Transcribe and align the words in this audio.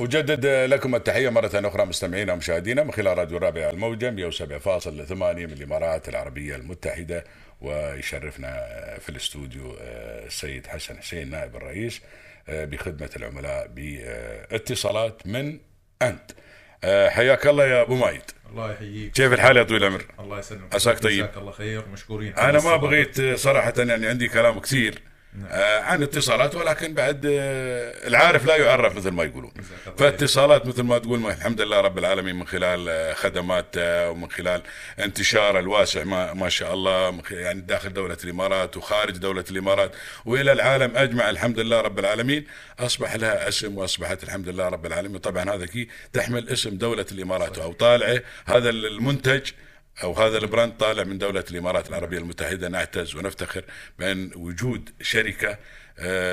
أجدد 0.00 0.46
لكم 0.46 0.94
التحية 0.94 1.28
مرة 1.28 1.50
أخرى 1.54 1.84
مستمعينا 1.84 2.32
ومشاهدينا 2.32 2.82
من 2.82 2.92
خلال 2.92 3.18
راديو 3.18 3.36
الرابع 3.36 3.70
الموجة 3.70 4.30
107.8 4.30 5.12
من 5.12 5.52
الإمارات 5.52 6.08
العربية 6.08 6.56
المتحدة 6.56 7.24
ويشرفنا 7.60 8.66
في 9.00 9.08
الاستوديو 9.08 9.76
السيد 9.80 10.66
حسن 10.66 10.98
حسين 10.98 11.30
نائب 11.30 11.56
الرئيس 11.56 12.00
بخدمة 12.48 13.10
العملاء 13.16 13.66
باتصالات 13.74 15.26
من 15.26 15.58
أنت. 16.02 16.30
حياك 17.08 17.46
الله 17.46 17.66
يا 17.66 17.82
أبو 17.82 17.94
مايد. 17.94 18.22
الله 18.50 18.72
يحييك. 18.72 19.12
كيف 19.12 19.32
الحال 19.32 19.56
يا 19.56 19.62
طويل 19.62 19.84
العمر؟ 19.84 20.04
الله 20.20 20.38
يسلمك. 20.38 20.74
عساك 20.74 20.98
طيب؟ 20.98 21.24
جزاك 21.24 21.36
الله 21.36 21.52
خير 21.52 21.88
مشكورين. 21.92 22.34
أنا 22.34 22.60
ما 22.60 22.76
بغيت 22.76 23.20
صراحة 23.20 23.74
يعني 23.78 24.06
عندي 24.06 24.28
كلام 24.28 24.60
كثير. 24.60 24.94
آه 24.94 25.07
عن 25.52 26.02
اتصالات 26.02 26.54
ولكن 26.54 26.94
بعد 26.94 27.26
آه 27.26 28.08
العارف 28.08 28.46
لا 28.46 28.56
يعرف 28.56 28.96
مثل 28.96 29.10
ما 29.10 29.24
يقولون. 29.24 29.52
فاتصالات 29.98 30.66
مثل 30.66 30.82
ما 30.82 30.98
تقول 30.98 31.18
ما 31.18 31.32
الحمد 31.32 31.60
لله 31.60 31.80
رب 31.80 31.98
العالمين 31.98 32.36
من 32.36 32.46
خلال 32.46 32.88
آه 32.88 33.12
خدمات 33.12 33.66
ومن 33.78 34.30
خلال 34.30 34.62
انتشار 34.98 35.58
الواسع 35.58 36.04
ما, 36.04 36.32
ما 36.34 36.48
شاء 36.48 36.74
الله 36.74 37.20
يعني 37.30 37.60
داخل 37.60 37.92
دولة 37.92 38.16
الإمارات 38.24 38.76
وخارج 38.76 39.16
دولة 39.16 39.44
الإمارات 39.50 39.92
وإلى 40.24 40.52
العالم 40.52 40.96
أجمع 40.96 41.30
الحمد 41.30 41.60
لله 41.60 41.80
رب 41.80 41.98
العالمين. 41.98 42.46
أصبح 42.80 43.14
لها 43.14 43.48
اسم 43.48 43.78
وأصبحت 43.78 44.22
الحمد 44.22 44.48
لله 44.48 44.68
رب 44.68 44.86
العالمين. 44.86 45.18
طبعا 45.18 45.54
هذا 45.54 45.66
كي 45.66 45.88
تحمل 46.12 46.48
اسم 46.48 46.70
دولة 46.70 47.06
الإمارات 47.12 47.58
أو 47.58 47.72
طالعة. 47.72 48.22
هذا 48.46 48.70
المنتج 48.70 49.50
أو 50.02 50.12
هذا 50.12 50.38
البراند 50.38 50.72
طالع 50.72 51.04
من 51.04 51.18
دولة 51.18 51.44
الإمارات 51.50 51.88
العربية 51.88 52.18
المتحدة 52.18 52.68
نعتز 52.68 53.14
ونفتخر 53.14 53.64
بأن 53.98 54.30
وجود 54.36 54.90
شركة 55.02 55.58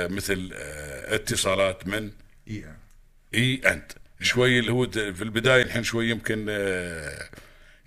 مثل 0.08 0.50
اتصالات 1.08 1.88
من 1.88 2.12
إي 2.48 2.66
إي 3.34 3.62
انت 3.66 3.92
شوي 4.22 4.60
اللي 4.60 4.72
هو 4.72 4.90
في 4.90 5.22
البداية 5.22 5.62
الحين 5.62 5.84
شوي 5.84 6.10
يمكن 6.10 6.46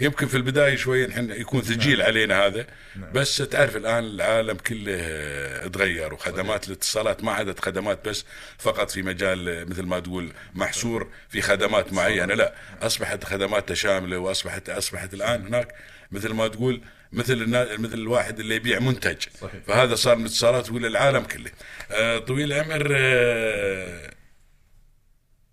يمكن 0.01 0.27
في 0.27 0.37
البداية 0.37 0.77
شوي 0.77 1.05
الحين 1.05 1.31
يكون 1.31 1.63
ثقيل 1.63 2.03
علينا 2.03 2.47
هذا 2.47 2.67
بس 3.13 3.37
تعرف 3.37 3.77
الآن 3.77 4.05
العالم 4.05 4.57
كله 4.57 5.67
تغير 5.69 6.15
وخدمات 6.15 6.69
الاتصالات 6.69 7.25
ما 7.25 7.33
عادت 7.33 7.61
خدمات 7.65 8.09
بس 8.09 8.25
فقط 8.59 8.91
في 8.91 9.03
مجال 9.03 9.71
مثل 9.71 9.83
ما 9.83 10.01
تقول 10.01 10.33
محصور 10.55 11.09
في 11.29 11.43
خدمات 11.43 11.93
معينة 11.93 12.35
لا 12.35 12.55
أصبحت 12.83 13.25
خدمات 13.25 13.73
شاملة 13.73 14.19
وأصبحت 14.19 14.69
أصبحت 14.69 15.15
الآن 15.15 15.47
هناك 15.47 15.75
مثل 16.11 16.33
ما 16.33 16.49
تقول 16.49 16.81
مثل 17.13 17.47
مثل 17.79 17.95
الواحد 17.95 18.41
اللي 18.41 18.55
يبيع 18.55 18.79
منتج. 18.79 19.17
صحيح. 19.41 19.63
فهذا 19.67 19.95
صار 19.95 20.17
من 20.17 20.23
الاتصالات 20.23 20.71
وللعالم 20.71 21.25
كله. 21.25 21.51
آه 21.91 22.19
طويل 22.19 22.53
العمر 22.53 22.93
آه 22.97 24.11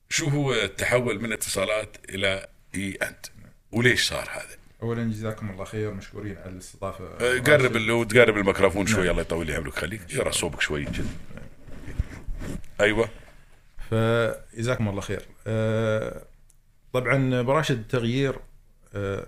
شو 0.09 0.25
هو 0.25 0.53
التحول 0.53 1.21
من 1.21 1.33
اتصالات 1.33 1.97
إلى 2.09 2.47
إي 2.75 2.97
أنت؟ 3.02 3.25
وليش 3.75 4.07
صار 4.07 4.29
هذا؟ 4.31 4.57
اولا 4.81 5.03
جزاكم 5.03 5.49
الله 5.49 5.65
خير 5.65 5.93
مشكورين 5.93 6.37
على 6.37 6.51
الاستضافة. 6.51 7.05
أه 7.05 7.39
قرب 7.39 7.75
اللي 7.75 8.05
تقرب 8.05 8.37
الميكروفون 8.37 8.87
شوي 8.87 9.11
الله 9.11 9.21
يطول 9.21 9.47
لي 9.47 9.55
عمرك. 9.55 9.73
خليك. 9.73 10.13
يرى 10.13 10.31
صوبك 10.31 10.61
شوي 10.61 10.85
كذا 10.85 11.05
أيوه. 12.81 13.09
فجزاكم 13.89 14.87
الله 14.87 15.01
خير. 15.01 15.21
أه 15.47 16.25
طبعا 16.93 17.41
براشد 17.41 17.79
التغيير 17.79 18.35
أه 18.93 19.27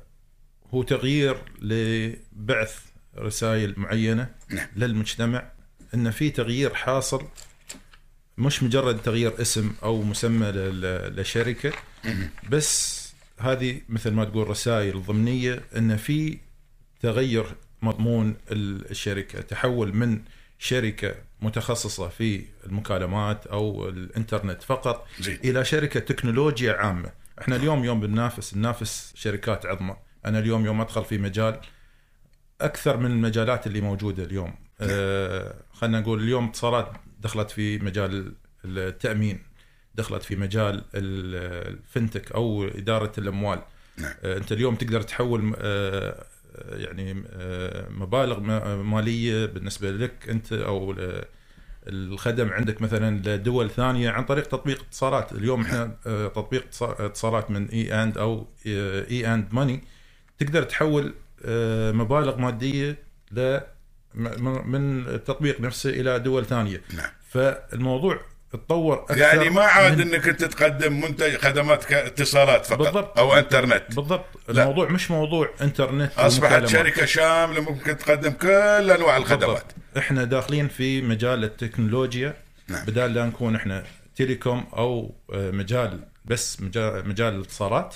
هو 0.73 0.83
تغيير 0.83 1.37
لبعث 1.61 2.79
رسائل 3.17 3.73
معينة 3.77 4.29
نعم. 4.49 4.67
للمجتمع 4.75 5.51
إن 5.93 6.11
في 6.11 6.29
تغيير 6.29 6.73
حاصل 6.73 7.27
مش 8.37 8.63
مجرد 8.63 9.01
تغيير 9.01 9.41
اسم 9.41 9.73
أو 9.83 10.01
مسمى 10.01 10.45
للشركه 10.47 11.73
بس 12.49 12.96
هذه 13.37 13.81
مثل 13.89 14.11
ما 14.11 14.25
تقول 14.25 14.47
رسائل 14.47 15.03
ضمنية 15.03 15.61
إن 15.77 15.97
في 15.97 16.37
تغير 16.99 17.45
مضمون 17.81 18.35
الشركة 18.51 19.41
تحول 19.41 19.95
من 19.95 20.21
شركة 20.59 21.15
متخصصة 21.41 22.07
في 22.07 22.45
المكالمات 22.65 23.47
أو 23.47 23.89
الإنترنت 23.89 24.61
فقط 24.61 25.07
زي. 25.19 25.35
إلى 25.43 25.65
شركة 25.65 25.99
تكنولوجيا 25.99 26.73
عامة. 26.73 27.11
إحنا 27.41 27.55
اليوم 27.55 27.83
يوم 27.85 27.99
بننافس 27.99 28.53
ننافس 28.57 29.13
شركات 29.15 29.65
عظمى. 29.65 29.95
أنا 30.25 30.39
اليوم 30.39 30.65
يوم 30.65 30.81
أدخل 30.81 31.05
في 31.05 31.17
مجال 31.17 31.59
أكثر 32.61 32.97
من 32.97 33.11
المجالات 33.11 33.67
اللي 33.67 33.81
موجودة 33.81 34.23
اليوم. 34.23 34.55
آه 34.81 35.55
خلينا 35.73 35.99
نقول 35.99 36.23
اليوم 36.23 36.47
اتصالات 36.47 36.91
دخلت 37.19 37.51
في 37.51 37.79
مجال 37.79 38.33
التأمين. 38.65 39.46
دخلت 39.97 40.23
في 40.23 40.35
مجال 40.35 40.83
الفنتك 40.95 42.31
أو 42.31 42.67
إدارة 42.67 43.11
الأموال. 43.17 43.59
نعم. 43.97 44.13
أنت 44.23 44.51
اليوم 44.51 44.75
تقدر 44.75 45.01
تحول 45.01 45.55
يعني 46.71 47.23
مبالغ 47.89 48.39
مالية 48.83 49.45
بالنسبة 49.45 49.91
لك 49.91 50.29
أنت 50.29 50.53
أو 50.53 50.95
الخدم 51.87 52.49
عندك 52.49 52.81
مثلا 52.81 53.21
لدول 53.25 53.69
ثانية 53.69 54.09
عن 54.09 54.25
طريق 54.25 54.47
تطبيق 54.47 54.81
اتصالات. 54.81 55.31
اليوم 55.31 55.61
إحنا 55.61 55.95
تطبيق 56.35 56.65
اتصالات 56.81 57.51
من 57.51 57.69
اي 57.69 58.03
اند 58.03 58.17
أو 58.17 58.47
اي 58.65 59.33
اند 59.33 59.47
ماني 59.51 59.83
تقدر 60.39 60.63
تحول 60.63 61.13
مبالغ 61.93 62.37
مادية 62.37 62.97
ل 63.31 63.59
من 64.15 65.07
التطبيق 65.07 65.61
نفسه 65.61 65.89
إلى 65.89 66.19
دول 66.19 66.45
ثانية. 66.45 66.81
نعم. 66.95 67.09
فالموضوع 67.29 68.21
تطور 68.51 69.03
أكثر 69.03 69.17
يعني 69.17 69.49
ما 69.49 69.61
عاد 69.61 70.01
من... 70.01 70.13
إنك 70.13 70.27
أنت 70.27 70.43
تقدم 70.43 71.01
منتج 71.01 71.35
خدمات 71.37 71.91
اتصالات 71.91 72.65
فقط 72.65 72.77
بالضبط. 72.79 73.19
أو 73.19 73.33
إنترنت 73.33 73.83
بالضبط 73.95 74.25
لا. 74.49 74.61
الموضوع 74.63 74.89
مش 74.89 75.11
موضوع 75.11 75.49
إنترنت 75.61 76.11
أصبحت. 76.17 76.65
شركة 76.65 77.05
شامله 77.05 77.61
ممكن 77.61 77.97
تقدم 77.97 78.31
كل 78.31 78.91
أنواع 78.91 79.17
الخدمات 79.17 79.41
بالضبط. 79.49 79.75
إحنا 79.97 80.23
داخلين 80.23 80.67
في 80.67 81.01
مجال 81.01 81.43
التكنولوجيا 81.43 82.33
نعم. 82.67 82.85
بدال 82.85 83.13
لا 83.13 83.25
نكون 83.25 83.55
إحنا 83.55 83.83
تيليكوم 84.15 84.65
أو 84.73 85.15
مجال 85.29 85.99
بس 86.25 86.61
مجال, 86.61 87.07
مجال 87.09 87.33
الاتصالات 87.35 87.95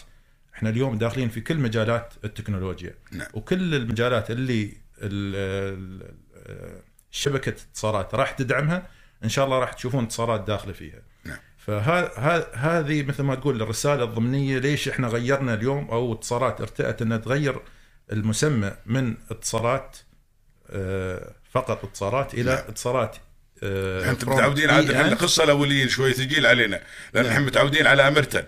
إحنا 0.55 0.69
اليوم 0.69 0.97
داخلين 0.97 1.29
في 1.29 1.41
كل 1.41 1.57
مجالات 1.57 2.13
التكنولوجيا 2.23 2.95
نعم. 3.11 3.27
وكل 3.33 3.75
المجالات 3.75 4.31
اللي 4.31 4.63
ال- 5.01 5.35
ال- 6.01 6.81
شبكة 7.11 7.49
اتصالات 7.49 8.15
راح 8.15 8.31
تدعمها 8.31 8.87
إن 9.23 9.29
شاء 9.29 9.45
الله 9.45 9.59
راح 9.59 9.73
تشوفون 9.73 10.03
اتصالات 10.03 10.41
داخلة 10.47 10.73
فيها 10.73 11.01
نعم. 11.25 11.37
فهذه 11.57 13.03
مثل 13.03 13.23
ما 13.23 13.35
تقول 13.35 13.61
الرسالة 13.61 14.03
الضمنية 14.03 14.57
ليش 14.57 14.89
إحنا 14.89 15.07
غيرنا 15.07 15.53
اليوم 15.53 15.89
أو 15.91 16.13
اتصالات 16.13 16.61
ارتأت 16.61 17.01
إنها 17.01 17.17
تغير 17.17 17.59
المسمى 18.11 18.71
من 18.85 19.15
اتصالات 19.31 19.97
آه، 20.69 21.31
فقط 21.51 21.83
اتصالات 21.85 22.33
إلى 22.33 22.43
نعم. 22.43 22.57
اتصالات 22.67 23.15
آه، 23.63 24.11
انت 24.11 24.25
from 24.25 24.29
متعودين 24.29 24.69
EN. 24.69 24.71
إحنا 24.73 25.07
القصة 25.11 25.43
الاوليين 25.43 25.89
شوي 25.89 26.13
ثقيل 26.13 26.45
علينا 26.45 26.81
لأن 27.13 27.25
إحنا 27.25 27.39
متعودين 27.45 27.87
على 27.87 28.07
امرتل 28.07 28.43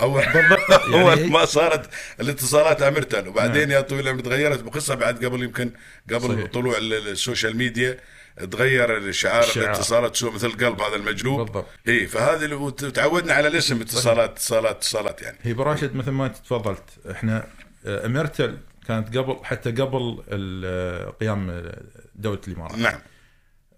اول. 0.00 0.22
اول 0.94 1.18
يعني- 1.18 1.30
ما 1.30 1.44
صارت 1.44 1.90
الاتصالات 2.20 2.82
امرتل 2.82 3.28
وبعدين 3.28 3.70
يا 3.70 3.80
طويل 3.80 4.00
العمر 4.08 4.20
تغيرت 4.20 4.62
بقصة 4.62 4.94
بعد 4.94 5.24
قبل 5.24 5.42
يمكن 5.42 5.70
قبل 6.10 6.20
صحيح. 6.34 6.46
طلوع 6.50 6.78
ال- 6.78 7.08
السوشيال 7.08 7.56
ميديا 7.56 7.98
تغير 8.44 8.96
الشعار. 8.96 9.44
الاتصالات 9.56 10.16
سوى 10.16 10.30
مثل 10.30 10.50
قلب 10.52 10.80
هذا 10.80 10.96
المجلوب 10.96 11.40
بالضبط. 11.40 11.66
إي 11.88 12.06
فهذه 12.06 12.44
اللي- 12.44 12.90
تعودنا 12.90 13.32
على 13.34 13.48
الاسم 13.48 13.80
اتصالات 13.80 14.30
اتصالات 14.30 14.76
اتصالات 14.76 15.22
يعني. 15.22 15.38
هي 15.42 15.52
براشد 15.54 15.94
مثل 15.94 16.10
ما 16.10 16.28
تفضلت 16.28 16.82
إحنا 17.10 17.46
آه، 17.86 18.06
إميرتل 18.06 18.58
كانت 18.88 19.16
قبل 19.18 19.36
حتى 19.44 19.70
قبل 19.70 20.22
ال- 20.28 21.18
قيام 21.18 21.72
دولة 22.14 22.40
الإمارات. 22.48 22.78
نعم. 22.78 22.98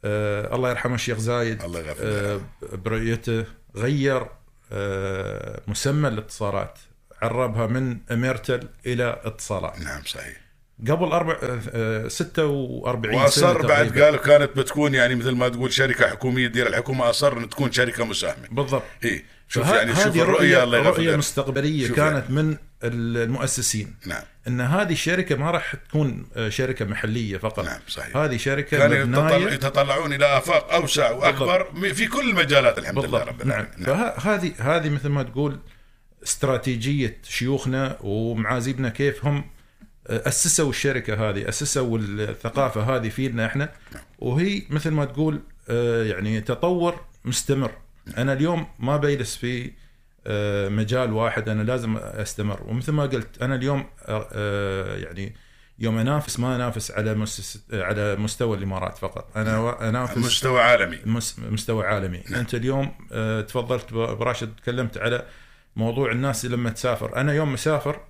آه 0.05 0.55
الله 0.55 0.71
يرحمه 0.71 0.95
الشيخ 0.95 1.19
زايد 1.19 1.63
الله 1.63 1.81
يغفر 1.81 1.99
آه 2.03 2.41
برؤيته 2.73 3.45
غير 3.77 4.27
آه 4.73 5.61
مسمى 5.67 6.09
الاتصالات 6.09 6.79
عربها 7.23 7.67
من 7.67 7.99
إميرتل 8.13 8.69
إلى 8.87 9.21
اتصالات. 9.25 9.81
نعم 9.81 10.03
صحيح. 10.05 10.37
قبل 10.91 11.05
أربع 11.05 11.37
آه 11.73 12.09
46 12.09 13.13
سنة 13.13 13.23
وأصر 13.23 13.67
بعد. 13.67 13.99
قالوا 14.03 14.19
كانت 14.19 14.57
بتكون 14.57 14.95
يعني 14.95 15.15
مثل 15.15 15.31
ما 15.31 15.49
تقول 15.49 15.73
شركة 15.73 16.09
حكومية 16.09 16.49
تدير 16.49 16.67
الحكومة 16.67 17.11
أصر 17.11 17.39
إن 17.39 17.49
تكون 17.49 17.73
شركة 17.73 18.05
مساهمة. 18.05 18.49
بالضبط. 18.51 18.83
إي 19.05 19.25
شوف 19.49 19.71
يعني 19.71 19.95
شوف 19.95 20.17
الرؤية 20.17 20.63
الله 20.65 20.79
يغفر 20.79 20.91
رؤية 20.91 21.11
له. 21.11 21.17
مستقبلية 21.17 21.87
شوف 21.89 21.97
كانت 21.97 22.31
من 22.31 22.57
المؤسسين. 22.85 23.95
نعم. 24.07 24.23
إن 24.49 24.61
هذه 24.61 24.93
الشركة 24.93 25.37
ما 25.37 25.51
راح 25.51 25.75
تكون 25.75 26.27
آه، 26.37 26.49
شركة 26.49 26.85
محلية 26.85 27.37
فقط. 27.37 27.65
نعم، 27.65 27.81
صحيح. 27.89 28.17
هذه 28.17 28.37
شركة 28.37 28.79
كانوا 28.79 29.51
يتطلعون 29.51 30.13
إلى 30.13 30.39
آفاق 30.39 30.73
أوسع 30.73 31.11
وأكبر 31.11 31.67
م- 31.75 31.93
في 31.93 32.07
كل 32.07 32.31
المجالات 32.31 32.79
الحمد 32.79 32.99
لله 33.05 33.19
بالضبط. 33.19 33.29
رب 33.29 33.47
نعم. 33.47 33.67
العالمين. 33.79 34.11
فهذه 34.21 34.53
هذه 34.59 34.89
مثل 34.89 35.09
ما 35.09 35.23
تقول 35.23 35.59
استراتيجية 36.25 37.19
شيوخنا 37.29 37.97
ومعازيبنا 38.01 38.89
كيف 38.89 39.25
هم 39.25 39.45
أسسوا 40.07 40.71
الشركة 40.71 41.31
هذه 41.31 41.49
أسسوا 41.49 41.99
الثقافة 41.99 42.97
هذه 42.97 43.09
فينا 43.09 43.47
إحنا. 43.47 43.73
وهي 44.19 44.63
مثل 44.71 44.91
ما 44.91 45.05
تقول 45.05 45.41
آه، 45.71 46.05
يعني 46.05 46.41
تطور 46.41 47.01
مستمر. 47.25 47.71
أنا 48.19 48.33
اليوم 48.33 48.67
ما 48.79 48.97
بجلس 48.97 49.37
في 49.37 49.71
آه، 50.27 50.69
مجال 50.69 51.13
واحد 51.13 51.49
أنا 51.49 51.63
لازم 51.63 51.97
أستمر. 51.97 52.63
ومثل 52.67 52.93
ما 52.93 53.03
قلت 53.03 53.43
أنا 53.43 53.55
اليوم 53.55 53.85
آه، 54.09 54.97
يعني 54.97 55.35
يوم 55.79 55.99
أنافس 55.99 56.41
ما 56.41 56.57
أنافس 56.57 56.91
على 56.91 57.15
مس- 57.15 57.65
على 57.73 58.17
مستوى 58.17 58.57
الإمارات 58.57 58.99
فقط. 58.99 59.37
أنا 59.37 59.89
أنافس 59.89 60.19
مستوى 60.19 60.61
عالمي. 60.63 60.99
مس- 61.07 61.39
مستوى 61.39 61.87
عالمي. 61.87 62.23
نعم. 62.31 62.41
أنت 62.41 62.55
اليوم 62.55 62.93
تفضلت 63.49 63.93
براشد 63.95 64.53
تكلمت 64.57 64.99
على 64.99 65.27
موضوع 65.77 66.13
الناس 66.13 66.45
لما 66.45 66.71
تسافر. 66.71 67.17
أنا 67.17 67.33
يوم 67.35 67.53
مسافر 67.53 68.01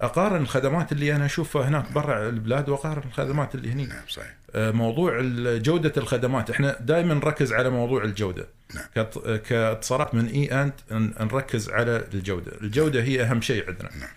أقارن 0.00 0.42
الخدمات 0.42 0.92
اللي 0.92 1.16
أنا 1.16 1.26
أشوفها 1.26 1.68
هناك 1.68 1.92
برا 1.92 2.28
البلاد 2.28 2.68
وأقارن 2.68 3.02
الخدمات 3.08 3.54
اللي 3.54 3.72
هني. 3.72 3.86
نعم 3.86 4.02
صحيح. 4.08 4.34
آه، 4.54 4.70
موضوع 4.70 5.20
جودة 5.58 5.92
الخدمات. 5.96 6.50
إحنا 6.50 6.76
دائما 6.80 7.14
نركز 7.14 7.52
على 7.52 7.70
موضوع 7.70 8.04
الجودة. 8.04 8.46
نعم. 8.74 9.06
كاتصالات 9.36 10.14
من 10.14 10.26
إي 10.26 10.52
أند 10.52 10.72
نركز 11.20 11.70
على 11.70 12.04
الجودة. 12.14 12.52
الجودة 12.60 13.02
هي 13.02 13.22
أهم 13.22 13.40
شيء 13.40 13.66
عندنا. 13.68 13.90
نعم. 14.00 14.10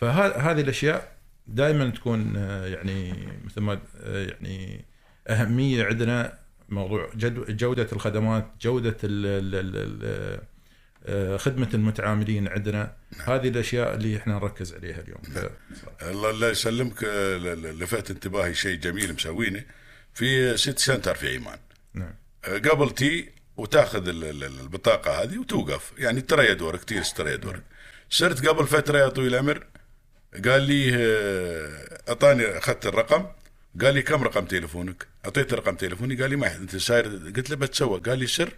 فهذه 0.00 0.60
الأشياء 0.60 1.12
دائما 1.46 1.90
تكون 1.90 2.36
آه، 2.36 2.66
يعني 2.66 3.14
مثل 3.44 3.60
ما 3.60 3.78
آه، 4.02 4.26
يعني 4.26 4.84
أهمية 5.28 5.84
عندنا 5.84 6.38
موضوع 6.68 7.08
جودة 7.48 7.88
الخدمات 7.92 8.46
جودة 8.60 8.96
ال 9.04 9.26
ال 9.26 9.54
ال 9.54 9.76
ال 9.76 10.40
خدمة 11.38 11.68
المتعاملين 11.74 12.48
عندنا. 12.48 12.92
هذه 13.24 13.48
الأشياء 13.48 13.94
اللي 13.94 14.16
إحنا 14.16 14.34
نركز 14.34 14.74
عليها 14.74 15.00
اليوم. 15.00 15.22
ف- 15.22 15.50
الله 16.02 16.30
الله 16.30 16.48
يسلمك 16.48 17.04
آه، 17.04 17.36
لفت 17.54 18.10
انتباهي 18.10 18.54
شيء 18.54 18.76
جميل 18.76 19.12
مسوينه 19.14 19.62
في 20.14 20.56
سيتي 20.56 20.82
سنتر 20.82 21.14
في 21.14 21.36
عمان. 21.36 21.58
نعم. 21.94 22.14
آه، 22.44 22.58
قبل 22.58 22.90
تي 22.90 23.28
وتاخذ 23.56 24.08
ال- 24.08 24.24
ال- 24.24 24.44
ال- 24.44 24.60
البطاقة 24.60 25.22
هذه 25.22 25.38
وتوقف. 25.38 25.92
يعني 25.98 26.20
ترى 26.20 26.54
دورك 26.54 26.84
تجلس 26.84 27.12
ترى 27.12 27.36
دورك 27.36 27.62
صرت 28.10 28.46
قبل 28.46 28.66
فترة 28.66 28.98
يا 28.98 29.08
طويل 29.08 29.34
العمر 29.34 29.66
قال 30.44 30.62
لي 30.62 30.90
آه، 30.94 32.00
أعطاني 32.08 32.44
أخذت 32.58 32.86
الرقم. 32.86 33.26
قال 33.80 33.94
لي 33.94 34.02
كم 34.02 34.22
رقم 34.22 34.44
تليفونك؟ 34.44 35.06
اعطيته 35.24 35.56
رقم 35.56 35.74
تليفوني. 35.74 36.14
قال 36.22 36.30
لي 36.30 36.36
ما 36.36 36.56
أنت 36.56 36.76
ساير. 36.76 37.04
قلت 37.36 37.50
له 37.50 37.56
بتسوق. 37.56 38.08
قال 38.08 38.18
لي 38.18 38.26
سر. 38.26 38.52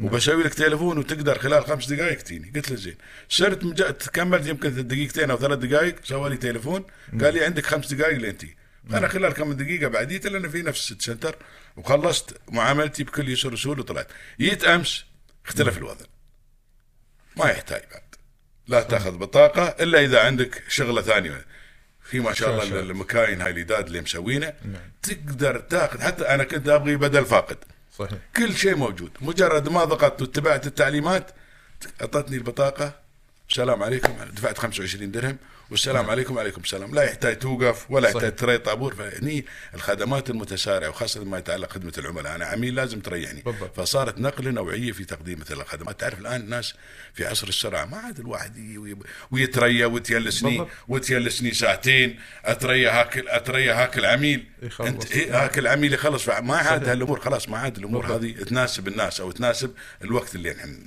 وبسوي 0.00 0.42
لك 0.42 0.54
تليفون 0.54 0.98
وتقدر 0.98 1.38
خلال 1.38 1.64
خمس 1.64 1.92
دقائق 1.92 2.22
تجيني 2.22 2.52
قلت 2.54 2.70
له 2.70 2.76
زين. 2.76 2.96
صرت 3.28 3.64
مجا... 3.64 3.90
كملت 3.90 4.46
يمكن 4.46 4.88
دقيقتين 4.88 5.30
أو 5.30 5.38
ثلاث 5.38 5.58
دقائق 5.58 5.94
سوى 6.04 6.30
لي 6.30 6.36
تليفون. 6.36 6.84
قال 7.20 7.34
لي 7.34 7.44
عندك 7.44 7.66
خمس 7.66 7.92
دقائق 7.92 8.18
لين 8.18 8.38
تجي 8.38 8.56
أنا 8.92 9.08
خلال 9.08 9.32
كم 9.32 9.52
دقيقة 9.52 9.88
بعديت 9.88 10.26
لأن 10.26 10.48
في 10.48 10.62
نفس 10.62 10.80
السيتي 10.80 11.04
سنتر 11.04 11.36
وخلصت 11.76 12.40
معاملتي 12.48 13.04
بكل 13.04 13.28
يسر 13.28 13.52
وسهول 13.52 13.80
وطلعت. 13.80 14.08
جيت 14.40 14.64
أمس 14.64 15.04
اختلف 15.46 15.78
الوضع. 15.78 16.04
ما 17.36 17.50
يحتاج 17.50 17.82
بعد. 17.92 18.02
لا 18.66 18.82
تأخذ 18.82 19.18
بطاقة 19.18 19.68
إلا 19.68 20.00
إذا 20.04 20.20
عندك 20.20 20.62
شغلة 20.68 21.02
ثانية. 21.02 21.44
في 22.02 22.20
ما 22.20 22.34
شاء 22.34 22.64
الله. 22.64 22.80
المكاين 22.80 23.40
هاي 23.40 23.50
الاداد 23.50 23.86
اللي 23.86 24.00
مسوينه. 24.00 24.52
تقدر 25.02 25.58
تأخذ. 25.58 26.00
حتى 26.00 26.24
أنا 26.24 26.44
كنت 26.44 26.68
أبغي 26.68 26.96
بدل 26.96 27.24
فاقد. 27.24 27.58
صحيح. 28.00 28.18
كل 28.36 28.56
شيء 28.56 28.76
موجود. 28.76 29.10
مجرد 29.20 29.68
ما 29.68 29.84
ضغطت 29.84 30.22
واتبعت 30.22 30.66
التعليمات 30.66 31.30
أعطتني 32.00 32.36
البطاقة. 32.36 32.94
السلام 33.50 33.82
عليكم. 33.82 34.12
دفعت 34.32 34.58
25 34.58 35.10
درهم. 35.10 35.36
والسلام 35.70 36.10
عليكم 36.10 36.36
وعليكم 36.36 36.60
السلام 36.60 36.94
لا 36.94 37.02
يحتاج 37.02 37.38
توقف 37.38 37.90
ولا 37.90 38.10
صحيح. 38.10 38.16
يحتاج 38.16 38.36
تري 38.36 38.58
طابور 38.58 38.94
فهني 38.94 39.44
الخدمات 39.74 40.30
المتسارعة 40.30 40.88
وخاصة 40.88 41.24
ما 41.24 41.38
يتعلق 41.38 41.72
خدمة 41.72 41.92
العملاء 41.98 42.34
أنا 42.34 42.44
عميل 42.44 42.74
لازم 42.74 43.00
تريحني. 43.00 43.42
فصارت 43.76 44.18
نقلة 44.18 44.50
نوعية 44.50 44.92
في 44.92 45.04
تقديم 45.04 45.40
مثل 45.40 45.60
الخدمات 45.60 46.00
تعرف 46.00 46.18
الآن 46.18 46.40
الناس 46.40 46.74
في 47.14 47.26
عصر 47.26 47.48
السرعه 47.48 47.84
ما 47.84 47.96
عاد 47.96 48.18
الواحد 48.18 48.78
ويتريا 49.30 49.86
وتجلسني 49.86 50.50
بالضبط. 50.50 50.68
وتجلسني 50.88 51.54
ساعتين 51.54 52.20
أتريا 52.44 53.00
هاكل 53.00 53.28
أتريا 53.28 53.82
هاك 53.82 53.98
العميل. 53.98 54.46
أنت 54.80 55.12
إيه 55.12 55.44
هاك 55.44 55.58
العميل 55.58 55.94
يخلص 55.94 56.28
ما 56.28 56.56
عاد 56.56 56.88
هالأمور 56.88 57.20
خلاص 57.20 57.48
ما 57.48 57.58
عاد 57.58 57.78
الأمور 57.78 58.06
بالضبط. 58.06 58.20
هذه 58.20 58.44
تناسب 58.44 58.88
الناس 58.88 59.20
أو 59.20 59.30
تناسب 59.30 59.74
الوقت 60.04 60.34
اللي 60.34 60.52
إحنا. 60.52 60.78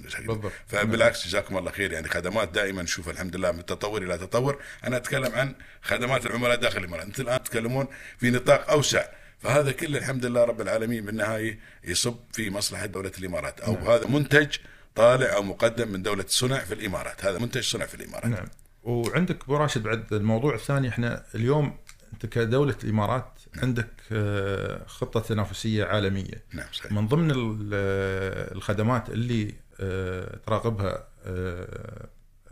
فبالعكس 0.67 1.27
جزاكم 1.27 1.57
الله 1.57 1.71
خير 1.71 1.91
يعني 1.91 2.09
خدمات 2.09 2.49
دائما 2.49 2.83
نشوف 2.83 3.09
الحمد 3.09 3.35
لله 3.35 3.51
من 3.51 3.65
تطور 3.65 4.03
إلى 4.03 4.17
تطور 4.17 4.61
أنا 4.83 4.97
أتكلم 4.97 5.35
عن 5.35 5.55
خدمات 5.81 6.25
العملاء 6.25 6.55
داخل 6.55 6.79
الامارات 6.79 7.05
أنتم 7.05 7.23
الآن 7.23 7.43
تتكلمون 7.43 7.87
في 8.17 8.29
نطاق 8.29 8.69
أوسع. 8.69 9.05
فهذا 9.39 9.71
كله 9.71 9.97
الحمد 9.97 10.25
لله 10.25 10.43
رب 10.43 10.61
العالمين 10.61 11.05
بالنهاية 11.05 11.59
يصب 11.83 12.17
في 12.31 12.49
مصلحة 12.49 12.85
دولة 12.85 13.11
الإمارات. 13.19 13.59
أو 13.59 13.73
نعم. 13.73 13.87
هذا 13.87 14.07
منتج 14.07 14.55
طالع 14.95 15.35
أو 15.35 15.43
مقدم 15.43 15.87
من 15.87 16.03
دولة 16.03 16.25
صنع 16.27 16.57
في 16.57 16.73
الإمارات. 16.73 17.25
هذا 17.25 17.39
منتج 17.39 17.63
صنع 17.63 17.85
في 17.85 17.95
الإمارات. 17.95 18.25
نعم. 18.25 18.45
وعندك 18.83 19.43
أبو 19.43 19.57
راشد 19.57 19.83
بعد 19.83 20.13
الموضوع 20.13 20.55
الثاني 20.55 20.89
إحنا 20.89 21.23
اليوم 21.35 21.77
أنت 22.13 22.25
كدولة 22.25 22.75
الإمارات 22.83 23.39
عندك 23.57 23.89
آه، 24.11 24.85
خطة 24.85 25.19
تنافسية 25.19 25.85
عالمية. 25.85 26.43
نعم 26.53 26.67
صحيح. 26.71 26.91
من 26.91 27.07
ضمن 27.07 27.31
آه، 27.73 28.53
الخدمات 28.53 29.09
اللي 29.09 29.53
آه، 29.79 30.39
تراقبها 30.45 31.07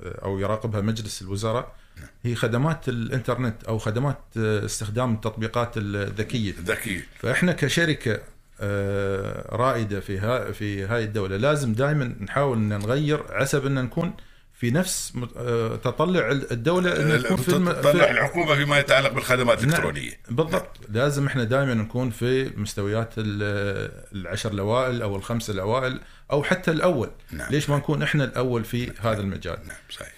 أو 0.04 0.40
يراقبها 0.40 0.82
مجلس 0.82 1.22
الوزراء 1.22 1.76
هي 2.24 2.36
خدمات 2.36 2.90
الإنترنت 2.90 3.64
أو 3.64 3.78
خدمات 3.78 4.18
آه، 4.38 4.66
استخدام 4.66 5.14
التطبيقات 5.14 5.74
الذكية. 5.78 6.54
ذكي 6.66 7.04
فإحنا 7.20 7.52
كشركة 7.52 8.20
آه، 8.62 9.56
رائدة 9.56 10.00
في 10.00 10.20
ها 10.20 10.52
في 10.52 10.86
هاي 10.86 11.04
الدولة 11.04 11.38
لازم 11.38 11.74
دائما 11.74 12.16
نحاول 12.22 12.58
إن 12.58 12.70
نغير 12.80 13.24
حسب 13.40 13.66
إن 13.66 13.76
نكون 13.76 14.14
في 14.54 14.72
نفس 14.72 15.14
آه، 15.38 15.76
تطلع 15.76 16.32
الدولة 16.32 17.02
إن 17.02 17.20
نكون 17.22 17.38
في, 17.38 17.50
الم... 17.50 17.72
تطلع 17.72 17.92
في 18.06 18.12
الحكومة 18.12 18.56
فيما 18.56 18.80
يتعلق 18.80 19.12
بالخدمات 19.14 19.58
نعم. 19.60 19.70
الإلكترونية. 19.70 20.12
بالضبط. 20.30 20.78
لازم 20.90 21.28
إحنا 21.28 21.44
دائما 21.44 21.74
نكون 21.74 22.10
في 22.10 22.52
مستويات 22.58 23.14
ال- 23.18 23.92
العشر 24.16 24.52
الاوائل 24.52 25.02
أو 25.02 25.16
الخمسه 25.16 25.54
الاوائل 25.54 26.02
أو 26.32 26.44
حتى 26.44 26.72
الأول. 26.72 27.10
نعم. 27.32 27.52
ليش 27.52 27.70
ما 27.70 27.78
نكون 27.78 28.04
إحنا 28.04 28.24
الأول 28.24 28.64
في 28.64 28.92
هذا 29.00 29.22
المجال؟ 29.22 29.58
نعم 29.68 29.78
صحيح. 29.90 30.12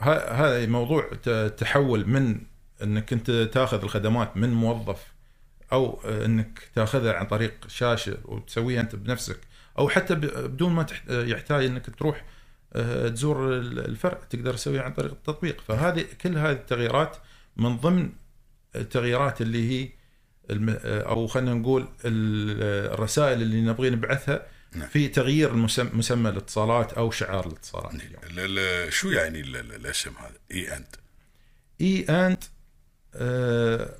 فهذا 0.00 0.66
موضوع 0.66 1.10
تحول 1.56 2.08
من 2.08 2.40
انك 2.82 3.12
انت 3.12 3.30
تاخذ 3.30 3.82
الخدمات 3.82 4.36
من 4.36 4.52
موظف 4.54 5.12
أو 5.72 6.00
انك 6.04 6.68
تاخذها 6.74 7.12
عن 7.12 7.26
طريق 7.26 7.52
شاشة 7.68 8.16
وتسويها 8.24 8.80
انت 8.80 8.96
بنفسك 8.96 9.40
أو 9.78 9.88
حتى 9.88 10.14
بدون 10.14 10.72
ما 10.72 10.86
يحتاج 11.08 11.64
انك 11.64 11.86
تروح 11.98 12.24
آه، 12.72 13.08
تزور 13.08 13.54
ال- 13.58 13.78
الفرع 13.78 14.18
تقدر 14.30 14.54
تسويها 14.54 14.82
عن 14.82 14.92
طريق 14.92 15.10
التطبيق. 15.12 15.60
فهذه 15.60 16.04
كل 16.22 16.38
هذه 16.38 16.52
التغييرات 16.52 17.16
من 17.56 17.76
ضمن 17.76 18.10
التغييرات 18.76 19.40
اللي 19.40 19.70
هي 19.84 19.88
الم- 20.50 20.78
أو 20.84 21.26
خلينا 21.26 21.54
نقول 21.54 21.82
ال- 22.04 22.92
الرسائل 22.94 23.42
اللي 23.42 23.60
نبغي 23.60 23.90
نبعثها 23.90 24.46
نعم. 24.72 24.88
في 24.88 25.08
تغيير 25.08 25.52
مسمى 25.92 26.28
الاتصالات 26.30 26.92
أو 26.92 27.10
شعار 27.10 27.46
الاتصالات 27.46 27.94
اليوم. 27.94 28.22
ال- 28.24 28.58
ال- 28.58 28.92
شو 28.92 29.10
يعني 29.10 29.40
ال- 29.40 29.56
ال- 29.56 29.74
الاسم 29.74 30.10
هذا؟ 30.20 30.32
إي 30.52 30.76
أنت. 30.76 30.94
إي 31.80 32.04
اند 32.08 32.44
آه 33.14 33.94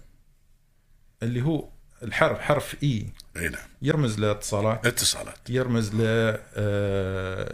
اللي 1.22 1.42
هو 1.42 1.68
الحرف 2.02 2.38
حرف 2.40 2.76
e. 2.82 3.06
إي 3.36 3.48
نعم. 3.48 3.62
يرمز 3.82 4.18
لاتصالات 4.18 4.86
اتصالات. 4.86 5.50
يرمز 5.50 5.90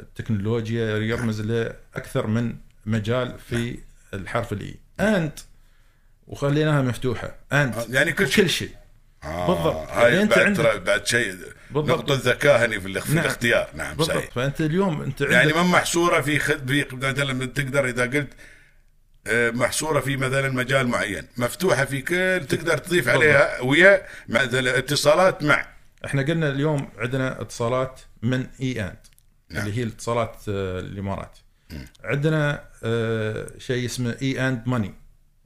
لتكنولوجيا 0.05 0.97
يرمز 0.99 1.41
لأكثر 1.41 2.27
من 2.27 2.57
مجال 2.87 3.39
في 3.39 3.79
الحرف 4.15 4.53
الاي 4.53 4.77
اند 5.01 5.41
وخليناها 6.27 6.83
مفتوحة. 6.83 7.35
اند 7.53 7.75
آه، 7.75 7.87
يعني 7.91 8.13
كل 8.13 8.29
شيء 8.29 8.45
كل 8.45 8.51
شيء. 8.51 8.71
آه 9.25 9.47
بالضبط. 9.47 9.89
هاي 9.91 10.11
يعني 10.13 10.23
أنت 10.23 10.31
بعد 10.35 10.47
عندك- 10.47 10.83
بعد 10.83 11.07
شيء 11.07 11.39
بالضبط. 11.83 11.99
نقطة 12.11 12.31
ذكاء 12.31 12.65
هني 12.65 12.81
في, 12.81 12.89
الاخ- 12.89 13.05
في 13.05 13.13
نعم. 13.15 13.25
الاختيار 13.25 13.69
نعم 13.75 13.97
بالضبط 13.97 14.17
صحيح 14.17 14.31
فأنت 14.35 14.61
اليوم 14.61 15.03
أنت 15.03 15.23
عندك 15.23 15.35
يعني 15.35 15.53
ما 15.53 15.63
محصورة 15.63 16.21
في 16.21 16.39
خد 16.39 16.69
في 16.71 16.87
مثلا 16.93 17.47
تقدر 17.47 17.85
إذا 17.89 18.03
قلت 18.03 18.29
آه، 19.27 19.51
محصورة 19.51 20.01
في 20.01 20.17
مثلا 20.17 20.49
مجال 20.51 20.89
معين 20.89 21.27
مفتوحة 21.37 21.85
في 21.85 22.03
كل 22.03 22.47
تقدر 22.49 22.79
تضيف 22.79 23.05
بالضبط. 23.05 23.23
عليها 23.23 23.61
ويا 23.61 24.03
مثلا 24.29 24.79
اتصالات 24.79 25.43
مع 25.43 25.67
إحنا 26.05 26.23
قلنا 26.23 26.49
اليوم 26.49 26.89
عندنا 26.99 27.41
اتصالات 27.41 28.01
من 28.23 28.47
إي 28.61 28.81
آند 28.83 28.97
نعم. 29.51 29.67
اللي 29.67 29.79
هي 29.79 29.83
الاتصالات 29.83 30.37
آه، 30.49 30.81
الإمارات 30.81 31.39
عندنا 32.05 32.65
آه، 32.85 33.47
شيء 33.59 33.85
اسمه 33.87 34.17
e& 34.23 34.49
money 34.49 34.95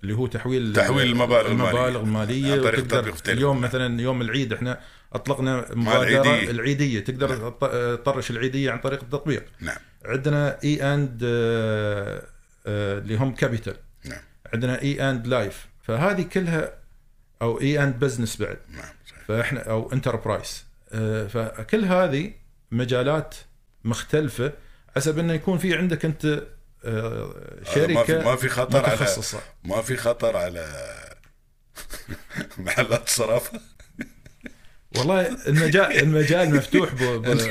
اللي 0.02 0.14
هو 0.14 0.26
تحويل 0.26 0.73
تحويل 0.73 1.07
المبالغ 1.07 1.47
المالية. 1.50 1.71
المبالغ 1.71 2.00
المالية 2.00 2.52
عن 2.52 2.61
طريق 2.62 2.87
تطبيق 2.87 3.14
في. 3.14 3.33
اليوم 3.33 3.61
مثلا 3.61 4.00
يوم 4.00 4.23
العيد 4.23 4.52
إحنا 4.52 4.81
أطلقنا 5.12 5.67
مبادرة 5.75 6.09
العيدية. 6.23 6.50
العيدية. 6.50 7.00
تقدر 7.00 7.37
تط- 7.50 7.64
آه، 7.64 7.95
تطرش 7.95 8.31
العيدية 8.31 8.71
عن 8.71 8.78
طريق 8.78 9.02
التطبيق. 9.02 9.45
نعم. 9.61 9.76
عندنا 10.05 10.59
e& 10.64 11.20
آه، 11.25 12.23
آه، 12.67 12.99
اللي 12.99 13.17
هم 13.17 13.35
capital 13.35 13.76
نعم. 14.05 14.21
عندنا 14.55 14.83
e& 14.82 15.11
life 15.11 15.66
فهذه 15.83 16.23
كلها 16.23 16.73
أو 17.43 17.61
e& 17.61 17.82
business 17.82 18.42
بعد. 18.43 18.59
نعم 18.71 18.85
صحيح. 19.11 19.25
فإحنا 19.28 19.61
أو 19.61 19.93
انتربرايز 19.93 20.64
فكل 21.28 21.85
هذه 21.85 22.33
مجالات 22.71 23.35
مختلفة. 23.85 24.52
حسب 24.97 25.19
إنه 25.19 25.33
يكون 25.33 25.59
في 25.59 25.75
عندك 25.76 26.05
أنت 26.05 26.25
آه، 26.25 26.43
شركة 27.75 28.25
ما 28.25 28.37
في 28.37 28.49
خطر 28.49 28.85
على 28.87 28.94
متخصصة. 28.94 29.40
ما 29.64 29.82
في 29.82 29.97
خطر 29.97 30.37
على 30.37 30.66
محلات 32.58 33.06
الصرافه 33.08 33.61
والله 34.97 35.37
المجال 35.49 35.99
المجال 35.99 36.54
مفتوح 36.54 36.90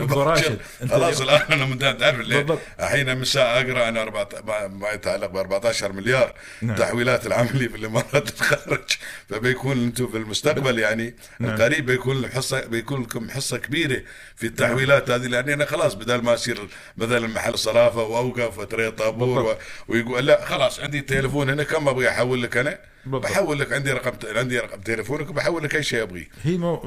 ابو 0.01 0.21
راشد 0.23 0.57
خلاص 0.89 1.21
الآن 1.21 1.61
أنا 1.61 1.91
تعرف 1.93 2.17
بالضبط. 2.17 2.59
الحين 2.79 3.17
من 3.17 3.25
ساعه 3.25 3.61
أقرأ 3.61 3.89
أنا 3.89 4.05
أربعة- 4.05 4.45
ما- 4.45 4.67
ما 4.67 4.89
يتعلق 4.91 5.25
ب 5.27 5.37
14 5.37 5.91
مليار 5.91 6.33
نعم. 6.61 6.75
تحويلات 6.75 7.27
العملي 7.27 7.69
في 7.69 7.75
الإمارات 7.77 8.29
الخارج 8.29 8.83
فبيكون 9.29 9.83
أنتم 9.83 10.07
في 10.07 10.17
المستقبل 10.17 10.79
يعني 10.79 11.15
نعم. 11.39 11.55
القريب 11.55 11.85
بيكون 11.85 12.27
حصة 12.31 12.65
بيكون 12.65 13.01
لكم 13.01 13.29
حصة 13.29 13.57
كبيرة 13.57 14.01
في 14.35 14.47
التحويلات 14.47 15.09
هذه 15.09 15.27
لأن 15.27 15.49
أنا 15.49 15.65
خلاص 15.65 15.93
بدل 15.93 16.21
ما 16.21 16.33
أصير 16.33 16.67
مثلا 16.97 17.27
محل 17.27 17.57
صرافة 17.57 18.03
وأوقف 18.03 18.57
وتري 18.57 18.91
طابور 18.91 19.39
و... 19.45 19.55
ويقول 19.87 20.25
لا 20.27 20.45
خلاص 20.45 20.79
عندي 20.79 21.01
تليفون 21.01 21.49
هنا 21.49 21.63
كم 21.63 21.87
أبغى 21.87 22.09
أحول 22.09 22.43
لك 22.43 22.57
أنا 22.57 22.77
بالضبط. 23.11 23.31
بحول 23.31 23.59
لك 23.59 23.73
عندي 23.73 23.91
رقم 23.91 24.37
عندي 24.37 24.59
رقم 24.59 24.81
تليفونك 24.81 25.29
وبحول 25.29 25.63
لك 25.63 25.75
أي 25.75 25.83
شيء 25.83 26.03
أبغيه 26.03 26.27
هي 26.43 26.57
مو... 26.57 26.81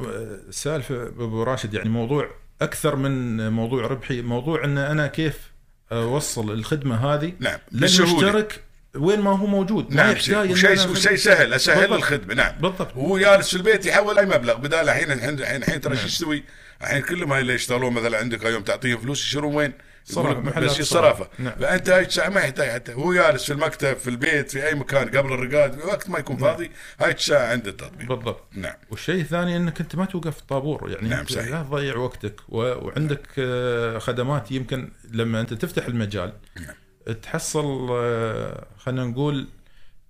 السالفه 0.48 1.02
أبو 1.02 1.42
راشد 1.42 1.74
يعني 1.74 1.88
موضوع 1.88 2.30
أكثر 2.62 2.96
من 2.96 3.48
موضوع 3.52 3.86
ربحي 3.86 4.22
موضوع 4.22 4.64
إن 4.64 4.78
أنا 4.78 5.06
كيف 5.06 5.50
أوصل 5.92 6.50
الخدمة 6.50 7.14
هذه 7.14 7.32
نعم. 7.38 7.58
للمشترك 7.72 8.60
وين 8.94 9.20
ما 9.20 9.30
هو 9.30 9.46
موجود 9.46 9.90
ما 9.90 9.96
نعم 9.96 10.12
يحتاج 10.12 10.64
أنا 10.64 10.90
وشيء 10.90 11.16
سهل 11.16 11.54
أسهل. 11.54 11.92
الخدمة 11.92 12.34
نعم 12.34 12.52
بالضبط. 12.60 12.96
وهو 12.96 13.18
جالس 13.18 13.50
في 13.50 13.56
البيت 13.56 13.86
يحول 13.86 14.18
أي 14.18 14.26
مبلغ 14.26 14.56
بدال 14.56 14.88
الحين 14.88 15.12
الحين 15.12 15.40
الحين 15.40 15.80
ترى 15.80 15.96
شو 15.96 16.06
يسوي؟ 16.06 16.44
الحين 16.82 17.02
كلهم 17.02 17.32
هاي 17.32 17.40
اللي 17.40 17.54
يشتغلون 17.54 17.92
مثلا 17.92 18.18
عندك 18.18 18.44
يوم 18.44 18.62
تعطيهم 18.62 18.98
فلوس 18.98 19.26
يشترون 19.26 19.54
وين؟ 19.54 19.72
محلات 20.16 20.70
بس 20.70 20.80
الصرافة. 20.80 20.80
الصرافه 20.80 21.28
نعم. 21.38 21.54
فأنت 21.54 21.90
هاي 21.90 22.02
الساعة 22.02 22.28
ما 22.28 22.40
يحتاج 22.40 22.70
حتى 22.70 22.94
هو 22.94 23.14
جالس 23.14 23.44
في 23.44 23.52
المكتب 23.52 23.96
في 23.96 24.10
البيت 24.10 24.50
في 24.50 24.66
أي 24.66 24.74
مكان 24.74 25.08
قبل 25.08 25.32
الرقاد 25.32 25.78
وقت 25.78 26.10
ما 26.10 26.18
يكون 26.18 26.36
فاضي 26.36 26.70
هاي 27.00 27.12
الساعة 27.12 27.50
عنده 27.50 27.70
التطبيق 27.70 28.08
بالضبط 28.08 28.44
نعم 28.52 28.74
والشيء 28.90 29.20
الثاني 29.20 29.56
إنك 29.56 29.80
أنت 29.80 29.96
ما 29.96 30.04
توقف 30.04 30.40
طابور 30.40 30.90
يعني 30.90 31.08
نعم، 31.08 31.26
صحيح. 31.26 31.48
لا 31.48 31.62
تضيع 31.62 31.96
وقتك 31.96 32.40
و... 32.48 32.56
وعندك 32.56 33.26
آه، 33.38 33.98
خدمات 33.98 34.52
يمكن 34.52 34.92
لما 35.12 35.40
أنت 35.40 35.54
تفتح 35.54 35.86
المجال 35.86 36.32
نعم. 36.60 36.74
تحصل 37.14 37.88
آه، 37.90 38.66
خلينا 38.78 39.04
نقول 39.04 39.48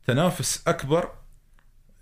تنافس 0.07 0.63
أكبر 0.67 1.09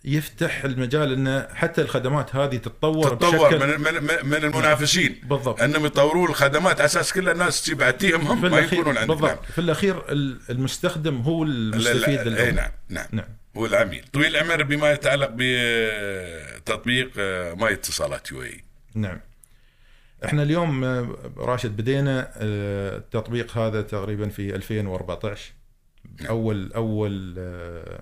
يفتح 0.05 0.65
المجال 0.65 1.13
إن 1.13 1.47
حتى 1.55 1.81
الخدمات 1.83 2.37
هذه 2.37 2.57
تتطور 2.57 3.17
تطور 3.17 3.49
بشكل 3.49 3.59
من 3.79 3.81
من 3.81 4.03
من- 4.03 4.27
من 4.31 4.45
المنافسين. 4.45 5.21
بالضبط. 5.25 5.63
أنهم 5.63 5.87
يطورون 5.87 6.29
الخدمات 6.31 6.77
على 6.77 6.85
أساس 6.85 7.13
كل 7.13 7.29
الناس 7.29 7.63
تجيب 7.63 7.83
عتيهم 7.83 8.21
هم 8.27 8.51
ما 8.51 8.59
يكونون 8.59 8.87
عندك. 8.99 8.99
نعم. 8.99 9.07
بالضبط 9.21 9.45
في 9.45 9.59
الأخير 9.61 10.13
ال- 10.13 10.41
المستخدم 10.51 11.17
هو 11.21 11.43
المستفيد 11.45 12.19
اي 12.39 12.53
نعم 12.53 12.71
نعم. 12.89 13.07
نعم. 13.13 13.27
هو 13.57 13.67
العميل. 13.67 14.05
طويل 14.13 14.37
العمر 14.37 14.63
بما 14.63 14.91
يتعلق 14.93 15.31
بتطبيق 15.37 17.11
آه، 17.19 17.55
My 17.55 17.73
اتصالات 17.73 18.33
UAE 18.33 18.65
نعم. 18.95 19.21
إحنا 20.25 20.43
اليوم 20.43 20.85
آه، 20.85 21.17
راشد 21.37 21.77
بدينا 21.77 22.31
آه، 22.37 22.97
التطبيق 22.97 23.59
هذا 23.59 23.83
تقريبا 23.83 24.29
في 24.29 24.55
2014 24.55 25.53
اول 26.29 26.73
أول 26.73 27.35
آه، 27.39 28.01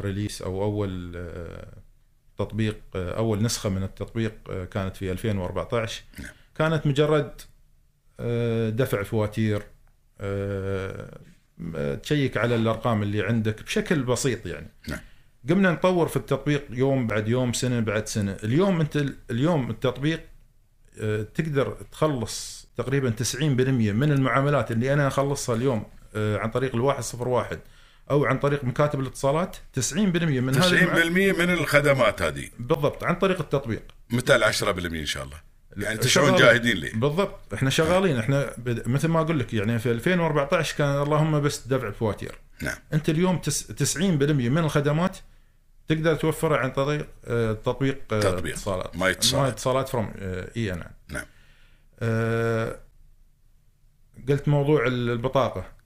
release 0.00 0.42
أو 0.42 0.64
أول 0.64 1.12
آه، 1.16 1.72
تطبيق 2.38 2.80
آه، 2.94 3.16
أول 3.16 3.42
نسخة 3.42 3.68
من 3.68 3.82
التطبيق 3.82 4.34
آه، 4.50 4.64
كانت 4.64 4.96
في 4.96 5.12
2014 5.12 6.02
نعم. 6.18 6.30
كانت 6.54 6.86
مجرد 6.86 7.40
دفع 8.76 9.02
فواتير 9.02 9.62
تشيك 12.02 12.36
على 12.36 12.54
الأرقام 12.54 13.02
اللي 13.02 13.22
عندك 13.22 13.62
بشكل 13.62 14.02
بسيط 14.02 14.46
يعني 14.46 14.66
نعم. 14.88 14.98
قمنا 15.48 15.70
نطور 15.70 16.08
في 16.08 16.16
التطبيق 16.16 16.64
يوم 16.70 17.06
بعد 17.06 17.28
يوم 17.28 17.52
سنة 17.52 17.80
بعد 17.80 18.06
سنة 18.06 18.36
اليوم 18.44 18.80
أنت 18.80 19.04
اليوم 19.30 19.70
التطبيق 19.70 20.20
تقدر 21.34 21.76
تخلص 21.92 22.68
تقريبا 22.76 23.10
90% 23.10 23.42
من 23.42 24.12
المعاملات 24.12 24.70
اللي 24.70 24.92
أنا 24.92 25.06
أخلصها 25.06 25.54
اليوم 25.54 25.84
عن 26.14 26.50
طريق 26.50 26.74
الواحد 26.74 27.02
صفر 27.02 27.28
واحد 27.28 27.58
أو 28.10 28.24
عن 28.24 28.38
طريق 28.38 28.64
مكاتب 28.64 29.00
الاتصالات 29.00 29.56
90% 29.92 29.96
من 29.96 30.54
هذه 30.56 30.86
90% 30.86 30.96
المع... 30.96 31.44
من 31.44 31.50
الخدمات 31.50 32.22
هذه. 32.22 32.48
بالضبط 32.58 33.04
عن 33.04 33.14
طريق 33.14 33.40
التطبيق. 33.40 33.82
متى 34.10 34.36
ال 34.36 34.44
10% 34.44 34.58
إن 34.84 35.06
شاء 35.06 35.24
الله. 35.24 35.36
يعني. 35.76 35.98
تشعرون 35.98 36.36
جاهدين 36.36 36.76
ليه 36.76 36.92
بالضبط 36.94 37.54
إحنا 37.54 37.70
شغالين 37.70 38.18
إحنا 38.18 38.52
بد... 38.58 38.88
مثل 38.88 39.08
ما 39.08 39.20
أقول 39.20 39.38
لك 39.38 39.54
يعني 39.54 39.78
في 39.78 39.90
2014 39.90 40.76
كان 40.76 41.02
اللهم 41.02 41.40
بس 41.40 41.66
دفع 41.66 41.90
فواتير 41.90 42.38
نعم. 42.62 42.76
أنت 42.92 43.08
اليوم 43.08 43.38
تس... 43.38 43.96
90% 43.96 44.00
من 44.00 44.58
الخدمات 44.58 45.16
تقدر 45.88 46.14
توفرها 46.14 46.58
عن 46.58 46.70
طريق 46.70 47.06
آه، 47.26 47.52
تطبيق 47.52 47.98
آه، 48.12 48.20
تطبيق. 48.20 48.52
اتصالات. 48.52 48.96
My 48.96 49.10
اتصالات. 49.10 49.42
My 49.42 49.50
اتصالات 49.50 49.88
from 49.88 50.12
e& 50.56 50.84
نعم. 51.08 51.24
آه، 52.00 52.78
قلت 54.28 54.48
موضوع 54.48 54.86
البطاقة. 54.86 55.60
آه، 55.60 55.77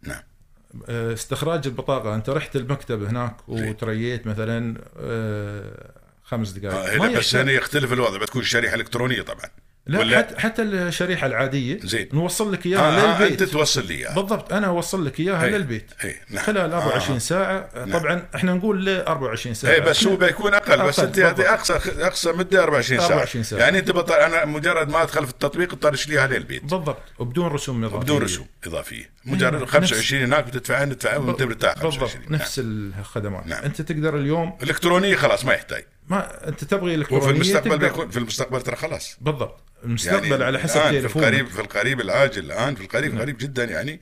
استخراج 0.89 1.67
البطاقة 1.67 2.15
انت 2.15 2.31
رحت 2.31 2.57
المكتب 2.57 3.03
هناك 3.03 3.37
وتريت 3.49 4.27
مثلا 4.27 4.81
آه، 4.97 5.93
خمس 6.23 6.57
آه، 6.57 6.59
دقائق 6.59 7.03
هنا 7.03 7.19
بس 7.19 7.35
هنا 7.37 7.53
يختلف 7.53 7.93
الوضع 7.93 8.19
بتكون 8.19 8.43
شريحة 8.43 8.75
إلكترونية 8.75 9.23
طبعا. 9.23 9.51
لا 9.87 9.99
ولا- 9.99 10.19
حتى 10.19 10.41
حتى 10.41 10.63
الشريحة 10.63 11.27
العادية 11.27 11.79
زين. 11.83 12.09
نوصل 12.13 12.53
لك 12.53 12.67
آه 12.67 12.71
إياها 12.71 13.15
آه 13.15 13.23
للبيت 13.23 13.43
أنت 13.43 13.51
توصل 13.53 13.87
لي 13.87 13.95
إياها 13.95 14.15
بالضبط 14.15 14.53
أنا 14.53 14.67
أوصل 14.67 15.07
لك 15.07 15.21
إياها 15.21 15.45
هي. 15.45 15.51
للبيت 15.51 15.91
هي 16.01 16.15
نعم 16.31 16.45
خلال 16.45 16.73
24 16.73 17.15
آه. 17.15 17.19
ساعة 17.19 17.85
طبعا 17.93 18.27
إحنا 18.35 18.55
نقول 18.55 18.85
ل 18.87 19.01
24 19.01 19.55
ساعة 19.55 19.73
اي 19.73 19.81
بس 19.81 20.07
هو 20.07 20.17
بيكون 20.17 20.55
أقل 20.55 20.83
بس 20.87 20.99
أقل، 20.99 21.07
أنت 21.09 21.19
هذه. 21.19 21.55
أقصى 21.55 21.75
أقصى 21.99 22.33
مدة 22.33 22.63
24 22.63 23.01
ساعة 23.01 23.09
24 23.09 23.45
ساعة. 23.45 23.61
يعني 23.61 23.79
أنت 23.79 23.91
بطل 23.91 24.15
أنا 24.15 24.45
مجرد 24.45 24.89
ما 24.89 25.03
أدخل 25.03 25.25
في 25.27 25.33
التطبيق 25.33 25.73
اطرش 25.73 26.09
ليها 26.09 26.27
للبيت 26.27 26.63
بالضبط 26.63 26.99
وبدون 27.19 27.47
رسوم 27.47 27.85
إضافية 27.85 27.99
بدون 28.05 28.23
رسوم 28.23 28.47
إضافية 28.67 29.11
مجرد 29.25 29.63
نفس- 29.63 29.71
25 29.73 30.23
هناك 30.23 30.45
بتدفعها 30.47 30.85
ندفعها 30.85 31.17
وانت 31.17 31.43
مرتاح 31.43 31.75
25 31.79 32.09
بالضبط 32.13 32.31
نعم. 32.33 32.41
نفس 32.41 32.59
الخدمات 32.65 33.47
نعم. 33.47 33.63
أنت 33.65 33.83
تقدر 33.83 34.17
اليوم 34.17 34.59
إلكترونية 34.63 35.17
خلاص 35.17 35.45
ما 35.45 35.53
يحتاج 35.55 35.85
ما 36.09 36.49
أنت 36.49 36.65
تبغي 36.65 36.95
إلكترونية 36.95 37.25
وفي 37.25 37.35
المستقبل 37.35 37.71
تقدر- 37.71 37.89
بيكون 37.89 38.11
في 38.11 38.17
المستقبل 38.19 38.63
ترى 38.63 38.77
خلاص 38.77 39.17
بالضبط. 39.21 39.61
المستقبل 39.85 40.31
يعني 40.31 40.45
على 40.45 40.59
حسب 40.59 40.81
الآن 40.81 41.09
في 41.09 41.17
القريب 41.17 41.47
في 41.49 41.61
القريب 41.61 42.01
العاجل 42.01 42.45
الآن 42.45 42.75
في 42.75 42.81
القريب 42.83 43.21
قريب 43.21 43.39
جدا 43.39 43.65
يعني 43.65 44.01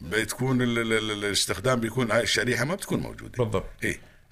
بتكون 0.00 0.62
ال- 0.62 0.78
ال- 0.78 0.92
ال- 0.92 1.10
الاستخدام 1.24 1.80
بيكون 1.80 2.10
هاي 2.10 2.22
الشريحه 2.22 2.64
ما 2.64 2.74
بتكون 2.74 3.00
موجودة. 3.00 3.44
بالضبط. 3.44 3.64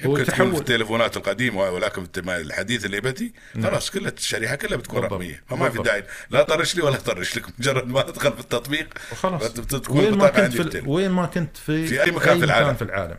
هو 0.06 0.16
يمكن 0.18 0.24
تكون 0.32 0.52
في 0.54 0.60
التليفونات 0.60 1.16
القديمة 1.16 1.70
ولكن 1.70 2.06
في 2.14 2.20
الحديث 2.20 2.84
اللي 2.84 3.00
بتي 3.00 3.32
خلاص 3.62 3.90
كلها 3.90 4.12
الشريحة 4.18 4.54
كلها 4.56 4.76
بتكون 4.78 5.00
بالضبط. 5.00 5.12
رقمية. 5.12 5.42
فما 5.48 5.58
في 5.64 5.64
بالضبط. 5.68 5.86
داعي. 5.86 6.04
لا 6.30 6.42
طرش 6.42 6.74
لي 6.76 6.82
ولا 6.82 6.96
طرش 6.96 7.36
لك. 7.36 7.44
مجرد 7.58 7.86
ما 7.88 8.08
أدخل 8.08 8.32
في 8.32 8.40
التطبيق 8.40 8.88
وخلاص 9.12 9.42
وين 9.90 10.14
ما 10.18 10.28
كنت 10.28 10.52
في 10.62 10.70
في 10.70 10.82
وين 10.88 11.10
ما 11.10 11.26
كنت 11.26 11.56
في 11.56 11.86
في 11.86 12.02
أي 12.02 12.10
مكان 12.10 12.38
في 12.38 12.44
العالم. 12.44 12.66
مكان 12.66 12.76
في 12.76 12.82
العالم. 12.84 13.16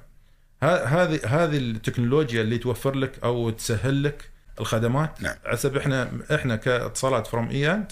هذه 0.64 1.20
هذه 1.26 1.58
التكنولوجيا 1.58 2.42
اللي 2.42 2.58
توفر 2.58 2.96
لك 2.96 3.12
أو 3.24 3.50
تسهل 3.50 4.04
لك 4.04 4.30
الخدمات 4.60 5.22
نعم. 5.22 5.36
حسب 5.46 5.78
إحنا 5.78 6.12
إحنا 6.36 6.56
كاتصالات 6.56 7.28
فروم 7.28 7.50
اي 7.50 7.84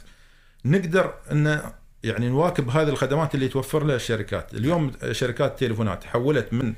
نقدر 0.65 1.13
إن 1.31 1.61
يعني 2.03 2.29
نواكب 2.29 2.69
هذه 2.69 2.89
الخدمات 2.89 3.35
اللي 3.35 3.47
توفر 3.47 3.83
لها 3.83 3.95
الشركات 3.95 4.53
اليوم 4.53 4.91
شركات 5.11 5.51
التليفونات 5.51 6.03
حولت 6.03 6.53
من 6.53 6.67
ال- 6.67 6.73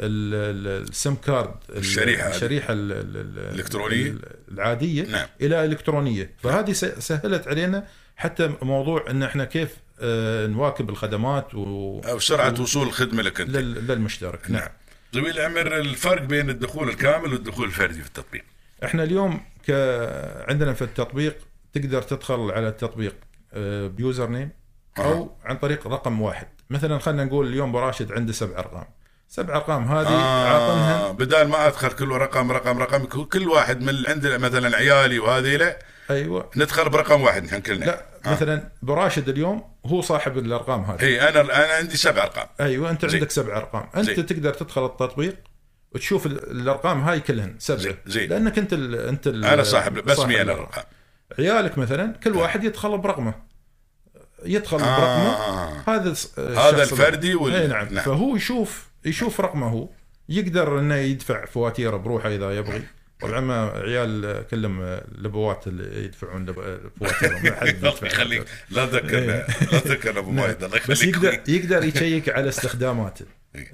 ال- 0.00 0.88
السم 0.88 1.14
كارد. 1.14 1.54
الشريحة 1.70 2.72
ال- 2.72 2.92
ال- 2.92 3.16
ال- 3.16 3.38
الإلكترونية. 3.38 4.06
ال- 4.06 4.18
العادية 4.52 5.02
نعم. 5.06 5.26
إلى 5.40 5.64
إلكترونية 5.64 6.30
فهذه 6.42 6.72
سهلت 6.72 7.48
علينا 7.48 7.86
حتى 8.16 8.54
موضوع 8.62 9.10
إن 9.10 9.22
إحنا 9.22 9.44
كيف 9.44 9.70
آه، 10.00 10.46
نواكب 10.46 10.90
الخدمات 10.90 11.54
و... 11.54 12.00
أو 12.00 12.18
سرعة 12.18 12.60
وصول 12.60 12.86
الخدمة 12.86 13.22
لك 13.22 13.40
أنت 13.40 13.50
لل- 13.50 13.86
للمشترك 13.86 14.50
نعم. 14.50 14.60
نعم 14.60 14.70
طويل 15.12 15.38
العمر 15.38 15.76
الفرق 15.76 16.22
بين 16.22 16.50
الدخول 16.50 16.88
الكامل 16.88 17.32
والدخول 17.32 17.66
الفردي 17.66 18.00
في 18.00 18.06
التطبيق. 18.06 18.44
إحنا 18.84 19.02
اليوم 19.02 19.40
ك... 19.68 19.70
عندنا 20.48 20.72
في 20.72 20.82
التطبيق 20.82 21.36
تقدر 21.72 22.02
تدخل 22.02 22.50
على 22.50 22.68
التطبيق 22.68 23.14
آه، 23.52 23.86
ب 23.86 24.28
username 24.28 24.50
أو 24.98 25.36
عن 25.44 25.56
طريق 25.56 25.86
رقم 25.88 26.20
واحد. 26.20 26.46
مثلا 26.70 26.98
خلينا 26.98 27.24
نقول 27.24 27.46
اليوم 27.46 27.72
براشد 27.72 28.12
عنده 28.12 28.32
سبع 28.32 28.58
أرقام. 28.58 28.84
سبع 29.28 29.56
أرقام 29.56 29.84
هذه 29.84 30.08
آه 30.08 30.48
عاطنها 30.48 31.12
بدال 31.12 31.48
ما 31.48 31.66
أدخل 31.66 31.88
كل 31.88 32.08
رقم 32.08 32.52
رقم 32.52 32.78
رقم 32.78 33.04
كل 33.04 33.48
واحد 33.48 33.80
من 33.80 33.88
اللي 33.88 34.08
عندنا 34.08 34.38
مثلا 34.38 34.76
عيالي 34.76 35.18
وهذه 35.18 35.56
لا 35.56 35.78
أيوه. 36.10 36.50
ندخل 36.56 36.88
برقم 36.88 37.20
واحد 37.20 37.44
نحن 37.44 37.60
كلنا. 37.60 37.84
لا 37.84 38.04
مثلا 38.26 38.68
براشد 38.82 39.28
اليوم 39.28 39.71
هو 39.86 40.00
صاحب 40.00 40.38
الأرقام 40.38 40.82
هذه 40.84 41.02
إي 41.02 41.28
أنا 41.28 41.40
أنا 41.40 41.72
عندي 41.74 41.96
سبع 41.96 42.22
أرقام 42.22 42.46
أيوه 42.60 42.90
أنت 42.90 43.06
زين. 43.06 43.14
عندك 43.20 43.30
سبع 43.30 43.56
أرقام 43.56 43.88
أنت 43.96 44.04
زين. 44.10 44.26
تقدر 44.26 44.54
تدخل 44.54 44.86
التطبيق 44.86 45.36
وتشوف 45.92 46.26
ال- 46.26 46.50
الأرقام 46.50 47.00
هاي 47.00 47.20
كلهن 47.20 47.54
سبعة 47.58 47.94
زين. 48.06 48.30
لأنك 48.30 48.58
أنت 48.58 48.72
ال 48.72 48.94
أنت 48.96 49.26
ال 49.26 49.44
أنا 49.44 49.62
صاحب 49.62 49.98
الأرقام. 49.98 50.30
الارقام 50.30 50.84
عيالك 51.38 51.78
مثلا 51.78 52.12
كل 52.24 52.36
واحد 52.36 52.64
يدخل 52.64 52.98
برقمه 52.98 53.34
يدخل 54.44 54.80
آه. 54.80 54.96
برقمه 55.00 55.82
هذا 55.96 56.14
هذا 56.38 56.82
الفردي 56.82 57.34
وال- 57.34 57.54
إي 57.54 57.66
نعم. 57.66 57.88
نعم. 57.94 58.04
فهو 58.04 58.36
يشوف 58.36 58.88
يشوف 59.04 59.40
رقمه 59.40 59.68
هو 59.68 59.88
يقدر 60.28 60.78
إنه 60.78 60.94
يدفع 60.94 61.44
فواتيره 61.44 61.96
بروحه 61.96 62.28
إذا 62.28 62.50
يبغي 62.58 62.82
طبعا. 63.22 63.70
عيال 63.82 64.44
كلهم 64.50 64.80
الابوات 64.82 65.66
اللي 65.66 66.04
يدفعون 66.04 66.46
لب- 66.46 66.90
فواتيرهم 67.00 67.42
ما 67.44 67.54
حد 67.56 67.66
الله 67.68 67.88
يدفع. 67.92 68.06
يخليك. 68.06 68.44
لا 68.70 68.84
ذكرنا 68.86 69.46
لا 69.72 69.78
ذكرنا 69.78 70.18
أبو 70.18 70.30
مايد 70.40 70.64
الله 70.64 70.76
إيه. 70.76 70.82
بس 70.88 71.02
يخليك. 71.02 71.14
يقدر 71.48 71.48
يقدر 71.54 71.84
يشيك 71.84 72.28
على 72.28 72.48
استخداماته 72.48 73.24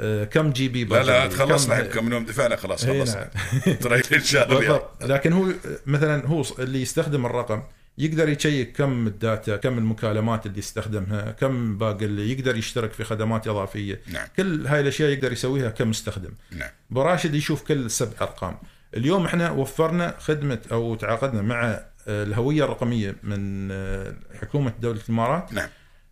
آه، 0.01 0.25
كم 0.25 0.51
GB 0.51 0.85
لا 0.85 1.03
لا 1.03 1.27
تخلصنا 1.27 1.81
كم- 1.81 2.05
من 2.05 2.13
يوم 2.13 2.25
دفعنا 2.25 2.57
خلاص 2.57 2.85
إيه 2.85 3.01
خلصنا 3.01 3.31
ترى 3.83 4.21
شاء 4.21 4.49
الله. 4.49 4.59
بالضبط. 4.61 5.05
لكن 5.05 5.33
هو 5.33 5.47
مثلا 5.87 6.27
هو 6.27 6.43
اللي 6.59 6.83
يستخدم 6.83 7.27
الرقم 7.27 7.63
يقدر 7.99 8.29
يشيك 8.29 8.73
كم 8.77 9.07
الداتا 9.07 9.57
كم 9.57 9.79
المكالمات 9.79 10.47
اللي 10.47 10.59
يستخدمها 10.59 11.31
كم 11.31 11.79
باقي 11.79 12.05
اللي 12.05 12.33
يقدر 12.33 12.57
يشترك 12.57 12.93
في 12.93 13.05
خدمات 13.05 13.49
إضافية. 13.49 14.01
نعم. 14.13 14.27
كل 14.37 14.67
هاي 14.67 14.81
الأشياء 14.81 15.11
يقدر 15.11 15.33
يسويها 15.33 15.71
كمستخدم. 15.71 16.31
نعم. 16.53 16.71
براشد 16.91 17.35
يشوف 17.35 17.63
كل 17.63 17.91
سبع 17.91 18.13
أرقام. 18.21 18.59
اليوم 18.99 19.25
إحنا 19.25 19.51
وفرنا 19.51 20.15
خدمة 20.19 20.59
أو 20.73 20.95
تعاقدنا 20.95 21.43
مع 21.43 21.65
آه، 22.09 22.23
الهوية 22.25 22.65
الرقمية 22.65 23.17
من 23.23 23.69
آه، 23.73 24.15
حكومة 24.41 24.73
دولة 24.81 25.01
الإمارات. 25.09 25.53
نعم. 25.53 25.69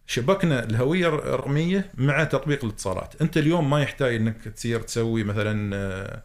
شبكنا 0.07 0.65
الهوية 0.65 1.09
الرقمية 1.09 1.91
مع 1.95 2.25
تطبيق 2.25 2.65
الاتصالات. 2.65 3.15
أنت 3.23 3.37
اليوم 3.37 3.71
ما 3.71 3.83
يحتاج 3.83 4.15
إنك 4.15 4.49
تصير 4.49 4.81
تسوي 4.81 5.25
مثلا 5.25 6.23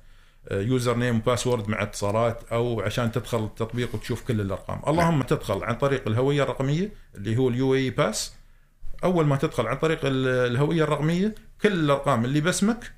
username 0.52 0.98
و 0.98 1.18
password 1.18 1.70
مع 1.70 1.84
اتصالات 1.84 2.44
أو 2.52 2.82
عشان 2.82 3.12
تدخل 3.12 3.44
التطبيق 3.46 3.96
وتشوف 3.96 4.28
كل 4.28 4.42
الأرقام. 4.42 4.82
اللهم 4.88 5.22
تدخل 5.24 5.64
عن 5.64 5.76
طريق 5.76 6.08
الهوية 6.08 6.44
الرقمية 6.44 6.92
اللي 7.16 7.38
هو 7.38 7.50
ال 7.50 7.76
UAE 7.76 7.90
Pass. 7.90 8.34
أول 9.04 9.26
ما 9.26 9.36
تدخل 9.36 9.68
عن 9.68 9.78
طريق 9.78 10.00
ال- 10.04 10.52
الهوية 10.52 10.84
الرقمية 10.84 11.36
كل 11.62 11.72
الأرقام 11.74 12.26
اللي 12.26 12.42
باسمك 12.42 12.92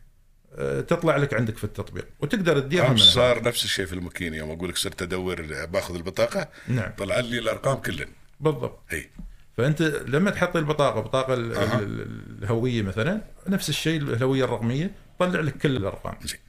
تطلع 0.87 1.17
لك 1.17 1.33
عندك 1.33 1.57
في 1.57 1.63
التطبيق 1.63 2.07
وتقدر 2.19 2.59
تديرها. 2.59 2.95
صار 2.95 3.43
نفس 3.43 3.63
الشيء 3.65 3.85
في 3.85 3.93
الماكينة 3.93 4.37
يوم 4.37 4.51
أقول 4.51 4.69
لك 4.69 4.77
صرت 4.77 5.01
أدور 5.01 5.65
باخذ 5.65 5.95
البطاقة 5.95 6.49
نعم. 6.67 6.91
طلع 6.97 7.19
لي 7.19 7.39
الأرقام 7.39 7.77
كلن 7.77 8.07
بالضبط. 8.39 8.79
اي 8.93 9.09
فأنت 9.57 9.81
لما 9.81 10.31
تحط 10.31 10.55
البطاقة 10.55 11.01
بطاقة. 11.01 11.33
ال- 11.33 12.43
الهوية 12.43 12.81
مثلا 12.81 13.21
نفس 13.47 13.69
الشيء 13.69 14.01
الهوية 14.01 14.43
الرقمية 14.45 14.91
طلع 15.19 15.39
لك 15.39 15.57
كل 15.57 15.77
الأرقام. 15.77 16.15
زين. 16.23 16.39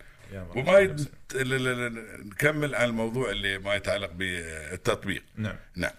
وما 0.57 0.79
يد... 0.79 1.01
ل- 1.35 1.39
ل- 1.49 1.95
ل- 1.95 2.29
نكمل 2.29 2.75
على 2.75 2.85
الموضوع 2.85 3.31
اللي 3.31 3.59
ما 3.59 3.75
يتعلق 3.75 4.11
بالتطبيق. 4.13 5.23
نعم. 5.37 5.57
نعم. 5.77 5.91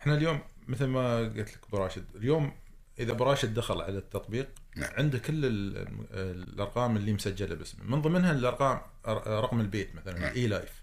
إحنا 0.00 0.14
اليوم 0.14 0.40
مثل 0.68 0.84
ما 0.84 1.18
قلت 1.18 1.36
لك 1.38 1.58
براشد 1.72 2.04
اليوم 2.16 2.52
إذا 2.98 3.12
براشد 3.12 3.54
دخل 3.54 3.80
على 3.80 3.98
التطبيق 3.98 4.48
نعم. 4.76 4.90
عنده 4.94 5.18
كل 5.18 5.44
ال- 5.46 5.88
الأرقام 6.12 6.96
اللي 6.96 7.12
مسجلة 7.12 7.54
باسمه 7.54 7.84
من 7.84 8.02
ضمنها 8.02 8.32
الأرقام 8.32 8.80
رقم 9.26 9.60
البيت 9.60 9.94
مثلا 9.94 10.18
نعم. 10.18 10.30
ال 10.32 10.46
eLife 10.46 10.82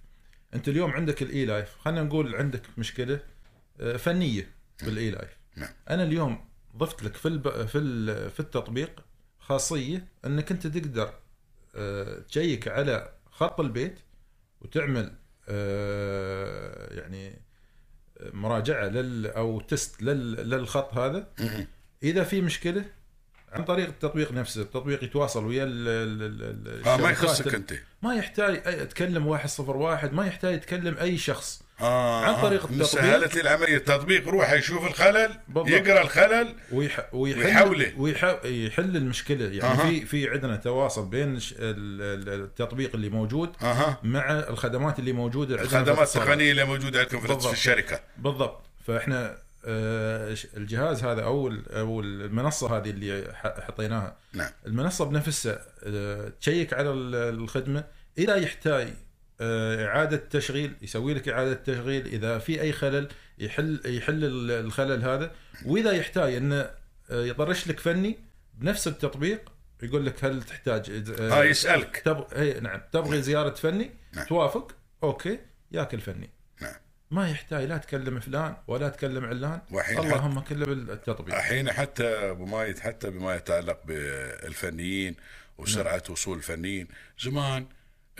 أنت 0.54 0.68
اليوم 0.68 0.92
عندك 0.92 1.22
ال 1.22 1.46
eLife 1.46 1.78
خلينا 1.80 2.04
نقول 2.04 2.36
عندك 2.36 2.62
مشكلة 2.78 3.20
آه، 3.80 3.98
فنية 3.98 4.52
بال 4.84 5.12
eLife 5.12 5.38
نعم. 5.56 5.70
أنا 5.90 6.04
اليوم 6.04 6.46
ضفت 6.78 7.04
لك 7.04 7.16
في 7.16 7.28
الب... 7.28 7.66
في 7.66 7.78
ال... 7.78 8.30
في 8.30 8.40
التطبيق 8.40 9.06
خاصية 9.40 10.08
أنك 10.26 10.52
أنت 10.52 10.68
تقدر 10.68 11.14
آه، 11.76 12.20
تشيك 12.20 12.68
على 12.68 13.14
خط 13.32 13.60
البيت 13.60 14.00
وتعمل 14.62 15.16
آه، 15.50 16.94
يعني 17.00 17.42
مراجعة 18.34 18.86
لل 18.88 19.28
أو 19.28 19.62
test 19.62 20.02
لل... 20.04 20.50
للخط 20.50 20.94
هذا. 20.98 21.34
إذا 22.04 22.24
في 22.24 22.42
مشكلة 22.42 22.86
عن 23.52 23.64
طريق 23.64 23.88
التطبيق 23.88 24.32
نفسه 24.32 24.62
التطبيق 24.62 25.04
يتواصل 25.04 25.46
ويا 25.46 25.64
ال... 25.64 25.88
ال... 25.88 26.68
ال... 26.68 26.88
آه 26.88 26.98
ما 26.98 27.10
يخصك 27.10 27.56
أنت 27.56 27.74
ما 28.02 28.16
يحتاج 28.16 28.64
أي- 28.64 28.88
تكلم 28.88 29.26
101 29.26 30.14
ما 30.14 30.28
يحتاج 30.28 30.60
تكلم 30.60 30.98
أي 30.98 31.18
شخص 31.18 31.62
آه 31.82 32.26
عن 32.26 32.42
طريق 32.42 32.62
آه. 32.62 32.66
التطبيق. 32.66 32.84
سهلت 32.86 33.36
لي 33.36 33.42
العملية 33.42 33.78
التطبيق 33.78 34.28
روح 34.28 34.52
يشوف 34.52 34.88
الخلل 34.88 35.40
بالضبط. 35.48 35.70
يقرأ 35.70 36.02
الخلل 36.02 36.56
ويح... 36.72 37.00
ويحل 37.14 37.40
ويحوله. 37.46 37.94
ويح... 37.98 38.24
يحل 38.44 38.96
المشكلة 38.98 39.46
يعني 39.46 39.64
أها. 39.64 39.90
في 39.90 40.06
في 40.06 40.30
عندنا 40.30 40.56
تواصل 40.56 41.06
بين 41.10 41.40
التطبيق 41.60 42.96
اللي 42.96 43.10
موجود 43.10 43.50
أها 43.62 44.00
مع 44.04 44.32
الخدمات 44.32 45.00
اللي 45.00 45.12
موجودة 45.14 45.60
عندنا 45.60 45.80
الخدمات. 45.80 46.08
التقنية 46.18 46.52
اللي 46.52 46.64
موجودة 46.66 47.00
عندكم 47.00 47.40
في 47.40 47.52
الشركة 47.52 48.00
بالضبط 48.18 48.62
فإحنا 48.88 49.26
آه، 49.30 49.38
الجهاز 49.66 51.04
هذا 51.04 51.24
أو 51.24 51.48
أو 51.70 52.00
المنصة 52.02 52.78
هذه 52.78 52.90
اللي 52.90 53.34
حطيناها. 53.36 54.18
نعم. 54.34 54.50
المنصة 54.66 55.06
بنفسها 55.06 55.60
آه، 55.84 56.32
تشيك 56.42 56.74
على 56.74 56.92
ال- 56.92 57.16
الخدمة 57.16 57.84
اذا 58.18 58.36
يحتاج 58.36 58.88
آه، 59.42 59.86
إعادة 59.86 60.18
تشغيل 60.18 60.74
يسوي 60.82 61.14
لك 61.14 61.30
إعادة 61.30 61.54
تشغيل. 61.54 62.06
إذا 62.08 62.38
في 62.38 62.62
أي 62.62 62.72
خلل 62.72 63.08
يحل 63.40 63.82
يحل 63.86 64.24
ال- 64.26 64.52
الخلل 64.66 65.04
هذا. 65.04 65.32
وإذا 65.66 65.92
يحتاج 65.92 66.34
إنه 66.34 66.56
آه، 67.12 67.26
يطرش 67.26 67.68
لك 67.68 67.80
فني 67.80 68.20
بنفس 68.54 68.88
التطبيق 68.88 69.52
يقول 69.84 70.06
لك 70.06 70.26
هل 70.26 70.44
تحتاج 70.44 70.92
آه، 71.20 71.40
آه 71.40 71.44
يسألك. 71.44 72.02
تبغى 72.06 72.26
اي 72.36 72.60
نعم. 72.60 72.82
تبغي 72.92 73.22
زيارة 73.22 73.54
فني؟ 73.54 73.92
نعم. 74.14 74.26
توافق؟ 74.26 74.72
أوكي. 75.04 75.40
ياك 75.72 75.94
الفني 75.94 76.20
نعم 76.20 76.30
ما 77.12 77.30
يحتاج 77.30 77.64
لا 77.64 77.78
تكلم 77.78 78.20
فلان 78.20 78.56
ولا 78.68 78.90
تكلم 78.90 79.26
علان. 79.26 79.62
وحين 79.72 80.00
اللهم 80.00 80.40
كله 80.40 80.66
بالتطبيق 80.66 81.36
الحين 81.36 81.72
حتى 81.72 82.06
أبو 82.06 82.46
مايد 82.46 82.80
حتى 82.80 83.10
بما 83.10 83.36
يتعلق 83.36 83.80
بالفنيين 83.86 85.16
وسرعة 85.58 86.04
وصول 86.10 86.38
الفنيين 86.38 86.88
زمان 87.20 87.66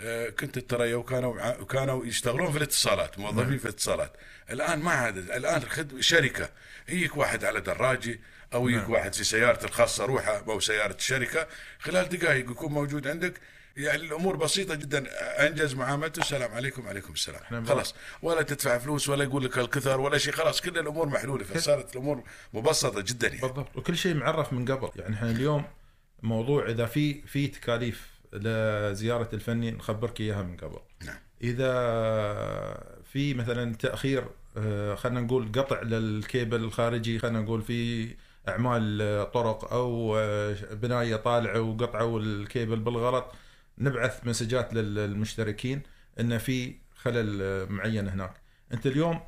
آه، 0.00 0.28
كنت 0.28 0.58
ترى 0.58 0.94
وكانوا 0.94 1.60
وكانوا 1.60 2.06
يشتغلون 2.06 2.52
في 2.52 2.58
الاتصالات 2.58 3.18
موظفين 3.18 3.58
في 3.58 3.64
الاتصالات. 3.64 4.16
الآن 4.50 4.78
ما 4.78 4.90
عاد 4.90 5.16
الآن 5.16 5.62
شركة 6.00 6.48
يجيك 6.88 7.16
واحد 7.16 7.44
على 7.44 7.60
دراجه 7.60 8.20
أو 8.54 8.68
يجيك 8.68 8.88
واحد 8.88 9.14
في 9.14 9.24
سيارته 9.24 9.64
الخاصة 9.64 10.04
روحه 10.04 10.44
أو 10.48 10.60
سيارة 10.60 10.94
الشركة 10.94 11.46
خلال 11.78 12.08
دقائق 12.08 12.50
يكون 12.50 12.72
موجود 12.72 13.08
عندك. 13.08 13.40
يعني 13.76 14.02
الأمور 14.02 14.36
بسيطة 14.36 14.74
جدا. 14.74 15.04
أنجز 15.46 15.74
معاملته. 15.74 16.20
السلام 16.20 16.54
عليكم. 16.54 16.86
وعليكم 16.86 17.12
السلام. 17.12 17.64
خلاص. 17.64 17.94
ولا 18.22 18.42
تدفع 18.42 18.78
فلوس 18.78 19.08
ولا 19.08 19.24
يقول 19.24 19.44
لك 19.44 19.58
الكثر 19.58 20.00
ولا 20.00 20.18
شيء. 20.18 20.32
خلاص 20.32 20.60
كل 20.60 20.78
الأمور 20.78 21.06
محلولة. 21.06 21.44
فصارت 21.44 21.96
الأمور 21.96 22.22
مبسطة 22.52 23.00
جدا 23.00 23.28
يعني. 23.28 23.40
بالضبط. 23.40 23.76
وكل 23.76 23.96
شيء 23.96 24.14
معرف 24.14 24.52
من 24.52 24.64
قبل. 24.64 24.90
يعني 24.96 25.14
إحنا 25.14 25.30
اليوم 25.30 25.64
موضوع 26.22 26.68
إذا 26.68 26.86
في 26.86 27.22
في 27.22 27.48
تكاليف 27.48 28.12
لزيارة 28.32 29.28
الفني 29.32 29.70
نخبرك 29.70 30.20
إياها 30.20 30.42
من 30.42 30.56
قبل. 30.56 30.78
نعم. 31.04 31.18
إذا 31.42 31.72
في 33.12 33.34
مثلا 33.34 33.74
تأخير 33.74 34.24
آه، 34.56 34.94
خلينا 34.94 35.20
نقول 35.20 35.52
قطع 35.52 35.82
للكيبل 35.82 36.64
الخارجي 36.64 37.18
خلينا 37.18 37.40
نقول 37.40 37.62
في 37.62 38.08
أعمال 38.48 39.02
آه، 39.02 39.24
طرق 39.24 39.72
أو 39.72 40.16
آه، 40.18 40.56
بناية 40.72 41.16
طالعة 41.16 41.60
وقطعوا 41.60 42.20
الكيبل 42.20 42.76
بالغلط 42.76 43.32
نبعث 43.78 44.26
مسجات 44.26 44.74
للمشتركين 44.74 45.82
ان 46.20 46.38
في 46.38 46.74
خلل 46.94 47.66
معين 47.72 48.08
هناك 48.08 48.34
أنت 48.72 48.86
اليوم 48.86 49.20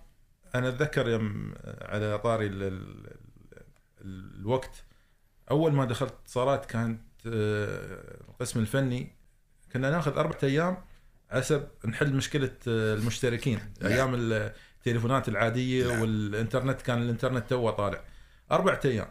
أنا 0.55 0.69
أتذكر 0.69 1.09
يوم 1.09 1.55
على 1.83 2.19
طاري 2.19 2.47
ال- 2.47 2.63
ال- 2.63 3.07
ال- 4.01 4.41
الوقت 4.41 4.85
أول 5.51 5.73
ما 5.73 5.85
دخلت 5.85 6.13
اتصالات 6.13 6.67
كانت 6.67 7.01
آه، 7.27 8.21
القسم 8.29 8.61
الفني 8.61 9.13
كنا 9.73 9.91
ناخذ 9.91 10.19
أربعة 10.19 10.39
أيام 10.43 10.77
حسب 11.31 11.69
نحل 11.85 12.13
مشكلة 12.15 12.51
آه، 12.69 12.95
المشتركين 12.95 13.59
نعم. 13.81 13.93
أيام 13.93 14.15
التليفونات 14.15 15.29
العادية 15.29 15.89
نعم. 15.89 16.01
والإنترنت 16.01 16.83
كان 16.83 17.03
الإنترنت 17.03 17.51
توه 17.51 17.71
طالع 17.71 18.05
أربع 18.53 18.81
أيام. 18.85 19.07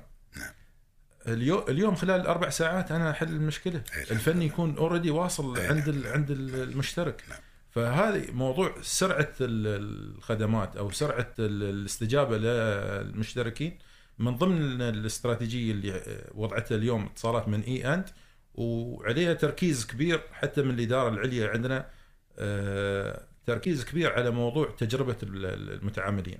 اليوم 1.28 1.64
اليوم 1.70 1.96
خلال 1.96 2.22
الاربع 2.22 2.50
ساعات 2.50 2.92
أنا 2.92 3.12
أحل 3.12 3.28
المشكلة 3.30 3.84
إيه،. 3.96 4.02
الفني 4.12 4.46
يكون 4.46 4.78
already 4.78 5.12
واصل 5.12 5.58
إيه، 5.58 5.68
عند. 5.70 5.88
ال- 5.88 6.08
عند 6.08 6.32
ال- 6.32 6.56
المشترك 6.64 7.24
نعم. 7.30 7.40
فهذه 7.72 8.32
موضوع 8.32 8.76
سرعة 8.82 9.30
ال- 9.42 10.16
الخدمات 10.18 10.78
أو 10.78 10.92
سرعة 10.92 11.32
ال- 11.40 11.64
الاستجابة 11.64 12.38
للمشتركين 12.38 13.78
من 14.20 14.38
ضمن 14.38 14.82
الاستراتيجية 14.82 15.72
اللي 15.72 16.22
وضعتها 16.36 16.76
اليوم 16.76 17.06
اتصالات 17.06 17.48
من 17.48 17.62
اي 17.62 17.94
اند 17.94 18.10
وعليها 18.56 19.34
تركيز 19.34 19.86
كبير 19.86 20.22
حتى 20.32 20.62
من 20.62 20.72
الإدارة 20.80 21.10
العليا 21.10 21.50
عندنا 21.50 21.86
آه، 22.40 23.22
تركيز 23.46 23.86
كبير 23.86 24.14
على 24.14 24.32
موضوع 24.32 24.70
تجربة 24.78 25.16
ال- 25.24 25.74
المتعاملين 25.82 26.38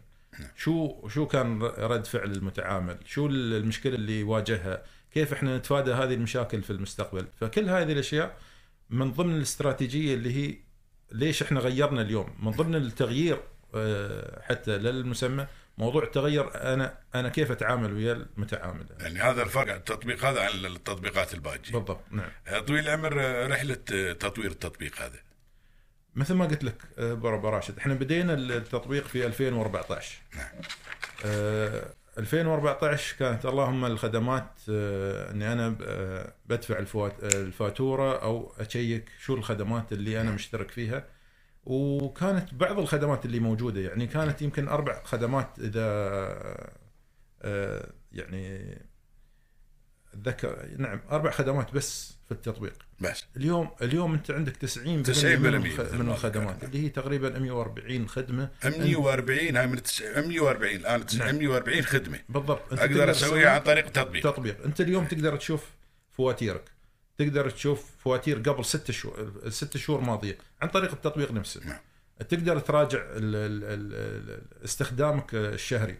شو 0.56 1.08
شو 1.08 1.28
كان 1.28 1.62
رد 1.64 2.06
فعل 2.06 2.32
المتعامل؟ 2.32 2.98
شو 3.06 3.28
المشكلة 3.28 3.96
اللي 3.96 4.24
واجهها؟ 4.24 4.84
كيف 5.14 5.34
إحنا 5.34 5.58
نتفادى 5.58 5.92
هذه 5.92 6.14
المشاكل 6.14 6.62
في 6.62 6.70
المستقبل؟ 6.70 7.28
فكل 7.40 7.70
هذه 7.70 7.92
الأشياء 7.92 8.38
من 8.90 9.12
ضمن 9.12 9.36
الاستراتيجية 9.36 10.14
اللي 10.14 10.34
هي 10.36 10.56
ليش 11.12 11.44
إحنا 11.44 11.60
غيرنا 11.60 12.02
اليوم؟ 12.02 12.36
من 12.40 12.52
ضمن 12.52 12.76
التغيير 12.76 13.40
آه، 13.76 14.42
حتى 14.42 14.78
للمسمى 14.78 15.48
موضوع 15.78 16.04
التغير 16.04 16.74
أنا 16.74 16.98
أنا 17.16 17.30
كيف 17.30 17.52
أتعامل 17.52 17.94
ويا 17.94 18.14
المتعامل؟ 18.14 18.86
يعني 19.00 19.20
هذا 19.20 19.44
الفرق 19.44 19.74
التطبيق 19.74 20.26
هذا 20.26 20.42
عن 20.42 20.66
التطبيقات 20.66 21.34
الباجيه 21.34 21.74
بالضبط 21.74 22.02
نعم. 22.12 22.30
طويل 22.68 22.84
العمر 22.84 23.22
آه، 23.22 23.48
رحلة 23.48 23.78
آه، 23.94 24.14
تطوير 24.14 24.52
التطبيق 24.52 25.02
هذا. 25.02 25.20
مثل 26.16 26.34
ما 26.34 26.46
قلت 26.46 26.64
لك 26.64 26.76
آه، 26.98 27.14
برا 27.14 27.38
براشد 27.38 27.78
إحنا 27.78 27.94
بدينا 27.94 28.34
التطبيق 28.34 29.08
في 29.08 29.26
2014 29.26 30.22
نعم. 30.36 30.46
آه 31.26 31.94
2014 32.18 33.16
كانت 33.20 33.46
اللهم 33.46 33.86
الخدمات 33.86 34.52
آه 34.70 35.32
إني 35.32 35.54
أنا 35.54 35.76
آه 35.88 36.34
بدفع 36.46 36.80
آه، 36.96 37.12
الفاتورة 37.24 38.24
أو 38.24 38.54
أشيك 38.60 39.10
شو 39.20 39.36
الخدمات 39.36 39.94
اللي 39.94 40.22
أنا 40.22 40.32
مشترك 40.32 40.72
فيها 40.72 41.06
وكانت 41.66 42.54
بعض 42.54 42.80
الخدمات 42.80 43.26
اللي 43.26 43.40
موجودة 43.40 43.82
يعني 43.82 44.08
كانت 44.08 44.42
يمكن 44.42 44.68
أربع 44.68 45.04
خدمات 45.04 45.60
إذا 45.60 45.84
آه 47.42 47.94
يعني 48.12 48.78
ذكر 50.26 50.66
نعم 50.78 51.00
أربع 51.12 51.32
خدمات 51.32 51.74
بس 51.74 52.14
في 52.26 52.32
التطبيق. 52.32 52.74
بس. 53.00 53.24
اليوم 53.38 53.70
اليوم 53.82 54.14
أنت 54.14 54.32
عندك 54.32 54.58
90% 54.58 55.04
90% 55.04 55.26
من, 55.26 55.62
من 55.98 56.06
ما 56.06 56.12
الخدمات. 56.14 56.64
اللي 56.64 56.84
هي 56.86 56.90
تقريبا 56.90 57.40
140 57.40 58.08
خدمة. 58.08 58.50
140 58.64 59.58
هاي 59.58 59.68
من 59.68 59.78
التس- 59.78 60.02
140 60.18 60.76
الان 60.76 61.06
140 61.38 61.82
خدمة. 61.84 62.20
بالضبط. 62.30 62.72
أنت 62.72 62.82
أقدر 62.82 63.12
أسويها 63.12 63.50
عن 63.50 63.62
طريق 63.62 63.90
تطبيق. 63.92 64.24
تطبيق. 64.24 64.64
أنت 64.66 64.82
اليوم 64.82 65.06
تقدر 65.06 65.36
تشوف 65.38 65.70
فواتيرك. 66.12 66.64
تقدر 67.18 67.50
تشوف 67.50 67.86
فواتير 68.04 68.38
قبل 68.40 68.66
ست 68.66 68.92
شهور 68.92 69.32
الست 69.46 69.78
شهور 69.78 70.02
ماضية. 70.02 70.38
عن 70.62 70.68
طريق 70.68 70.92
التطبيق 70.92 71.32
نفسه. 71.32 71.62
نعم. 71.68 71.80
تقدر 72.30 72.60
تراجع 72.60 73.00
ال 73.00 73.36
ال 73.36 73.64
ال 73.64 73.94
ال 74.30 74.64
استخدامك 74.66 75.36
الشهري. 75.36 75.98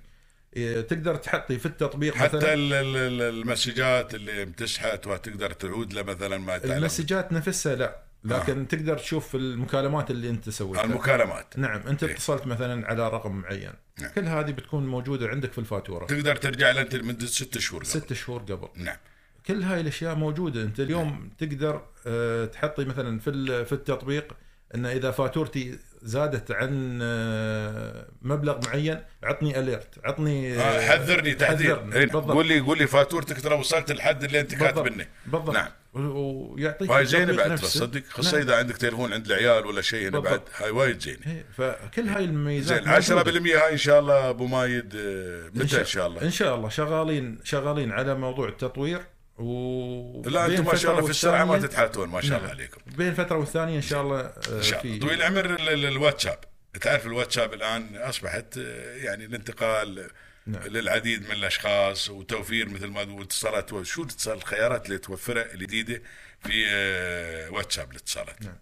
تقدر 0.82 1.16
تحطي 1.16 1.60
في 1.60 1.66
التطبيق 1.66 2.16
حتى 2.16 2.38
مثلا 2.38 2.54
ال- 2.54 2.74
ال- 2.74 2.98
ال- 2.98 3.22
المسجات 3.22 4.16
اللي 4.16 4.46
بتشحت 4.46 5.08
وتقدر 5.08 5.52
تعود 5.52 5.94
له 5.94 6.04
مثلا 6.04 6.38
ما 6.38 6.58
تعلم 6.58 6.78
المسجات 6.78 7.32
نفسها 7.32 7.76
لا 7.76 8.04
لكن 8.24 8.60
آه. 8.60 8.64
تقدر 8.66 8.98
تشوف 8.98 9.36
المكالمات 9.36 10.12
اللي 10.12 10.30
أنت 10.30 10.50
سويتها. 10.50 10.84
المكالمات. 10.84 11.58
نعم 11.58 11.82
أنت 11.88 12.04
إيه. 12.04 12.14
اتصلت 12.14 12.48
مثلا 12.48 12.88
على 12.88 13.10
رقم 13.10 13.36
معين. 13.36 13.72
نعم. 14.00 14.12
كل 14.16 14.26
هذه 14.26 14.52
بتكون 14.52 14.88
موجودة 14.88 15.28
عندك 15.28 15.52
في 15.52 15.58
الفاتورة. 15.58 16.06
تقدر 16.06 16.36
ترجع 16.36 16.72
له 16.72 16.82
انت 16.82 16.96
لمدة 16.96 17.26
ست 17.26 17.58
شهور 17.58 17.82
قبل. 17.82 17.90
ست 17.92 18.14
شهور 18.14 18.42
قبل. 18.42 18.68
نعم. 18.76 18.98
كل 19.46 19.64
هاي 19.64 19.82
الأشياء 19.82 20.16
موجودة. 20.16 20.62
أنت 20.62 20.80
اليوم 20.80 21.30
تقدر 21.38 21.82
آه، 22.08 22.46
تحطي 22.46 22.86
مثلا 22.86 23.20
في 23.20 23.66
في 23.66 23.74
التطبيق 23.74 24.34
إن 24.76 24.86
إذا 24.86 25.12
فاتورتي 25.12 25.80
زادت 26.04 26.52
عن 26.52 27.00
آه، 27.02 28.08
مبلغ 28.22 28.60
معين 28.68 29.00
عطني 29.24 29.60
اليرت 29.60 30.00
عطني 30.04 30.60
آه، 30.62 30.82
حذرني 30.82 31.34
تحذير. 31.34 31.94
إيه،. 31.94 32.12
قول 32.12 32.48
لي 32.48 32.60
قول 32.60 32.78
لي 32.78 32.88
فاتورتك 32.88 33.42
ترى 33.42 33.56
وصلت 33.56 33.92
الحد 33.92 34.24
اللي 34.24 34.40
انت 34.40 34.56
كاتب 34.56 34.84
بالضبط 34.84 34.92
لنا 34.92 35.08
بالضبط 35.26 35.54
نعم. 35.56 35.70
ويعطيك 35.94 36.90
وهاي 36.90 37.06
زينة 37.06 37.34
بعد. 37.34 37.56
تصدق 37.56 38.04
خاصه 38.10 38.38
نعم. 38.38 38.48
اذا 38.48 38.58
عندك 38.58 38.78
تليفون 38.78 39.14
عند 39.14 39.26
العيال 39.26 39.66
ولا 39.66 39.82
شيء 39.82 40.08
هنا 40.10 40.20
بعد. 40.20 40.42
هاي 40.58 40.70
وايد 40.70 41.00
زينة 41.00 41.20
إيه، 41.28 41.46
فكل 41.58 42.08
هاي 42.10 42.24
الميزات 42.24 42.84
زين 42.84 42.94
موجودة. 42.94 43.56
10% 43.56 43.64
هاي 43.64 43.72
إن 43.72 43.78
شاء 43.78 44.00
الله 44.00 44.30
أبو 44.30 44.46
مايد 44.46 44.96
آه، 44.96 45.50
متى 45.54 45.80
إن 45.80 45.86
شاء 45.86 46.08
الله 46.08 46.22
إن 46.22 46.32
شاء 46.32 46.56
الله 46.56 46.70
شغالين 46.70 47.40
شغالين 47.44 47.92
على 47.92 48.16
موضوع 48.16 48.48
التطوير 48.48 49.02
و 49.38 50.22
لا 50.30 50.46
أنتم 50.46 50.66
ما 50.66 50.76
شاء 50.76 50.92
الله 50.92 51.04
في 51.04 51.10
السرعه 51.10 51.46
ما 51.46 51.60
تتحاتون 51.60 52.10
ما 52.10 52.22
شاء 52.22 52.38
الله 52.38 52.48
نعم. 52.48 52.58
عليكم. 52.58 52.82
بين 52.98 53.14
فتره 53.14 53.38
والثانية 53.38 53.76
إن 53.78 53.82
شاء 53.82 54.02
الله 54.02 54.20
آه، 54.20 54.34
إن 54.58 54.62
شاء 54.62 54.86
الله. 54.86 55.00
طويل 55.00 55.14
العمر 55.14 55.46
ال- 55.46 55.70
ال- 55.70 55.86
الواتساب 55.86 56.40
تعرف 56.82 57.06
الواتساب 57.06 57.54
الآن 57.54 57.96
أصبحت 57.96 58.58
آه، 58.58 58.96
يعني 58.96 59.26
الانتقال 59.26 60.10
نعم. 60.48 60.64
للعديد 60.64 61.26
من 61.26 61.32
الأشخاص 61.32 62.10
وتوفير 62.10 62.70
مثل 62.70 62.88
ما 62.88 63.04
تقول 63.04 63.22
اتصالات. 63.22 63.84
شو 63.84 64.02
الاتصال 64.02 64.38
الخيارات 64.38 64.86
اللي 64.86 64.98
توفرها 64.98 65.54
الجديدة 65.54 66.02
في 66.44 66.66
آه، 66.70 67.50
واتساب 67.50 67.92
الاتصالات. 67.92 68.42
نعم. 68.42 68.58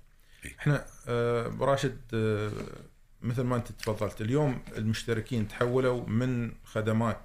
إحنا 0.60 0.86
آه، 1.08 1.48
أبو 1.48 1.66
راشد 1.66 1.98
آه، 2.14 2.52
مثل 3.22 3.42
ما 3.42 3.56
أنت 3.56 3.72
تفضلت 3.72 4.22
اليوم 4.22 4.64
المشتركين 4.78 5.48
تحولوا 5.48 6.06
من 6.08 6.52
خدمات 6.66 7.22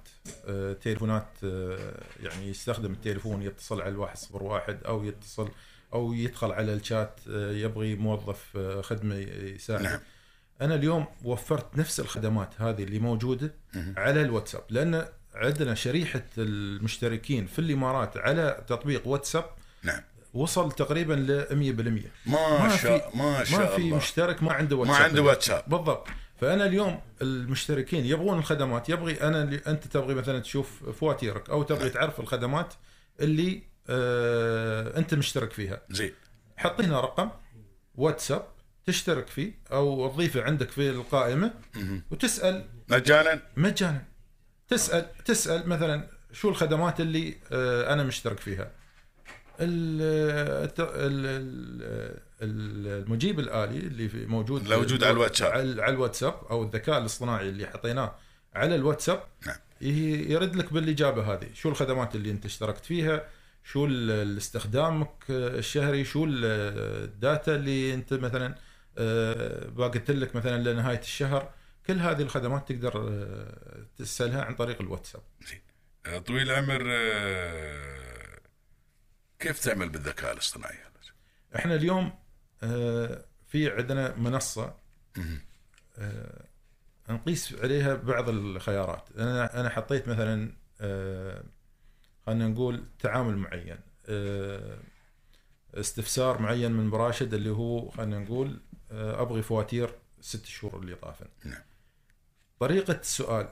تليفونات 0.81 1.27
آه، 1.43 2.03
يعني 2.23 2.49
يستخدم 2.49 2.91
التليفون 2.91 3.41
يتصل 3.41 3.81
على 3.81 3.89
الواحد 3.91 4.17
صفر 4.17 4.43
واحد 4.43 4.83
أو 4.85 5.03
يتصل 5.03 5.49
أو 5.93 6.13
يدخل 6.13 6.51
على 6.51 6.73
الشات 6.73 7.19
آه، 7.29 7.51
يبغي 7.51 7.95
موظف 7.95 8.57
آه، 8.57 8.81
خدمة 8.81 9.15
يساعد 9.15 9.81
نعم. 9.81 9.99
أنا 10.61 10.75
اليوم 10.75 11.05
وفرت 11.23 11.77
نفس 11.77 11.99
الخدمات 11.99 12.49
هذه 12.61 12.83
اللي 12.83 12.99
موجودة 12.99 13.53
على 13.97 14.21
الواتساب 14.21 14.63
لأن 14.69 15.05
عندنا 15.35 15.75
شريحة 15.75 16.23
المشتركين 16.37 17.45
في 17.45 17.59
الإمارات 17.59 18.17
على 18.17 18.63
تطبيق 18.67 19.07
واتساب 19.07 19.45
نعم. 19.83 20.01
وصل 20.33 20.71
تقريبا 20.71 21.13
ل 21.13 21.45
100% 22.25 22.29
ما 22.29 22.67
ما 22.67 22.77
شاء 22.77 23.17
ما 23.17 23.43
شاء 23.43 23.59
ما 23.59 23.65
في 23.65 23.77
الله. 23.77 23.97
مشترك 23.97 24.43
ما 24.43 24.53
عنده 24.53 24.75
ما 24.75 24.81
واتساب. 24.81 25.03
عنده 25.03 25.21
واتساب. 25.21 25.63
بالضبط. 25.67 26.07
فأنا 26.41 26.65
اليوم 26.65 27.01
المشتركين 27.21 28.05
يبغون 28.05 28.37
الخدمات 28.39 28.89
يبغي 28.89 29.21
أنا 29.21 29.43
اللي 29.43 29.61
أنت 29.67 29.87
تبغي 29.87 30.15
مثلا 30.15 30.39
تشوف 30.39 30.89
فواتيرك 30.89 31.49
أو 31.49 31.63
تبغي 31.63 31.89
تعرف 31.89 32.19
الخدمات 32.19 32.73
اللي 33.21 33.63
آه 33.89 34.97
أنت 34.97 35.13
مشترك 35.13 35.51
فيها. 35.51 35.81
زين. 35.89 36.13
حط 36.57 36.81
هنا 36.81 36.99
رقم 37.01 37.29
واتساب 37.95 38.47
تشترك 38.85 39.27
فيه 39.27 39.53
أو 39.71 40.09
تضيفه 40.09 40.43
عندك 40.43 40.69
في 40.69 40.89
القائمة 40.89 41.53
وتسأل 42.11 42.65
مجانا؟ 42.89 43.41
مجانا. 43.57 44.03
تسال 44.67 45.05
تسأل 45.25 45.69
مثلا 45.69 46.07
شو 46.31 46.49
الخدمات 46.49 46.99
اللي 46.99 47.35
آه، 47.51 47.93
أنا 47.93 48.03
مشترك 48.03 48.39
فيها. 48.39 48.71
المجيب 52.41 53.39
الآلي 53.39 53.77
اللي 53.77 54.09
في 54.09 54.25
موجود 54.25 54.69
موجود 54.69 55.03
على 55.03 55.13
الواتساب. 55.13 55.51
على 55.51 55.89
الواتساب 55.93 56.33
أو 56.51 56.63
الذكاء 56.63 56.97
الاصطناعي 56.97 57.49
اللي 57.49 57.67
حطيناه 57.67 58.15
على 58.55 58.75
الواتساب 58.75 59.23
نعم. 59.47 59.55
يرد 60.31 60.55
لك 60.55 60.73
بالإجابة 60.73 61.33
هذه. 61.33 61.47
شو 61.53 61.69
الخدمات 61.69 62.15
اللي 62.15 62.31
أنت 62.31 62.45
اشتركت 62.45 62.85
فيها؟ 62.85 63.23
شو 63.63 63.85
الاستخدامك 63.85 65.11
الشهري؟ 65.29 66.05
شو 66.05 66.25
ال- 66.25 66.45
الداتا 67.03 67.55
اللي 67.55 67.93
أنت 67.93 68.13
مثلا 68.13 68.55
آه، 68.97 69.67
باقت 69.67 70.11
لك 70.11 70.35
مثلا 70.35 70.73
لنهاية 70.73 70.99
الشهر؟ 70.99 71.49
كل 71.87 71.99
هذه 71.99 72.21
الخدمات 72.21 72.69
تقدر 72.71 73.07
آه، 73.09 73.85
تسألها 73.97 74.41
عن 74.41 74.55
طريق 74.55 74.81
الواتساب. 74.81 75.21
زين. 75.47 75.61
طويل 76.21 76.51
العمر 76.51 76.83
آه، 76.87 78.26
كيف 79.39 79.59
تعمل 79.59 79.89
بالذكاء 79.89 80.33
الاصطناعي 80.33 80.87
إحنا 81.55 81.75
اليوم 81.75 82.11
آه، 82.63 83.25
في 83.47 83.71
عندنا 83.71 84.15
منصة. 84.15 84.75
آه، 85.97 86.45
نقيس 87.09 87.53
عليها 87.53 87.95
بعض 87.95 88.29
الخيارات 88.29 89.09
أنا 89.17 89.59
أنا 89.59 89.69
حطيت 89.69 90.07
مثلا 90.07 90.53
آه، 90.81 91.43
خلينا 92.25 92.47
نقول 92.47 92.85
تعامل 92.99 93.37
معين 93.37 93.77
استفسار 95.73 96.41
معين 96.41 96.71
من 96.71 96.89
براشد 96.89 97.33
اللي 97.33 97.49
هو 97.49 97.89
خلينا 97.89 98.19
نقول 98.19 98.61
أبغي 98.91 99.41
فواتير 99.41 99.95
ست 100.21 100.45
شهور 100.45 100.79
اللي 100.79 100.95
طافن 100.95 101.25
نعم. 101.45 101.63
طريقة 102.59 102.93
السؤال 102.93 103.49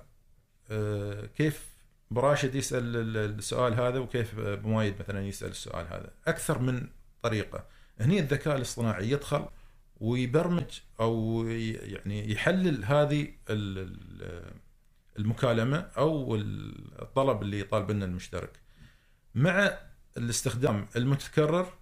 كيف 1.35 1.74
براشد 2.11 2.55
يسأل 2.55 2.95
ال- 2.95 3.17
السؤال 3.39 3.73
هذا 3.73 3.99
وكيف 3.99 4.39
بمايد 4.39 4.95
مثلا 4.99 5.27
يسأل 5.27 5.49
السؤال 5.49 5.87
هذا. 5.87 6.11
أكثر 6.27 6.59
من 6.59 6.87
طريقة. 7.21 7.65
هني 7.99 8.19
الذكاء 8.19 8.55
الاصطناعي 8.55 9.11
يدخل 9.11 9.45
ويبرمج 9.97 10.79
أو 10.99 11.43
يعني 11.49 12.31
يحلل 12.31 12.85
هذه 12.85 13.21
ال- 13.49 13.79
ال- 13.79 14.53
المكالمة 15.19 15.77
أو 15.77 16.35
الطلب 16.35 17.41
اللي 17.41 17.59
يطالب 17.59 17.91
منه 17.91 18.05
المشترك. 18.05 18.59
مع 19.35 19.77
الاستخدام 20.17 20.85
المتكرر 20.95 21.73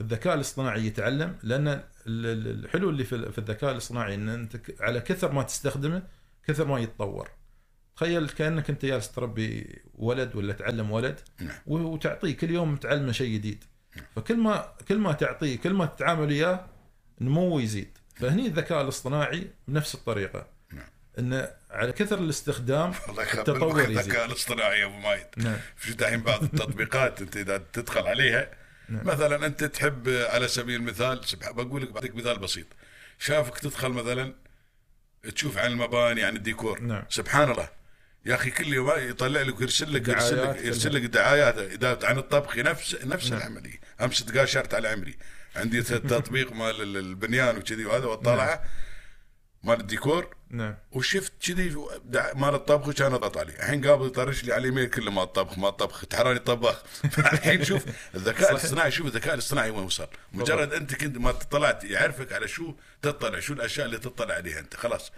الذكاء 0.00 0.34
الاصطناعي 0.34 0.86
يتعلم 0.86 1.38
لأن 1.42 1.68
ال- 1.68 1.82
ال- 2.06 2.64
الحلو 2.64 2.90
اللي 2.90 3.04
في 3.04 3.38
الذكاء 3.38 3.72
الاصطناعي 3.72 4.14
إن 4.14 4.28
أنت 4.28 4.60
على 4.80 5.00
كثر 5.00 5.32
ما 5.32 5.42
تستخدمه 5.42 6.02
كثر 6.46 6.66
ما 6.66 6.78
يتطور. 6.80 7.30
تخيل 7.98 8.28
كأنك 8.28 8.70
أنت 8.70 8.84
جالس 8.84 9.12
تربي 9.12 9.82
ولد 9.94 10.36
ولا 10.36 10.52
تعلم 10.52 10.90
ولد 10.90 11.20
نعم. 11.40 11.56
وتعطيه 11.66 12.36
كل 12.36 12.50
يوم 12.50 12.76
تعلمه 12.76 13.12
شيء 13.12 13.34
جديد 13.34 13.64
فكل 14.16 14.36
ما 14.36 14.72
كل 14.88 14.98
ما 14.98 15.12
تعطيه 15.12 15.56
كل 15.58 15.72
ما 15.72 15.86
تتعامل 15.86 16.28
وياه 16.28 16.66
نموه 17.20 17.62
يزيد 17.62 17.98
فهني 18.16 18.46
الذكاء 18.46 18.82
الاصطناعي 18.82 19.50
بنفس 19.68 19.94
الطريقة 19.94 20.46
نعم. 20.72 20.86
انه 21.18 21.48
على 21.70 21.92
كثر 21.92 22.18
الاستخدام 22.18 22.92
التطور 23.34 23.80
يزيد. 23.80 23.98
الذكاء 23.98 24.26
الاصطناعي 24.26 24.80
يا 24.80 24.86
أبو 24.86 24.96
مايد 24.96 25.26
نعم 25.36 25.56
في 25.76 25.92
دحين 25.92 26.22
بعض 26.22 26.42
التطبيقات 26.42 27.22
أنت 27.22 27.36
إذا 27.36 27.62
تدخل 27.72 28.06
عليها 28.06 28.50
نعم. 28.88 29.06
مثلا 29.06 29.46
أنت 29.46 29.64
تحب 29.64 30.08
على 30.08 30.48
سبيل 30.48 30.80
المثال 30.80 31.20
بقول 31.42 31.82
لك 31.82 31.92
بعطيك 31.92 32.14
مثال 32.14 32.38
بسيط 32.38 32.66
شافك 33.18 33.58
تدخل 33.58 33.88
مثلا 33.88 34.34
تشوف 35.34 35.58
عن 35.58 35.70
المباني 35.70 36.22
عن 36.22 36.36
الديكور 36.36 36.80
نعم. 36.80 37.02
سبحان 37.08 37.50
الله 37.50 37.77
يا 38.28 38.34
أخي 38.34 38.50
كل 38.50 38.72
يوم 38.72 38.90
يطلع 38.96 39.42
لك 39.42 39.60
يرسل 39.60 39.94
لك 39.94 40.08
يرسل 40.08 40.42
لك 40.50 40.56
يرسل 40.64 40.94
لك 40.94 41.02
دعايات 41.02 42.04
عن 42.04 42.18
الطبخ 42.18 42.56
نفس 42.58 42.96
نفس 43.04 43.32
العملية. 43.32 43.80
أمس 44.00 44.24
تقاشرت 44.24 44.74
على 44.74 44.88
عمري. 44.88 45.16
عندي 45.56 45.82
تطبيق 46.12 46.52
مال 46.52 46.82
ال- 46.82 46.96
البنيان 46.96 47.56
وكذي 47.58 47.84
وهذا 47.84 48.06
وطالعه 48.06 48.64
مال 49.62 49.80
الديكور. 49.80 50.36
نعم. 50.50 50.74
وشفت 50.92 51.32
كذي 51.46 51.76
مال 52.34 52.54
الطبخ 52.54 52.88
وكان 52.88 53.12
اضغط 53.12 53.36
عليه 53.38 53.54
الحين 53.54 53.86
قابل 53.86 54.06
يطرش 54.06 54.44
لي 54.44 54.52
على 54.52 54.60
الإيميل 54.60 54.86
كله 54.86 55.10
مال 55.10 55.22
الطبخ 55.22 55.58
مال 55.58 55.68
الطبخ. 55.68 56.04
تحراني 56.04 56.38
طباخ 56.38 56.82
الحين 57.18 57.64
شوف 57.64 57.84
الذكاء 58.14 58.50
الاصطناعي 58.50 58.90
شوف 58.90 59.06
الذكاء 59.06 59.34
الاصطناعي 59.34 59.70
وين 59.70 59.84
وصل. 59.84 60.08
مجرد 60.32 60.72
أنت 60.72 60.94
كنت 60.94 61.18
ما 61.18 61.32
طلعت 61.32 61.84
يعرفك 61.84 62.32
على 62.32 62.48
شو 62.48 62.74
تطلع 63.02 63.40
شو 63.40 63.52
الأشياء 63.52 63.86
اللي 63.86 63.98
تطلع 63.98 64.34
عليها 64.34 64.58
أنت. 64.58 64.76
خلاص. 64.76 65.12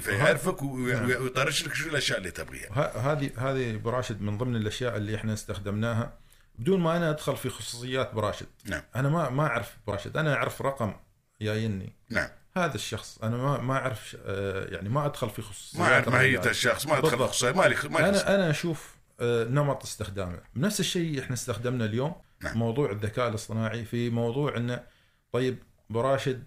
فيعرفك 0.00 0.62
و- 0.62 0.74
ويطرش 0.84 1.66
لك 1.66 1.74
شو 1.74 1.88
الأشياء 1.88 2.18
اللي 2.18 2.30
تبغيها. 2.30 2.92
هذه 3.12 3.30
هذه 3.36 3.76
براشد 3.76 4.20
من 4.20 4.38
ضمن 4.38 4.56
الأشياء 4.56 4.96
اللي 4.96 5.16
إحنا 5.16 5.32
استخدمناها. 5.32 6.12
بدون 6.58 6.80
ما 6.80 6.96
أنا 6.96 7.10
أدخل 7.10 7.36
في 7.36 7.48
خصوصيات 7.50 8.14
براشد 8.14 8.46
نعم. 8.64 8.82
أنا 8.96 9.08
ما 9.08 9.28
ما 9.30 9.46
أعرف 9.46 9.76
براشد 9.86 10.16
أنا 10.16 10.34
أعرف 10.34 10.62
رقم 10.62 10.94
جايني 11.42 11.92
نعم. 12.10 12.28
هذا 12.56 12.74
الشخص 12.74 13.18
أنا 13.22 13.36
ما 13.36 13.58
ما 13.60 13.74
أعرف 13.74 14.16
آه، 14.26 14.74
يعني 14.74 14.88
ما 14.88 15.06
أدخل 15.06 15.30
في 15.30 15.42
خصوصيات 15.42 15.82
ما 15.82 15.92
أعرف 15.94 16.08
ماهية 16.08 16.34
الرجال. 16.34 16.50
الشخص 16.50 16.86
ما 16.86 16.98
أدخل. 16.98 17.18
خصوصيه 17.18 17.50
ما 17.52 17.62
لي 17.68 17.76
ما 17.90 18.08
أنا 18.08 18.34
أنا 18.34 18.50
أشوف 18.50 18.94
آه، 19.20 19.44
نمط 19.44 19.82
استخدامه. 19.82 20.38
نفس 20.56 20.80
الشيء 20.80 21.20
إحنا 21.20 21.34
استخدمنا 21.34 21.84
اليوم 21.84 22.14
نعم. 22.42 22.58
موضوع 22.58 22.90
الذكاء 22.90 23.28
الاصطناعي 23.28 23.84
في 23.84 24.10
موضوع 24.10 24.56
إنه 24.56 24.82
طيب 25.32 25.58
براشد 25.90 26.44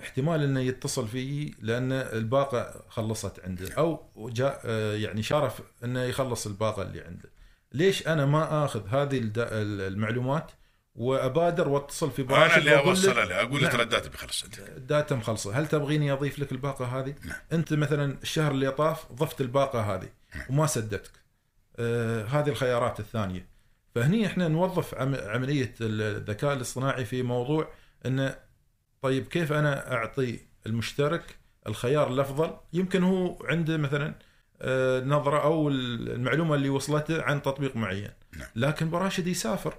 احتمال 0.00 0.42
إنه 0.42 0.60
يتصل 0.60 1.08
فيي 1.08 1.54
لأن 1.60 1.92
الباقة 1.92 2.84
خلصت 2.88 3.40
عنده. 3.44 3.74
أو 3.74 4.00
جاء 4.16 4.60
آه، 4.64 4.94
يعني 4.94 5.22
شارف 5.22 5.60
إنه 5.84 6.02
يخلص 6.02 6.46
الباقة 6.46 6.82
اللي 6.82 7.00
عنده. 7.00 7.30
ليش 7.72 8.08
أنا 8.08 8.26
ما 8.26 8.64
آخذ 8.64 8.88
هذه 8.88 9.30
المعلومات 9.36 10.50
وأبادر 10.94 11.68
وأتصل 11.68 12.10
في 12.10 12.22
براشد 12.22 12.52
أنا 12.52 12.56
اللي 12.56 12.78
اوصلها 12.78 13.24
له 13.24 13.40
أقول 13.40 13.54
له 13.54 13.60
نعم. 13.60 13.70
ترى 13.72 13.82
الداتا 13.82 14.08
بخلص 14.08 14.44
انت 14.44 14.58
الداتا 14.58 15.14
مخلصة. 15.14 15.58
هل 15.58 15.66
تبغيني 15.66 16.12
أضيف 16.12 16.38
لك 16.38 16.52
الباقة 16.52 16.84
هذه؟ 16.84 17.14
نعم. 17.24 17.36
أنت 17.52 17.72
مثلا 17.72 18.18
الشهر 18.22 18.50
اللي 18.52 18.70
طاف 18.70 19.12
ضفت 19.12 19.40
الباقة 19.40 19.94
هذه 19.94 20.08
نعم. 20.34 20.46
وما 20.50 20.66
سددتك. 20.66 21.12
آه 21.76 22.24
هذه 22.24 22.48
الخيارات 22.48 23.00
الثانية. 23.00 23.48
فهني 23.94 24.26
إحنا 24.26 24.48
نوظف 24.48 24.94
عم 24.94 25.14
عملية 25.14 25.74
الذكاء 25.80 26.52
الاصطناعي 26.52 27.04
في 27.04 27.22
موضوع 27.22 27.68
إنه 28.06 28.36
طيب 29.04 29.26
كيف 29.26 29.52
أنا 29.52 29.92
أعطي 29.94 30.38
المشترك 30.66 31.36
الخيار 31.66 32.12
الأفضل؟ 32.12 32.56
يمكن 32.72 33.02
هو 33.02 33.38
عنده 33.44 33.76
مثلا 33.76 34.14
آه، 34.62 35.00
نظرة 35.00 35.42
أو 35.42 35.68
المعلومة 35.68 36.54
اللي 36.54 36.68
وصلته 36.68 37.22
عن 37.22 37.42
تطبيق 37.42 37.76
معين. 37.76 38.10
نعم. 38.36 38.48
لكن 38.56 38.90
براشد 38.90 39.26
يسافر. 39.26 39.74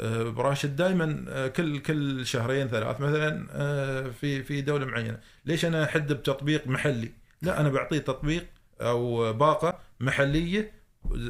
آه، 0.00 0.22
براشد 0.22 0.76
دائما 0.76 1.48
كل 1.48 1.78
كل 1.78 2.26
شهرين 2.26 2.68
ثلاث 2.68 3.00
مثلا 3.00 3.46
آه، 3.50 4.10
في 4.10 4.42
في 4.42 4.60
دولة 4.60 4.86
معينة. 4.86 5.20
ليش 5.44 5.64
أنا 5.64 5.84
أحده 5.84 6.12
بتطبيق 6.12 6.66
محلي؟ 6.66 7.10
لا 7.42 7.60
أنا 7.60 7.68
بعطيه 7.68 7.98
تطبيق 7.98 8.46
أو 8.80 9.32
باقة 9.32 9.78
محلية 10.00 10.72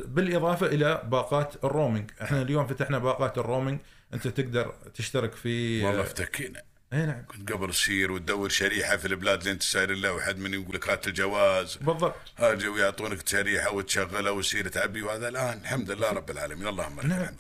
بالإضافة 0.05 0.67
إلى 0.67 1.03
باقات 1.05 1.65
ال 1.65 1.70
roaming. 1.70 2.11
إحنا 2.23 2.43
اليوم 2.43 2.67
فتحنا 2.67 2.99
باقات 2.99 3.39
ال 3.39 3.43
roaming. 3.43 3.79
أنت 4.15 4.29
تقدر 4.29 4.75
تشترك 4.95 5.33
في 5.33 5.85
والله 5.85 6.03
افتكينا. 6.03 6.63
اي 6.93 7.07
نعم. 7.07 7.25
كنت 7.27 7.53
قبل 7.53 7.71
تصير 7.71 8.13
وتدور 8.13 8.49
شريحة 8.49 8.97
في 8.97 9.07
البلاد 9.07 9.39
اللي 9.39 9.51
انت 9.51 9.63
ساير 9.63 9.93
لها 9.93 10.11
وحد 10.11 10.39
من 10.39 10.55
يقول 10.55 10.75
لك 10.75 10.89
هات 10.89 11.07
الجواز. 11.07 11.77
بالضبط. 11.77 12.15
هاجي 12.37 12.69
ويعطونك 12.69 13.29
شريحة 13.29 13.73
وتشغلها 13.75 14.31
وتصير 14.31 14.69
تعبي 14.69 15.03
وهذا 15.03 15.29
الآن 15.29 15.59
الحمد 15.59 15.91
لله 15.91 16.11
رب 16.11 16.31
العالمين. 16.31 16.67
اللهم 16.69 17.01
لك 17.01 17.05
نعم 17.07 17.37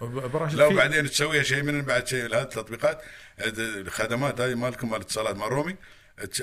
لو 0.52 0.70
بعدين 0.70 1.11
تسويها 1.11 1.42
شيء 1.42 1.62
من 1.62 1.82
بعد 1.82 2.09
شيء 2.09 2.26
هذه 2.26 2.42
التطبيقات 2.42 3.02
الخدمات 3.59 4.40
هذه 4.40 4.54
مالكم 4.54 4.90
مال 4.90 4.96
الاتصالات 4.96 5.37
مال 5.37 5.52
رومي. 5.52 5.76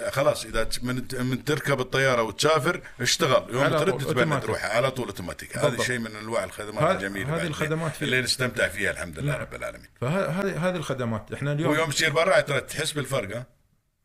خلاص 0.09 0.45
إذا 0.45 0.69
من 0.83 0.95
من 1.19 1.43
تركب 1.45 1.79
الطيارة 1.79 2.21
وتسافر 2.23 2.81
اشتغل. 3.01 3.53
يوم 3.55 3.67
ترد 3.67 3.89
أوتوماتيك. 3.89 4.49
روحها 4.49 4.69
على 4.69 4.91
طول 4.91 5.05
أوتوماتيك. 5.07 5.57
هذا. 5.57 5.83
شيء 5.83 5.99
من 5.99 6.15
أنواع 6.15 6.43
الخدمات 6.43 6.83
ه- 6.83 6.91
الجميلة 6.91 7.35
هذه 7.35 7.47
الخدمات 7.47 7.91
في- 7.95 8.05
اللي 8.05 8.21
نستمتع 8.21 8.67
فيها 8.67 8.91
الحمد 8.91 9.19
لله 9.19 9.31
نعم. 9.31 9.41
رب 9.41 9.53
العالمين. 9.55 9.87
فهذه 10.01 10.69
هذه 10.69 10.75
الخدمات. 10.75 11.31
إحنا 11.33 11.53
اليوم 11.53 11.71
ويوم 11.71 11.89
تصير 11.89 12.09
برا 12.09 12.39
ترى 12.39 12.61
تحس 12.61 12.91
بالفرق 12.91 13.37
ها؟ 13.37 13.45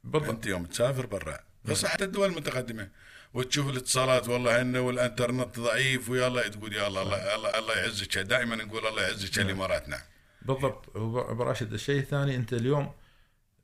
بالضبط. 0.04 0.30
أنت 0.30 0.46
يوم 0.46 0.64
تسافر 0.64 1.06
برا. 1.06 1.38
بس 1.64 1.86
حتى 1.86 2.04
الدول 2.04 2.28
المتقدمة 2.30 2.88
وتشوف 3.34 3.68
الاتصالات 3.68 4.28
والله 4.28 4.60
انه 4.60 4.80
والإنترنت 4.80 5.58
ضعيف 5.60 6.08
ويلا 6.10 6.48
تقول 6.48 6.72
يا 6.72 6.86
الله 6.86 7.02
الله 7.02 7.34
الله, 7.34 7.58
الله 7.58 7.74
يعزك. 7.76 8.18
دائما 8.18 8.56
نقول 8.56 8.86
الله 8.86 9.02
يعزك 9.02 9.38
الإمارات. 9.38 9.88
نعم. 9.88 10.00
بالضبط. 10.42 10.96
وب- 10.96 11.36
براشد 11.36 11.72
الشيء 11.72 12.00
الثاني 12.00 12.34
أنت 12.36 12.52
اليوم 12.52 12.92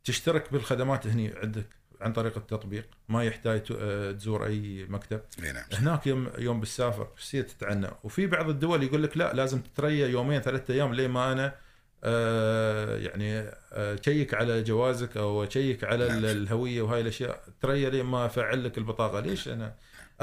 تشترك 0.04 0.52
بالخدمات 0.52 1.06
هني 1.06 1.34
عندك. 1.42 1.66
عن 2.04 2.12
طريق 2.12 2.36
التطبيق 2.36 2.84
ما 3.08 3.24
يحتاج 3.24 3.62
آه، 3.78 4.12
تزور 4.12 4.46
أي 4.46 4.86
مكتب. 4.88 5.20
نعم. 5.42 5.54
هناك 5.72 6.06
يوم 6.06 6.28
يوم 6.38 6.60
بالسافر 6.60 7.08
تصير 7.16 7.42
تتعنى. 7.44 7.86
وفي 8.04 8.26
بعض 8.26 8.48
الدول 8.48 8.82
يقول 8.82 9.02
لك 9.02 9.16
لا 9.16 9.32
لازم 9.32 9.60
تتريا 9.60 10.06
يومين 10.08 10.40
ثلاثة 10.40 10.74
أيام 10.74 10.94
لين 10.94 11.10
ما 11.10 11.32
أنا 11.32 11.54
آه 12.04 12.96
يعني 12.98 13.38
آه، 13.72 13.94
ت 13.94 14.01
check 14.01 14.34
على 14.34 14.62
جوازك 14.62 15.16
أو 15.16 15.44
ت 15.44 15.51
check 15.51 15.84
على 15.84 16.08
نعم. 16.08 16.18
ال- 16.18 16.24
الهوية 16.24 16.82
وهاي 16.82 17.00
الأشياء. 17.00 17.40
تريا 17.60 17.90
لين 17.90 18.04
ما 18.06 18.26
أفعل 18.26 18.64
لك 18.64 18.78
البطاقة؟ 18.78 19.20
ليش 19.20 19.48
أنا 19.48 19.74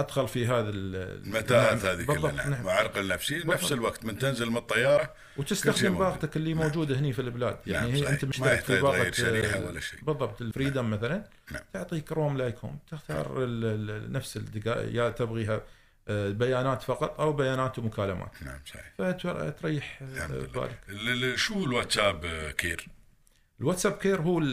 أدخل 0.01 0.27
في 0.27 0.45
هذا 0.47 0.69
ال- 0.69 0.95
المتاهات 1.25 1.83
نعم، 1.85 1.95
هذه 1.95 2.05
كلها 2.05 2.31
نعم 2.31 2.49
نعم. 2.51 2.65
وعرق 2.65 2.97
النفسي. 2.97 3.43
نفس 3.45 3.71
الوقت 3.71 4.05
من 4.05 4.17
تنزل 4.17 4.49
من 4.49 4.57
الطيارة 4.57 5.13
وتستخدم. 5.37 5.97
باقتك 5.97 6.37
اللي 6.37 6.53
موجودة 6.53 6.99
هني 6.99 7.13
في 7.13 7.19
البلاد 7.21 7.57
يعني 7.67 7.91
نعم، 7.91 7.95
هي. 8.03 8.09
أنت 8.09 8.25
مشترك 8.25 8.47
يحتاج 8.53 8.75
في 8.77 8.81
باقه 8.81 8.95
آه، 9.55 9.67
ولا 9.67 9.79
شيء. 9.79 9.99
بالضبط 10.03 10.41
ال 10.41 10.47
Freedom 10.47 10.89
مثلا 10.89 11.23
نعم. 11.51 11.61
تعطيك 11.73 12.11
roam 12.11 12.37
like 12.37 12.57
home 12.57 12.79
تختار 12.91 13.43
ال- 13.43 14.11
نفس 14.11 14.37
الدقائق 14.37 14.95
اللي 14.95 15.09
تبغيها 15.09 15.61
آه، 16.07 16.29
بيانات 16.29 16.81
فقط 16.83 17.19
أو 17.19 17.33
بيانات 17.33 17.79
ومكالمات 17.79 18.31
نعم 18.41 18.59
صحيح 18.65 18.93
فتريح 18.97 20.01
لله. 20.01 20.27
بالك 20.27 20.79
ال- 20.89 21.23
ال- 21.23 21.39
شو 21.39 21.65
الواتساب 21.65 22.25
آه، 22.25 22.51
كير 22.51 22.87
الواتساب 23.61 23.91
كير 23.97 24.21
هو 24.21 24.39
ال 24.39 24.45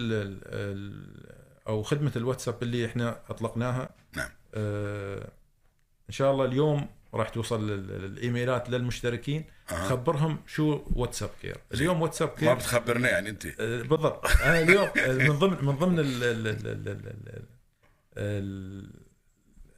ال 0.47 1.39
أو 1.69 1.83
خدمة 1.83 2.13
الواتساب 2.17 2.63
اللي 2.63 2.87
إحنا 2.87 3.21
أطلقناها 3.31 3.91
نعم 4.17 4.31
آه، 4.55 5.29
إن 6.09 6.13
شاء 6.13 6.33
الله 6.33 6.45
اليوم 6.45 6.89
راح 7.15 7.29
توصل 7.29 7.71
ال 7.71 7.85
emails 7.85 8.71
للمشتركين. 8.71 9.45
أه. 9.71 9.75
خبرهم 9.75 10.39
شو 10.47 10.83
واتساب 10.93 11.31
care. 11.43 11.57
اليوم 11.75 12.03
واتساب 12.03 12.29
care. 12.29 12.49
ما 12.49 12.55
بتخبرنا 12.55 13.11
يعني 13.11 13.29
أنت. 13.29 13.47
آه، 13.47 13.83
بالضبط. 13.83 14.27
أنا 14.27 14.61
اليوم 14.61 14.89
آه، 14.99 15.13
من 15.13 15.39
ضمن 15.39 15.65
من 15.65 15.77
ضمن 15.77 15.99
الـ 15.99 16.25
الـ 16.25 16.47
الـ 16.47 16.67
الـ 16.67 16.89
الـ 16.89 16.99
الـ 17.09 17.45
الـ 18.17 19.09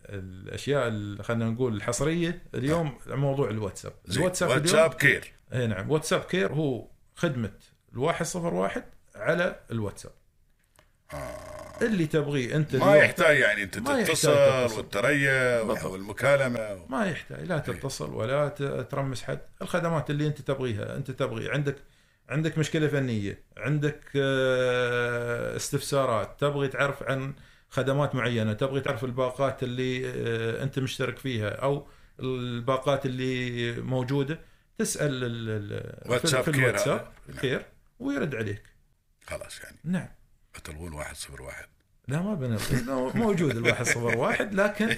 الأشياء 0.09 0.91
خلينا 1.23 1.51
نقول 1.51 1.75
الحصرية 1.77 2.43
اليوم 2.55 2.99
أه. 3.11 3.15
موضوع 3.15 3.51
الواتساب. 3.51 3.93
الواتساب 4.11 4.49
واتساب 4.51 4.95
care. 4.95 5.33
اي 5.53 5.67
نعم. 5.67 5.91
واتساب 5.91 6.21
care 6.21 6.53
هو 6.53 6.87
خدمة 7.15 7.53
الواحد 7.93 8.27
صفر 8.27 8.55
واحد 8.55 8.85
على 9.15 9.61
الواتساب. 9.71 10.13
آه. 11.13 11.70
اللي 11.83 12.07
تبغيه. 12.07 12.57
أنت 12.57 12.77
ما 12.77 12.97
يحتاج 12.97 13.39
يعني 13.39 13.63
انت 13.63 13.79
تتصل. 13.79 14.31
والتريا. 14.77 15.61
والمكالمة 15.61 16.87
ما 16.89 17.07
يحتاج. 17.07 17.45
لا 17.47 17.59
تتصل 17.59 18.15
ولا 18.15 18.49
ترمس 18.91 19.23
حد. 19.23 19.41
الخدمات 19.63 20.11
اللي 20.11 20.27
أنت 20.27 20.41
تبغيها 20.41 20.97
أنت 20.97 21.11
تبغي. 21.11 21.51
عندك 21.51 21.77
عندك 22.29 22.59
مشكلة 22.59 22.89
فنية 22.89 23.43
عندك 23.57 24.01
آه، 24.17 25.57
استفسارات. 25.57 26.41
تبغي 26.41 26.69
تعرف 26.69 27.03
عن 27.03 27.35
خدمات 27.71 28.15
معينة. 28.15 28.53
تبغي 28.53 28.81
تعرف 28.81 29.05
الباقات 29.05 29.63
اللي 29.63 30.09
آه، 30.09 30.63
أنت 30.63 30.79
مشترك 30.79 31.19
فيها 31.19 31.49
أو 31.49 31.87
الباقات 32.21 33.07
اللي 33.07 33.73
موجودة. 33.81 34.39
تسأل 34.79 35.25
ال- 35.25 35.25
ال- 35.73 36.03
في- 36.05 36.11
واتساب 36.11 36.45
في 36.45 36.53
كير 36.53 36.61
الواتساب. 36.69 37.09
care. 37.41 37.67
ويرد 38.01 38.35
عليك. 38.35 38.63
خلاص 39.27 39.61
يعني. 39.65 39.77
نعم. 39.85 40.09
بتلغون 40.55 40.93
واحد 40.93 41.17
صفر 41.17 41.43
واحد. 41.43 41.67
لا 42.09 42.23
ما 42.23 42.35
بنلغي 42.35 42.83
موجود 43.15 43.57
الواحد 43.57 43.85
صفر 43.87 44.17
واحد 44.17 44.55
لكن 44.55 44.97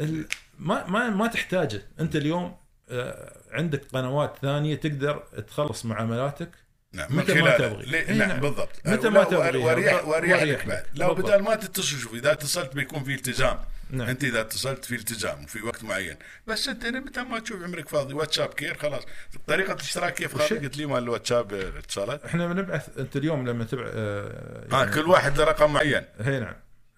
ال- 0.00 0.26
ما 0.58 0.86
ما 0.86 1.10
ما 1.10 1.26
تحتاجه. 1.26 1.82
انت 2.00 2.16
اليوم 2.16 2.56
آه، 2.90 3.36
عندك 3.50 3.84
قنوات 3.92 4.36
ثانية 4.42 4.74
تقدر 4.74 5.16
تخلص 5.48 5.84
معاملاتك 5.86 6.50
نعم 6.92 7.16
متى 7.16 7.42
ما 7.42 7.58
تبغي. 7.58 7.86
ليه- 7.86 8.08
إي 8.08 8.14
نعم 8.18 8.28
نعم. 8.28 8.40
بالضبط 8.40 8.68
متى 8.84 9.08
ما 9.08 9.24
تبغي. 9.24 9.52
بالضبط. 9.52 9.64
وريح 9.70 10.04
وريح 10.08 10.42
لك 10.42 10.66
بعد. 10.66 10.84
لو. 10.94 11.14
بدل 11.14 11.42
ما 11.42 11.54
تتصل 11.54 11.98
شوف 11.98 12.14
إذا 12.14 12.32
اتصلت 12.32 12.74
بيكون 12.74 13.04
في 13.04 13.14
التزام 13.14 13.58
نعم. 13.90 14.08
أنت 14.08 14.24
إذا 14.24 14.40
اتصلت 14.40 14.84
في 14.84 14.94
التزام 14.94 15.44
وفي 15.44 15.62
وقت 15.62 15.84
معين 15.84 16.16
بس 16.46 16.68
أنت 16.68 16.86
متى 16.86 17.22
ما 17.22 17.38
تشوف 17.38 17.62
عمرك 17.62 17.88
فاضي 17.88 18.14
واتساب 18.14 18.48
care 18.48 18.78
خلاص 18.78 19.02
طريقة 19.46 19.72
الاشتراك 19.72 20.14
كيف 20.14 20.42
قلت 20.52 20.76
لي 20.76 20.86
مال 20.86 21.02
الواتساب 21.02 21.52
آه، 21.54 21.60
الاتصالات 21.68 22.24
إحنا 22.24 22.46
بنبعث 22.46 22.98
أنت 22.98 23.16
اليوم 23.16 23.48
لما 23.48 23.64
تبع 23.64 23.84
آه، 23.86 24.66
آه 24.72 24.84
كل 24.84 25.08
واحد 25.08 25.38
له 25.38 25.44
رقم 25.44 25.72
معين 25.72 26.04
هي 26.20 26.40
نعم 26.40 26.54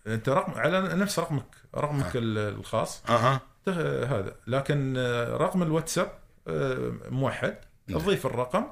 أنت 0.07 0.29
رقم 0.29 0.53
على 0.53 0.81
نفس 0.81 1.19
رقمك 1.19 1.47
رقمك 1.77 2.17
ال- 2.17 2.39
الخاص 2.59 3.03
أها 3.09 3.41
هذا 3.69 4.37
لكن 4.47 4.95
آه، 4.99 5.37
رقم 5.37 5.63
الواتساب 5.63 6.13
آه، 6.49 6.93
موحد 7.11 7.57
نعم. 7.89 8.01
تضيف 8.01 8.27
الرقم 8.27 8.65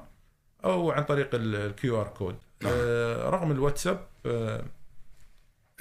أو 0.65 0.91
عن 0.91 1.03
طريق 1.03 1.29
ال 1.33 2.01
QR 2.01 2.07
code 2.07 2.35
نعم. 2.61 2.73
رقم 3.33 3.51
الواتساب 3.51 4.07
آه، 4.25 4.65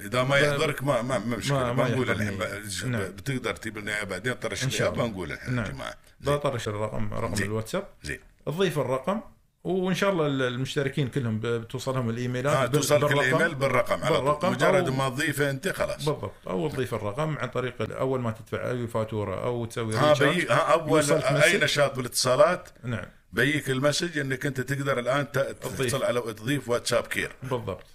إذا 0.00 0.22
ما 0.22 0.36
يحضرك 0.38 0.82
ما 0.82 1.02
ما, 1.02 1.18
ما 1.18 1.36
مشكلة 1.36 1.58
ما- 1.58 1.72
ما 1.72 1.88
يحضرني. 1.88 2.28
الحين 2.28 2.90
نعم. 2.90 3.02
بتقدر 3.02 3.56
تجيب 3.56 3.78
لنا 3.78 4.04
بعدين 4.04 4.32
طرش 4.34 4.66
شاء 4.66 4.82
إياه 4.88 4.92
الله. 4.94 5.06
بنقول 5.08 5.32
الحين 5.32 5.54
نعم. 5.54 5.64
يا 5.66 5.70
جماعة 5.70 5.94
زين. 6.20 6.34
بطرش 6.34 6.68
الرقم 6.68 7.14
رقم 7.14 7.34
زين. 7.34 7.46
الواتساب 7.46 7.86
زين 8.02 8.18
تضيف 8.46 8.78
الرقم 8.78 9.20
وإن 9.64 9.94
شاء 9.94 10.10
الله 10.10 10.26
المشتركين 10.26 11.08
كلهم 11.08 11.40
بتوصلهم 11.42 12.10
ال 12.10 12.19
emails 12.19 12.70
بال- 12.70 12.80
توصلك 12.80 13.00
بالرقم. 13.00 13.20
الإيميل 13.20 13.54
بالرقم 13.54 14.02
على 14.04 14.08
طول 14.16 14.20
بالرقم 14.24 14.52
مجرد 14.52 14.88
ما 14.88 15.08
تضيفه 15.08 15.50
أنت 15.50 15.68
خلاص 15.68 15.96
بالضبط 15.96 16.32
أو 16.48 16.68
تضيف 16.68 16.94
الرقم 16.94 17.38
عن 17.38 17.48
طريق 17.48 17.98
أول 17.98 18.20
ما 18.20 18.30
تدفع 18.30 18.70
أي 18.70 18.86
فاتورة 18.86 19.44
أو 19.44 19.64
تسوي 19.64 19.94
ها 19.94 20.12
ها 20.50 20.54
أول 20.72 21.12
أي. 21.12 21.58
نشاط 21.58 21.96
بالاتصالات 21.96 22.68
نعم 22.84 23.06
بييك 23.32 23.70
ال 23.70 23.76
message 23.76 24.18
إنك 24.18 24.46
أنت 24.46 24.60
تقدر 24.60 24.98
الآن. 24.98 25.32
تتصل 25.32 26.02
على 26.04 26.20
تضيف 26.20 26.68
واتساب 26.68 27.06
care 27.06 27.32
بالضبط. 27.42 27.86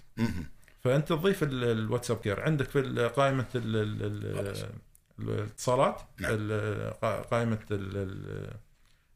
فأنت 0.84 1.08
تضيف 1.08 1.42
ال- 1.42 1.64
الواتساب 1.64 2.16
كير 2.16 2.40
عندك 2.40 2.70
في 2.70 3.10
قائمة 3.16 3.46
الاتصالات 5.18 6.00
نعم. 6.18 6.30
قائمة 7.30 7.58
ال- 7.70 7.96
ال- 7.96 8.50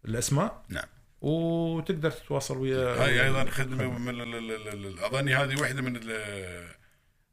الأسماء. 0.05 0.65
نعم. 0.69 0.85
وتقدر 1.21 2.11
تتواصل 2.11 2.57
ويا 2.59 3.05
هاي 3.05 3.25
أيضا 3.25 3.45
خدمة 3.51 3.99
من 3.99 4.99
أظني 4.99 5.35
هذه 5.35 5.61
واحدة 5.61 5.83
من 5.83 5.97
ال- 5.97 6.69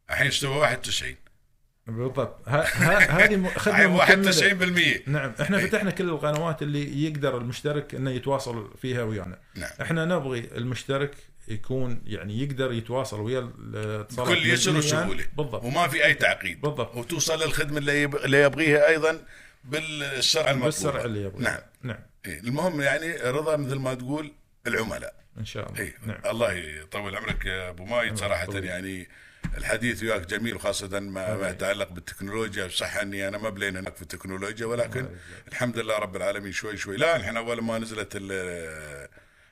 الحين 0.09 0.27
استوى 0.27 0.57
91 0.57 1.15
بالضبط. 1.89 2.47
هذه 2.47 3.49
خدمة 3.57 3.97
مكملة. 3.97 3.97
91% 5.05 5.09
نعم 5.09 5.31
إحنا 5.41 5.57
إيه. 5.57 5.65
فتحنا 5.65 5.91
كل 5.91 6.09
القنوات 6.09 6.61
اللي 6.61 7.05
يقدر 7.05 7.37
المشترك 7.37 7.95
إنه 7.95 8.11
يتواصل 8.11 8.71
فيها 8.81 9.03
ويانا. 9.03 9.39
نعم. 9.55 9.69
إحنا 9.81 10.05
نبغي 10.05 10.49
المشترك 10.55 11.11
يكون 11.47 12.01
يعني 12.05 12.41
يقدر 12.43 12.71
يتواصل 12.71 13.19
ويا 13.19 13.39
الاتصالات 13.59 14.29
بكل 14.37 14.49
يسر 14.49 14.71
مجانياً. 14.71 14.79
وسهولة. 15.05 15.25
بالضبط. 15.37 15.63
وما 15.63 15.87
في 15.87 16.05
أي 16.05 16.13
تعقيد. 16.13 16.61
بالضبط. 16.61 16.95
وتوصل 16.95 17.43
للخدمة 17.43 17.77
اللي 17.77 18.01
يب- 18.03 18.15
اللي 18.15 18.41
يبغيها 18.41 18.87
أيضا 18.87 19.19
بالسرعة 19.63 20.43
المطلوبة. 20.43 20.65
بالسرعة 20.65 21.05
اللي 21.05 21.23
يبغى 21.23 21.43
نعم. 21.43 21.59
نعم. 21.83 21.99
إيه. 22.25 22.39
المهم 22.39 22.81
يعني 22.81 23.13
رضا 23.15 23.57
مثل 23.57 23.75
ما 23.75 23.93
تقول 23.93 24.31
العملاء. 24.67 25.13
إن 25.37 25.45
شاء 25.45 25.69
الله. 25.69 25.79
اي 25.79 25.93
نعم. 26.05 26.17
الله 26.25 26.51
يطول 26.53 27.15
عمرك 27.17 27.45
يا 27.45 27.69
أبو 27.69 27.85
مايد. 27.85 28.15
صراحة 28.17 28.45
طويل. 28.45 28.65
يعني 28.65 29.07
الحديث 29.57 30.03
وياك 30.03 30.25
جميل 30.25 30.55
وخاصة 30.55 30.99
ما, 30.99 31.49
يتعلق 31.49 31.91
بالتكنولوجيا. 31.91 32.67
صح 32.67 32.97
إني 32.97 33.27
أنا 33.27 33.37
ما 33.37 33.49
بلين 33.49 33.77
هناك 33.77 33.95
في 33.95 34.01
التكنولوجيا 34.01 34.65
ولكن 34.65 35.09
الحمد 35.47 35.79
لله 35.79 35.97
رب 35.97 36.15
العالمين 36.15 36.51
شوي 36.51 36.77
شوي. 36.77 36.97
لا 36.97 37.15
الحين 37.15 37.37
أول 37.37 37.61
ما 37.61 37.79
نزلت 37.79 38.15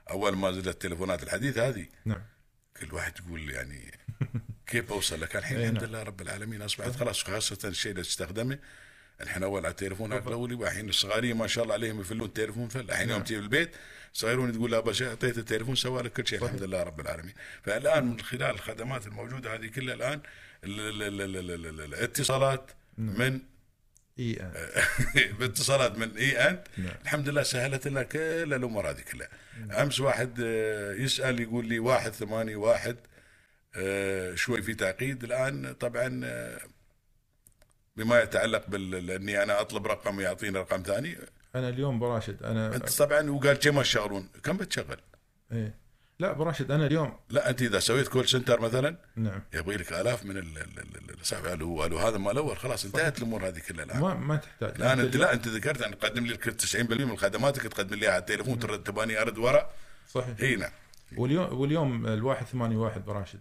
أول 0.10 0.36
ما 0.36 0.52
نزلت 0.52 0.68
التليفونات 0.68 1.24
الحديثه 1.24 1.68
هذه 1.68 1.86
نعم. 2.06 2.22
كل 2.82 2.94
واحد 2.94 3.14
يقول 3.20 3.52
يعني 3.52 3.98
كيف 4.68 4.92
أوصل 4.92 5.22
لك؟ 5.22 5.36
الحين 5.36 5.58
الحمد 5.58 5.82
نعم. 5.82 5.90
لله 5.90 6.04
رب 6.04 6.22
العالمين 6.22 6.62
أصبحت 6.62 6.96
خلاص 6.96 7.24
خاصه 7.24 7.68
الشيء 7.68 7.92
اللي 7.92 8.04
تستخدمه 8.04 8.60
الحين 9.22 9.44
أول 9.44 9.66
على 9.66 9.72
التليفون 9.72 10.14
الأولي 10.14 10.56
والحين 10.56 10.90
الصغارين 10.90 11.38
ما 11.38 11.48
شاء 11.48 11.64
الله 11.64 11.74
عليهم 11.74 12.02
يفلون 12.02 12.28
التليفون 12.28 12.68
فل 12.68 12.80
الحين 12.80 13.10
يوم 13.10 13.18
نعم. 13.18 13.24
تجي 13.24 13.38
البيت 13.38 13.72
صغيرون 14.18 14.52
تقول 14.52 14.72
لا 14.72 14.80
بس 14.80 15.02
أعطيت 15.02 15.38
التليفون 15.38 15.76
سوى 15.76 16.02
لك 16.04 16.14
كل 16.14 16.28
شيء 16.28 16.44
الحمد 16.46 16.64
لله 16.64 16.84
رب 16.84 17.00
العالمين 17.00 17.34
فالآن 17.64 18.06
من 18.06 18.20
خلال 18.20 18.44
الخدمات 18.44 19.08
الموجودة 19.08 19.56
هذه 19.56 19.68
كلها 19.68 19.96
الآن 19.96 20.20
ال- 20.64 20.80
ال- 20.80 21.04
ال- 21.04 21.22
ال- 21.22 21.36
ال- 21.38 21.52
ال- 21.52 21.66
ال- 21.68 21.82
الاتصالات 21.82 22.72
نعم. 22.98 23.20
من 23.20 23.40
إي 24.20 24.38
آن. 24.42 24.52
باتصالات 25.40 25.98
من 25.98 26.18
إي 26.18 26.50
انت 26.50 26.64
نعم. 26.78 26.96
الحمد 27.04 27.30
لله 27.30 27.44
سهلت 27.44 27.88
لنا 27.88 28.04
كل 28.04 28.54
الأمور 28.54 28.90
هذه 28.90 29.02
كلها 29.02 29.30
أمس 29.84 30.00
واحد 30.00 30.40
آه، 30.44 30.94
يسأل 30.94 31.40
يقول 31.40 31.66
لي 31.66 31.80
واحد 31.80 32.12
ثمانية 32.14 32.56
واحد 32.56 32.98
آه، 33.76 34.36
شوي 34.36 34.62
في 34.62 34.74
تعقيد 34.74 35.24
الآن 35.24 35.74
طبعا 35.74 36.22
آه، 36.26 36.60
بما 37.96 38.22
يتعلق 38.22 38.68
بال 38.68 39.12
اني 39.12 39.44
أنا 39.44 39.62
أطلب 39.62 39.88
رقم 39.88 40.20
يعطيني 40.20 40.60
رقم 40.60 40.84
ثاني 40.84 41.18
أنا 41.56 41.70
اليوم 41.70 42.00
براشد 42.00 42.44
أنا 42.44 42.76
أنت 42.76 42.98
طبعا 42.98 43.30
وقال 43.30 43.54
كم 43.60 43.82
تشغلون 43.82 44.30
كم 44.44 44.58
بتشغل؟ 44.58 44.98
إيه. 45.52 45.76
لا 46.20 46.34
براشد 46.34 46.72
أنا 46.72 46.86
اليوم 46.86 47.14
لا 47.30 47.50
أنت 47.50 47.62
إذا 47.62 47.80
سويت 47.80 48.08
call 48.08 48.28
center 48.28 48.62
مثلا 48.62 48.98
نعم. 49.16 49.42
يبغي 49.54 49.76
لك 49.78 49.94
آلاف 49.94 50.26
من 50.26 50.38
ال- 50.38 50.58
ال- 50.58 50.80
ال- 51.34 51.48
قالوا 51.48 51.82
قالوا 51.82 52.02
هذا 52.02 52.18
مال 52.18 52.38
أول 52.38 52.58
خلاص 52.58 52.86
انتهت 52.86 53.18
الأمور 53.18 53.48
هذه 53.48 53.60
كلها 53.68 53.86
الآن. 53.86 54.02
ما 54.02 54.14
ما 54.14 54.36
تحتاج. 54.36 54.74
الآن 54.76 55.00
أنت 55.00 55.16
لا 55.16 55.34
أنت 55.34 55.48
ذكرت 55.48 55.82
ان 55.82 56.00
تقدم 56.00 56.26
لي 56.26 56.38
90% 56.38 57.06
من 57.06 57.18
خدماتك 57.18 57.62
تقدم 57.64 57.96
لي 57.96 58.08
على 58.08 58.18
التليفون 58.18 58.60
ترد 58.60 58.84
تباني 58.84 59.22
أرد 59.22 59.38
ورا. 59.38 59.70
صحيح. 60.10 60.40
اي 60.42 60.56
نعم. 60.56 60.72
واليوم 61.18 61.60
واليوم 61.60 62.08
الواحد 62.08 62.46
ثمانية 62.46 62.78
واحد 62.78 63.06
براشد 63.06 63.40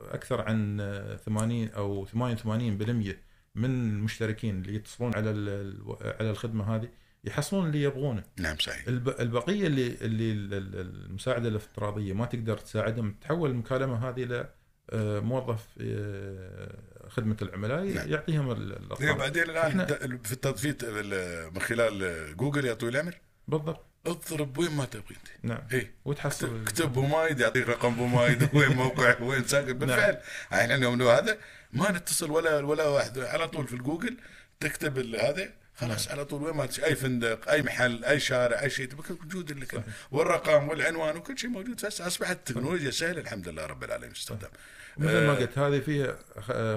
أكثر 0.00 0.40
عن 0.40 0.78
آه، 0.80 1.16
80 1.16 1.68
أو 1.70 2.06
88% 2.06 3.16
من 3.54 3.70
المشتركين 3.70 4.62
اللي 4.62 4.74
يتصلون 4.74 5.14
على 5.14 5.30
ال- 5.30 5.48
ال- 5.48 6.14
على 6.20 6.30
الخدمة 6.30 6.74
هذه 6.76 6.88
يحصلون 7.24 7.66
اللي 7.66 7.82
يبغونه. 7.82 8.24
نعم 8.40 8.56
صحيح. 8.58 8.86
الب- 8.88 9.20
البقية 9.20 9.66
اللي 9.66 9.86
اللي 10.00 10.32
ال- 10.32 10.54
ال- 10.54 10.80
المساعدة 11.06 11.48
الافتراضية 11.48 12.12
ما 12.12 12.26
تقدر 12.26 12.58
تساعدهم 12.58 13.14
تحول 13.20 13.50
المكالمة 13.50 14.08
هذه 14.08 14.22
إلى 14.24 14.48
آه، 14.90 15.20
موظف 15.20 15.66
آه، 15.80 16.78
خدمة 17.08 17.36
العملاء 17.42 17.84
نعم. 17.84 18.08
يعطيهم 18.08 18.50
ال- 18.50 18.72
إيه 18.72 18.78
الأرقام. 18.78 19.18
بعدين 19.18 19.42
الآن 19.42 19.86
في 20.24 20.32
التضفيط 20.32 20.76
ال- 20.84 21.54
من 21.54 21.60
خلال 21.60 22.36
جوجل 22.36 22.64
يا 22.64 22.74
طويل 22.74 22.94
العمر 22.96 23.14
بالضبط. 23.48 23.86
اضرب 24.06 24.58
وين 24.58 24.70
ما 24.70 24.84
تبغي 24.84 25.04
أنت. 25.16 25.28
نعم. 25.42 25.60
اي 25.72 25.90
وتحصل 26.04 26.62
اكتب 26.62 26.92
بومايد 26.92 27.40
يعطيك 27.40 27.68
رقم 27.68 27.94
بومايد 27.94 28.48
وين 28.54 28.68
موقع 28.76 29.20
وين 29.20 29.44
ساكن 29.44 29.72
بالفعل. 29.72 30.18
إحنا 30.52 30.74
اليوم 30.74 31.02
هذا 31.02 31.38
ما 31.72 31.92
نتصل 31.92 32.30
ولا 32.30 32.58
ولا 32.58 32.88
واحد. 32.88 33.18
على 33.18 33.48
طول 33.48 33.66
في 33.68 33.74
الجوجل 33.74 34.16
تكتب 34.60 34.98
هذا 35.14 35.61
خلاص 35.74 36.08
على 36.08 36.24
طول 36.24 36.42
وين 36.42 36.54
ما 36.56 36.68
أي 36.84 36.94
فندق 36.94 37.48
أي 37.50 37.62
محل 37.62 38.04
أي 38.04 38.20
شارع 38.20 38.60
أي 38.62 38.70
شيء 38.70 38.86
تبغى 38.88 39.16
موجود 39.22 39.52
لك. 39.52 39.84
والرقم 40.10 40.68
والعنوان 40.68 41.16
وكل 41.16 41.38
شيء 41.38 41.50
موجود. 41.50 41.86
بس 41.86 42.00
أصبحت 42.00 42.36
التكنولوجيا 42.36 42.90
سهلة 42.90 43.20
الحمد 43.20 43.48
لله 43.48 43.66
رب 43.66 43.84
العالمين 43.84 44.12
تستخدم 44.12 44.48
مثل 44.96 45.26
ما 45.26 45.32
آه، 45.32 45.36
قلت 45.36 45.58
هذه 45.58 45.78
فيها 45.80 46.18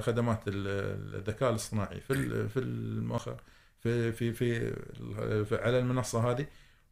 خدمات 0.02 0.40
ال- 0.48 1.16
الذكاء 1.16 1.50
الاصطناعي 1.50 2.02
في 2.02 2.48
في 2.50 2.60
المؤخر 2.60 3.42
في 3.84 4.12
في 4.12 4.34
في, 4.34 4.74
في 5.46 5.60
على 5.62 5.80
المنصة 5.80 6.32
هذه. 6.32 6.46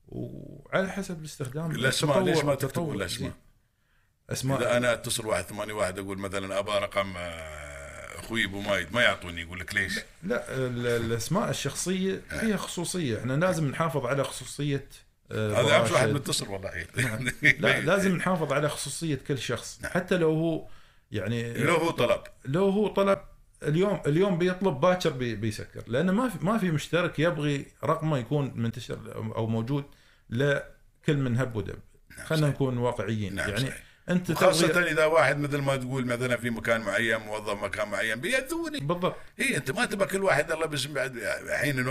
وعلى 0.07 0.91
حسب 0.91 1.19
الاستخدام 1.19 1.71
الأسماء 1.71 2.19
ليش 2.23 2.43
ما 2.43 2.55
تطور 2.55 2.95
الأسماء؟ 2.95 3.31
أسماء. 4.29 4.59
إذا 4.59 4.77
أنا 4.77 4.93
أتصل 4.93 5.25
واحد 5.25 5.43
ثمانية 5.43 5.73
واحد 5.73 5.99
أقول 5.99 6.17
مثلا 6.17 6.59
ابى 6.59 6.71
رقم 6.71 7.13
آه، 8.23 8.25
أخوي 8.25 8.45
ابو 8.45 8.61
مايد 8.61 8.87
ما 8.93 9.01
يعطوني 9.01 9.41
يقول 9.41 9.59
لك 9.59 9.75
ليش؟ 9.75 9.99
لا 10.23 10.55
ال- 10.57 10.87
الأسماء 10.87 11.49
الشخصية 11.49 12.21
فيها 12.39 12.57
خصوصية 12.57 13.19
إحنا 13.19 13.33
لازم 13.33 13.67
نحافظ 13.69 14.05
على 14.05 14.23
خصوصية 14.23 14.85
آه، 15.31 15.61
هذا 15.61 15.81
امس 15.81 15.91
واحد. 15.91 16.09
متصل 16.09 16.47
والله 16.49 16.85
لا 17.59 17.79
لازم 17.81 18.15
نحافظ 18.15 18.53
على 18.53 18.69
خصوصية 18.69 19.15
كل 19.27 19.37
شخص 19.37 19.79
نعم. 19.81 19.91
حتى 19.91 20.17
لو 20.17 20.29
هو 20.29 20.67
يعني 21.11 21.53
لو 21.53 21.75
هو 21.75 21.89
طلب 21.91 22.21
لو 22.45 22.69
هو 22.69 22.87
طلب 22.87 23.19
اليوم 23.63 24.01
اليوم 24.07 24.37
بيطلب 24.37 24.73
باكر 24.79 25.09
بي 25.09 25.35
بيسكر 25.35 25.83
لأنه 25.87 26.11
ما 26.11 26.29
في 26.29 26.45
ما 26.45 26.57
في 26.57 26.71
مشترك 26.71 27.19
يبغي 27.19 27.65
رقمه 27.83 28.17
يكون 28.17 28.51
منتشر 28.55 29.15
أو 29.15 29.47
موجود 29.47 29.83
لكل 30.29 31.17
من 31.17 31.37
هب 31.37 31.55
ودب 31.55 31.79
خلينا 32.25 32.45
صحيح. 32.45 32.55
نكون 32.55 32.77
واقعيين 32.77 33.35
نعم 33.35 33.49
يعني 33.49 33.61
صحيح. 33.61 33.83
أنت 34.09 34.31
خاصة 34.31 34.67
تبغي 34.67 34.91
إذا 34.91 35.05
واحد 35.05 35.39
مثل 35.39 35.57
ما 35.57 35.75
تقول 35.75 36.05
مثلا 36.05 36.37
في 36.37 36.49
مكان 36.49 36.81
معين 36.81 37.17
موظف 37.17 37.63
مكان 37.63 37.89
معين 37.89 38.19
بيأذوني. 38.19 38.79
بالضبط. 38.79 39.15
هي 39.39 39.57
أنت 39.57 39.71
ما 39.71 39.85
تبغى 39.85 40.07
كل 40.07 40.23
واحد 40.23 40.51
الله 40.51 40.65
باسم 40.65 40.93
بعد 40.93 41.17
الحين 41.17 41.85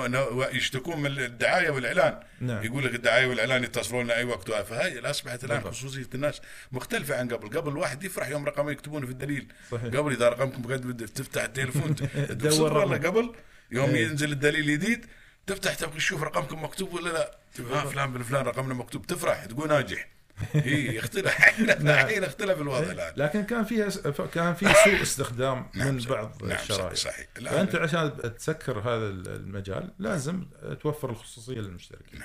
يشتكون 0.52 1.02
من 1.02 1.06
الدعاية 1.18 1.70
والإعلان. 1.70 2.20
نعم. 2.40 2.64
يقول 2.64 2.84
لك 2.84 2.94
الدعاية 2.94 3.26
والإعلان 3.26 3.64
يتصلون 3.64 4.10
أي 4.10 4.24
وقت. 4.24 4.50
فهاي 4.50 4.98
أصبحت 4.98 5.44
الآن 5.44 5.56
بالضبط. 5.58 5.74
خصوصية 5.74 6.08
الناس 6.14 6.40
مختلفة 6.72 7.18
عن 7.18 7.28
قبل. 7.28 7.58
قبل 7.58 7.70
الواحد 7.70 8.04
يفرح 8.04 8.28
يوم 8.28 8.44
رقمه 8.44 8.70
يكتبونه 8.70 9.06
في 9.06 9.12
الدليل. 9.12 9.52
صحيح. 9.70 9.84
قبل 9.84 10.12
إذا 10.12 10.28
رقمكم 10.28 10.76
تفتح 11.04 11.42
التليفون 11.42 11.94
تدور 12.28 12.78
والله. 12.78 12.96
قبل 12.96 13.34
يوم 13.70 13.90
إيه. 13.90 14.06
ينزل 14.06 14.32
الدليل 14.32 14.60
الجديد 14.70 15.06
تفتح 15.46 15.74
تبغى 15.74 15.96
تشوف 15.96 16.22
رقمكم 16.22 16.64
مكتوب 16.64 16.94
ولا 16.94 17.10
لا؟ 17.10 17.38
تقول 17.54 17.72
ها 17.72 17.84
فلان 17.84 18.12
بن 18.12 18.22
فلان 18.22 18.44
رقمنا 18.44 18.74
مكتوب. 18.74 19.06
تفرح 19.06 19.44
تقول 19.44 19.68
ناجح. 19.68 20.08
اي 20.54 20.94
يختلف. 20.96 21.36
الحين 21.60 22.24
اختلف 22.24 22.60
الوضع 22.60 22.90
الآن. 22.92 23.12
لكن 23.16 23.42
كان 23.44 23.64
فيها 23.64 23.88
كان 24.34 24.54
في 24.54 24.74
سوء 24.84 25.02
استخدام 25.08 25.70
نعم 25.74 25.94
من. 25.94 26.00
بعض 26.02 26.42
نعم 26.44 26.58
الشرائح 26.58 26.94
صحيح, 26.94 27.26
صحيح. 27.36 27.50
فأنت 27.52 27.74
عشان 27.74 28.34
تسكر 28.38 28.78
هذا 28.78 29.06
المجال 29.08 29.90
لازم 29.98 30.46
توفر 30.80 31.10
الخصوصية 31.10 31.54
للمشتركين. 31.60 32.20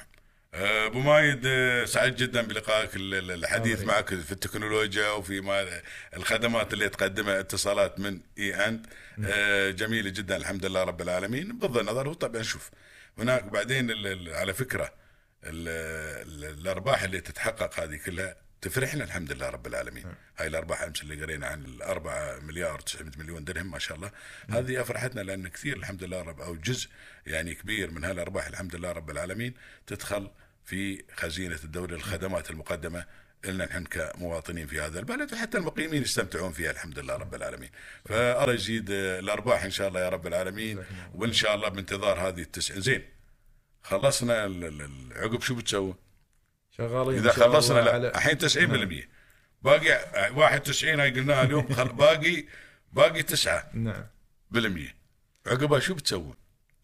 آه، 0.54 0.86
أبو 0.88 1.00
مايد 1.00 1.42
آه، 1.46 1.86
سعيد 1.86 2.16
جدا 2.16 2.42
بلقائك. 2.42 2.96
ال- 2.96 3.14
ال- 3.14 3.32
الحديث 3.32 3.84
معك 3.84 4.10
في 4.16 4.32
التكنولوجيا 4.32 5.10
وفي 5.10 5.42
ما 5.42 5.66
الخدمات 6.18 6.74
اللي 6.74 6.90
تقدمها 6.90 7.40
اتصالات 7.40 8.00
من 8.00 8.20
اي 8.38 8.56
اند 8.56 8.86
جميله 9.76 10.10
جدا 10.10 10.38
الحمد 10.38 10.66
لله 10.66 10.84
رب 10.84 11.02
العالمين. 11.02 11.58
بغض 11.60 11.78
النظر 11.78 12.08
هو 12.10 12.14
طبعا 12.14 12.42
شوف 12.42 12.70
هناك 13.18 13.44
بعدين 13.44 13.92
على 14.34 14.54
فكرة 14.54 14.94
الأرباح 15.44 17.04
اللي 17.04 17.22
تتحقق 17.22 17.80
هذه 17.80 17.96
كلها 18.06 18.36
تفرحنا 18.62 19.04
الحمد 19.04 19.32
لله 19.32 19.50
رب 19.50 19.68
العالمين. 19.68 20.06
هاي 20.38 20.48
الأرباح 20.48 20.82
أمس 20.82 21.02
اللي 21.02 21.22
قرينا 21.22 21.48
عن 21.48 21.66
الأربعة 21.66 22.40
مليار 22.40 22.80
900 22.80 23.12
مليون 23.18 23.44
درهم 23.44 23.72
ما 23.72 23.80
شاء 23.80 23.98
الله. 23.98 24.12
هذه 24.50 24.82
أفرحتنا 24.82 25.22
لأن 25.22 25.48
كثير 25.48 25.78
الحمد 25.78 26.04
لله 26.04 26.22
رب 26.22 26.42
أو 26.42 26.56
جزء 26.56 26.90
يعني 27.26 27.56
كبير 27.56 27.92
من 27.92 28.04
هالأرباح 28.04 28.48
الحمد 28.48 28.76
لله 28.76 28.92
رب 28.92 29.10
العالمين 29.10 29.54
تدخل 29.88 30.32
في 30.66 31.04
خزينة 31.16 31.60
الدولة 31.64 31.96
الخدمات 31.96 32.50
المقدمة 32.50 33.06
لنا 33.46 33.66
نحن 33.66 33.84
كمواطنين 33.84 34.68
في 34.68 34.82
هذا 34.82 35.00
البلد 35.00 35.34
وحتى 35.34 35.58
المقيمين 35.58 36.02
يستمتعون 36.02 36.52
فيها 36.52 36.72
الحمد 36.72 37.00
لله 37.00 37.16
رب 37.16 37.36
العالمين. 37.36 37.70
فالله 38.06 38.54
يزيد 38.54 38.90
الأرباح 38.90 39.64
إن 39.64 39.72
شاء 39.72 39.88
الله 39.88 40.00
يا 40.00 40.10
رب 40.10 40.28
العالمين 40.28 40.84
وإن 41.14 41.34
شاء 41.34 41.56
الله 41.56 41.70
بانتظار 41.70 42.28
هذه 42.28 42.42
التسع 42.42 42.80
زين. 42.80 43.17
خلصنا 43.84 44.46
ال- 44.46 44.64
ال- 44.66 44.82
ال- 44.82 45.14
عقب 45.16 45.42
شو 45.42 45.56
بتسوي؟ 45.56 45.96
شغالين 46.78 47.20
إذا 47.20 47.32
خلصنا 47.32 47.80
لا 47.80 48.18
الحين 48.18 48.38
90% 48.38 49.08
باقي 49.62 50.00
91 50.36 51.00
هاي 51.00 51.12
قلناها 51.12 51.44
اليوم 51.44 51.74
خل 51.74 51.88
باقي 52.04 52.46
باقي 52.94 53.24
9 53.24 53.70
نعم. 53.74 54.04
عقبها 55.48 55.80
شو 55.80 55.94
بتسوي؟ 55.94 56.34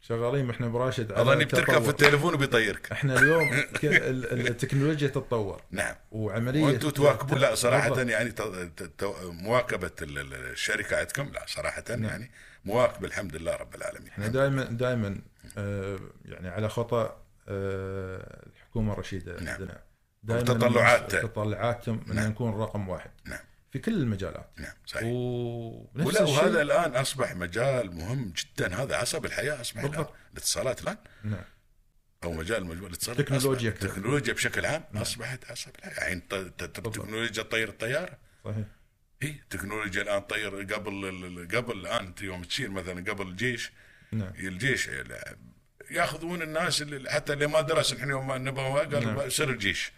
شغالين 0.01 0.49
إحنا 0.49 0.67
براشد 0.67 1.11
على 1.11 1.21
اظني 1.21 1.45
بتركب 1.45 1.83
في. 1.83 1.89
التليفون 1.89 2.33
وبيطيرك. 2.33 2.91
إحنا 2.91 3.19
اليوم 3.19 3.49
التكنولوجيا 3.83 5.07
تتطور. 5.07 5.61
نعم. 5.71 5.95
وعملية 6.11 6.63
وأنتم 6.63 6.89
تواكبون 6.89 7.39
لا 7.39 7.55
صراحة. 7.55 8.01
يعني 8.01 8.33
مواكبة 9.23 9.91
ال- 10.01 10.17
ال- 10.19 10.33
الشركة 10.33 10.97
عندكم 10.99 11.31
لا 11.33 11.45
صراحة 11.47 11.83
يعني. 11.89 12.31
مواكب 12.65 13.05
الحمد 13.05 13.35
لله 13.35 13.55
رب 13.55 13.75
العالمين. 13.75 14.07
إحنا 14.09 14.27
دائما 14.27 14.63
دائما 14.63 15.21
آه، 15.57 15.99
يعني 16.25 16.47
على 16.49 16.69
خطأ 16.69 17.23
آه، 17.47 18.45
الحكومة 18.55 18.93
الرشيدة 18.93 19.39
نعم. 19.39 19.53
عندنا. 19.53 19.83
دائما 20.23 20.41
وتطلعاتها. 20.51 21.21
تطلعاتهم 21.21 22.05
ان 22.09 22.15
نعم. 22.15 22.29
نكون 22.29 22.53
رقم 22.61 22.89
واحد 22.89 23.11
نعم. 23.25 23.39
في 23.71 23.79
كل 23.79 23.93
المجالات. 23.93 24.49
نعم 24.57 24.73
صحيح. 24.85 25.03
ونفس 25.05 26.07
ولا 26.07 26.23
الشيء 26.23 26.37
وهذا 26.37 26.61
الآن 26.61 26.95
أصبح 26.95 27.35
مجال 27.35 27.95
مهم 27.95 28.33
جدا. 28.37 28.75
هذا 28.83 28.95
عصب 28.95 29.25
الحياة 29.25 29.61
أصبح 29.61 29.83
الآن. 29.83 30.05
الاتصالات 30.33 30.83
الآن؟ 30.83 30.97
نعم. 31.23 31.43
أو 32.23 32.31
مجال 32.33 32.65
مجال 32.65 32.85
الاتصالات 32.85 33.21
تكنولوجيا 33.21 33.71
أصبح- 33.71 33.73
كذا. 33.73 33.89
التكنولوجيا 33.89 34.33
بشكل 34.33 34.65
عام 34.65 34.83
أصبحت 34.95 35.51
عصب 35.51 35.71
الحياة. 35.79 36.07
يعني 36.07 36.19
ت- 36.29 36.33
ت- 36.35 36.63
ت- 36.63 36.79
تكنولوجيا 36.79 37.43
تطير 37.43 37.69
الطيارة. 37.69 38.17
صحيح. 38.45 38.65
اي 39.23 39.35
تكنولوجيا 39.49 40.01
الآن 40.01 40.21
طير 40.21 40.63
قبل 40.73 41.47
قبل 41.55 41.79
الآن 41.79 42.05
أنت 42.05 42.21
يوم 42.21 42.43
تشيل 42.43 42.71
مثلا 42.71 43.11
قبل 43.11 43.27
الجيش 43.27 43.71
نعم. 44.11 44.33
الجيش 44.39 44.89
يأخذون 45.91 46.41
الناس 46.41 46.81
اللي 46.81 47.11
حتى 47.11 47.33
اللي 47.33 47.47
ما 47.47 47.61
درس 47.61 47.93
نحن 47.93 48.09
يوم 48.09 48.27
ما 48.27 48.37
نبغى 48.37 48.85
نعم. 48.85 49.19
قال 49.19 49.31
سر 49.31 49.49
الجيش. 49.49 49.91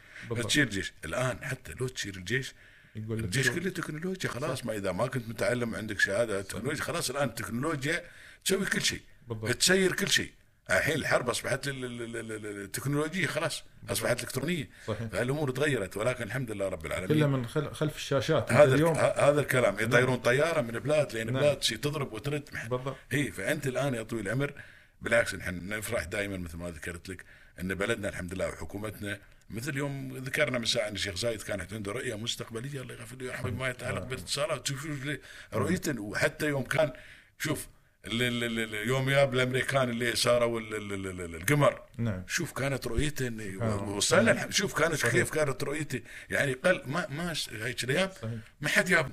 تشيل 0.43 0.63
الجيش. 0.63 0.93
الآن 1.05 1.45
حتى 1.45 1.73
لو 1.79 1.87
تشيل 1.87 2.15
الجيش 2.15 2.53
يقول 2.95 3.17
لك 3.17 3.23
الجيش 3.23 3.49
كله 3.49 3.69
تكنولوجيا 3.69 4.29
خلاص. 4.29 4.65
ما 4.65 4.75
إذا 4.75 4.91
ما 4.91 5.07
كنت 5.07 5.29
متعلم 5.29 5.75
عندك 5.75 5.99
شهادة 5.99 6.41
تكنولوجيا 6.41 6.83
خلاص 6.83 7.09
الآن 7.09 7.27
التكنولوجيا 7.29 8.03
تسوي 8.45 8.65
كل 8.65 8.81
شيء 8.81 9.01
بالضبط. 9.27 9.51
تسير 9.51 9.93
كل 9.95 10.09
شيء. 10.09 10.31
الحين 10.69 10.95
الحرب 10.95 11.29
أصبحت 11.29 11.67
ال- 11.67 11.85
ال- 11.85 12.01
ال- 12.15 12.31
ال- 12.31 12.45
التكنولوجيا 12.63 13.27
خلاص 13.27 13.63
أصبحت 13.89 14.23
إلكترونية. 14.23 14.69
صحيح. 14.87 15.07
فالأمور 15.07 15.51
تغيرت 15.51 15.97
ولكن 15.97 16.23
الحمد 16.23 16.51
لله 16.51 16.67
رب 16.69 16.81
كلها 16.81 16.97
العالمين 16.97 17.29
من 17.29 17.47
خل- 17.47 17.73
خلف 17.73 17.95
الشاشات. 17.95 18.51
هذا 18.51 18.75
اليوم 18.75 18.95
هذا 18.97 19.39
الكلام 19.41 19.79
يطيرون 19.79 20.17
طيارة 20.17 20.61
من 20.61 20.71
بلاد 20.79 21.13
لين 21.13 21.25
نعم. 21.33 21.41
بلاد 21.41 21.57
تضرب 21.59 22.13
وترد 22.13 22.49
بالضبط. 22.69 22.95
اي 23.13 23.31
فأنت 23.31 23.67
الآن 23.67 23.93
يا 23.93 24.03
طويل 24.03 24.25
العمر 24.27 24.53
بالعكس 25.01 25.35
نحن 25.35 25.69
نفرح 25.69 26.03
دائما 26.03 26.37
مثل 26.37 26.57
ما 26.57 26.69
ذكرت 26.71 27.09
لك 27.09 27.23
إن 27.61 27.73
بلدنا 27.75 28.09
الحمد 28.09 28.33
لله 28.33 28.47
وحكومتنا 28.47 29.19
مثل 29.49 29.77
يوم 29.77 30.17
ذكرنا 30.17 30.59
من 30.59 30.65
ساعه 30.65 30.87
إن 30.87 30.93
الشيخ 30.95 31.15
زايد 31.15 31.41
كانت 31.41 31.73
عنده 31.73 31.91
رؤية 31.91 32.15
مستقبلية 32.15 32.81
الله 32.81 32.93
يغفر 32.93 33.15
له 33.15 33.25
ويرحمه 33.25 33.49
بما 33.49 33.69
يتعلق 33.69 34.03
بالاتصالات 34.03 34.67
شوف 34.67 34.87
رؤيته 35.53 36.01
وحتى 36.01 36.45
يوم 36.47 36.63
كان 36.63 36.93
شوف 37.39 37.67
ال- 38.07 38.21
ال- 38.21 38.43
ال- 38.43 38.59
ال- 38.75 38.87
يوم 38.87 39.09
ياب 39.09 39.33
الأمريكان 39.33 39.89
اللي 39.89 40.15
صاروا 40.15 40.59
ال- 40.59 40.75
ال- 40.75 40.93
ال- 40.93 41.21
ال- 41.21 41.35
القمر. 41.35 41.81
نعم. 41.97 42.23
شوف 42.27 42.51
كانت 42.51 42.87
رؤيته 42.87 43.27
انه 43.27 43.63
آه. 43.65 43.83
وصلنا 43.89 44.51
شوف 44.51 44.73
كانت 44.73 45.07
كيف 45.07 45.29
كانت 45.29 45.63
رؤيته 45.63 46.01
يعني 46.29 46.53
قل 46.53 46.81
ما 46.85 47.07
ما 47.09 47.33
هيك 47.51 47.83
الأيام 47.83 48.09
صحيح. 48.21 48.31
ما 48.61 48.69
حد 48.69 48.89
يابهم 48.89 49.11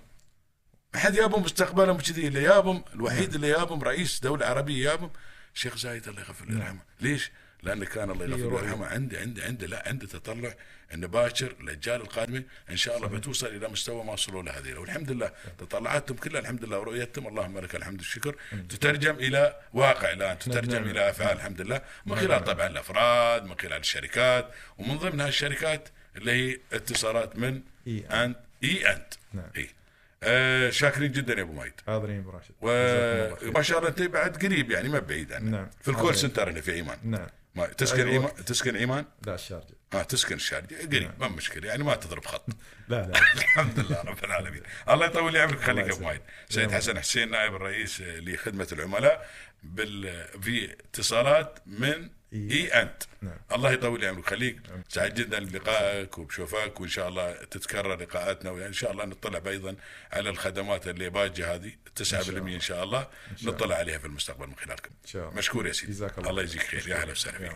ما 0.95 1.01
حد 1.01 1.15
يابهم 1.15 1.43
مستقبلهم 1.43 1.97
كذي 1.99 2.27
اللي 2.29 2.43
يابهم 2.43 2.85
الوحيد 2.95 3.35
اللي 3.35 3.49
يابهم 3.49 3.83
رئيس 3.83 4.21
دولة 4.21 4.47
عربية 4.47 4.91
يابهم 4.91 5.11
الشيخ 5.55 5.77
زايد 5.77 6.09
الله 6.09 6.21
يغفر 6.21 6.47
له 6.47 6.57
ويرحمه 6.59 6.81
ليش؟ 7.01 7.31
لأنه 7.63 7.85
كان 7.85 8.11
الله 8.11 8.25
يغفر. 8.25 8.55
ويرحمه. 8.55 8.87
عنده 8.87 9.19
عنده 9.19 9.45
عنده 9.45 9.67
لا 9.67 9.89
عنده 9.89 10.07
تطلع 10.07 10.55
ان 10.95 11.07
باكر 11.07 11.55
الاجيال 11.61 12.01
القادمة. 12.01 12.43
إن 12.71 12.77
شاء 12.77 12.97
الله 12.97 13.09
بتوصل 13.09 13.47
إلى 13.47 13.69
مستوى 13.69 14.05
ما 14.05 14.13
وصلوا 14.13 14.43
له 14.43 14.59
هذه. 14.59 14.75
والحمد 14.75 15.11
لله 15.11 15.33
تطلعاتهم 15.59 16.17
كلها. 16.17 16.41
الحمد 16.41 16.65
لله 16.65 16.79
ورؤيتهم 16.79 17.27
اللهم 17.27 17.59
لك 17.59 17.75
الحمد 17.75 17.99
والشكر. 17.99 18.37
تترجم 18.69 19.15
إلى 19.15 19.57
واقع. 19.73 20.13
الآن 20.13 20.39
تترجم 20.39 20.73
نعم. 20.73 20.91
إلى 20.91 21.11
أفعال. 21.11 21.37
الحمد 21.37 21.61
لله. 21.61 21.83
من 22.07 22.17
خلال 22.17 22.45
طبعا 22.45 22.67
الأفراد 22.67 23.45
من 23.45 23.55
خلال 23.61 23.81
الشركات. 23.81 24.49
ومن 24.79 24.99
ضمن 24.99 25.21
هالشركات 25.21 25.89
اللي 26.17 26.33
هي 26.33 26.59
اتصالات 26.73 27.37
من 27.39 27.63
إي 27.87 28.07
أنت. 28.11 28.37
إي 28.65 28.93
أنت. 28.93 29.15
نعم. 29.33 29.51
إي. 29.57 29.69
آه 30.23 30.71
شاكرين 30.71 31.13
جدا 31.13 31.35
يا 31.35 31.43
أبو 31.43 31.53
مايد. 31.53 31.73
حاضرين 31.87 32.21
الله 32.21 32.41
خير. 32.41 33.51
وما 33.51 33.63
شاء 33.63 33.79
الله 33.79 33.89
أنت 33.89 34.03
بعد 34.03 34.45
قريب 34.45 34.71
يعني 34.71 34.89
ما 34.89 34.99
بعيد 34.99 35.33
عنا 35.33 35.51
نعم. 35.51 35.71
في 35.83 35.89
ال 35.91 35.95
call. 35.95 36.17
center 36.17 36.51
هنا 36.51 36.61
في 36.61 36.81
عمان 36.81 36.99
نعم. 37.05 37.27
ما 37.55 37.67
تسكن 37.67 38.09
أي 38.09 38.15
عمان 38.17 38.25
وقت. 38.25 38.41
تسكن 38.41 38.77
عمان 38.77 39.05
لا 39.27 39.35
الشارجه 39.35 39.75
آه 39.95 40.03
تسكن 40.03 40.35
الشارجه 40.35 40.87
قريب 40.87 41.11
ما 41.21 41.29
مشكلة 41.29 41.69
يعني 41.69 41.85
ما 41.85 41.95
تضرب 41.95 42.25
خط. 42.27 42.47
لا 42.89 42.97
لا. 43.07 43.21
الحمد 43.35 43.79
لله 43.79 44.01
رب 44.03 44.25
العالمين. 44.25 44.63
الله 44.89 45.07
يطول 45.07 45.33
لي 45.33 45.41
عمرك 45.41 45.61
خليك 45.61 45.91
أبو. 45.91 46.05
مايد. 46.05 46.21
سيد 46.49 46.73
حسن 46.73 46.99
حسين 46.99 47.31
نائب 47.31 47.55
الرئيس 47.55 48.01
لخدمة 48.01 48.69
العملاء 48.73 49.31
بال 49.63 50.25
في 50.43 50.73
اتصالات 50.73 51.59
من. 51.67 52.11
اي 52.33 52.83
أنت. 52.83 53.03
نعم. 53.23 53.39
الله 53.53 53.73
يطول 53.73 54.05
عمرك 54.05 54.27
خليك. 54.27 54.61
سعيد 54.89 55.15
جدا 55.15 55.45
بلقائك 55.45 56.19
وبشوفك 56.19 56.81
وإن 56.81 56.89
شاء 56.89 57.09
الله 57.09 57.33
تتكرر 57.33 57.97
لقاءاتنا 57.97 58.51
وإن 58.51 58.73
شاء 58.73 58.93
الله 58.93 59.05
نطلع 59.05 59.51
أيضا 59.51 59.77
على 60.13 60.31
الخدمات 60.31 60.89
اللي 60.89 61.11
باجه 61.11 61.55
هذه 61.55 61.73
9% 61.97 62.55
إن 62.55 62.61
شاء 62.61 62.85
الله. 62.85 63.01
شاء 63.01 63.41
الله. 63.41 63.53
نطلع 63.53 63.77
عليها 63.77 63.99
في 63.99 64.07
المستقبل 64.07 64.47
من 64.47 64.55
خلالكم. 64.57 64.91
إن 65.05 65.09
شاء 65.09 65.23
الله. 65.29 65.39
مشكور 65.39 65.67
يا 65.67 65.73
سيدي. 65.73 66.09
الله. 66.19 66.43
يجزيك 66.43 66.63
خير. 66.63 66.89
يا 66.89 66.97
أهلا 66.97 67.13
وسهلا 67.13 67.39
فيك. 67.39 67.53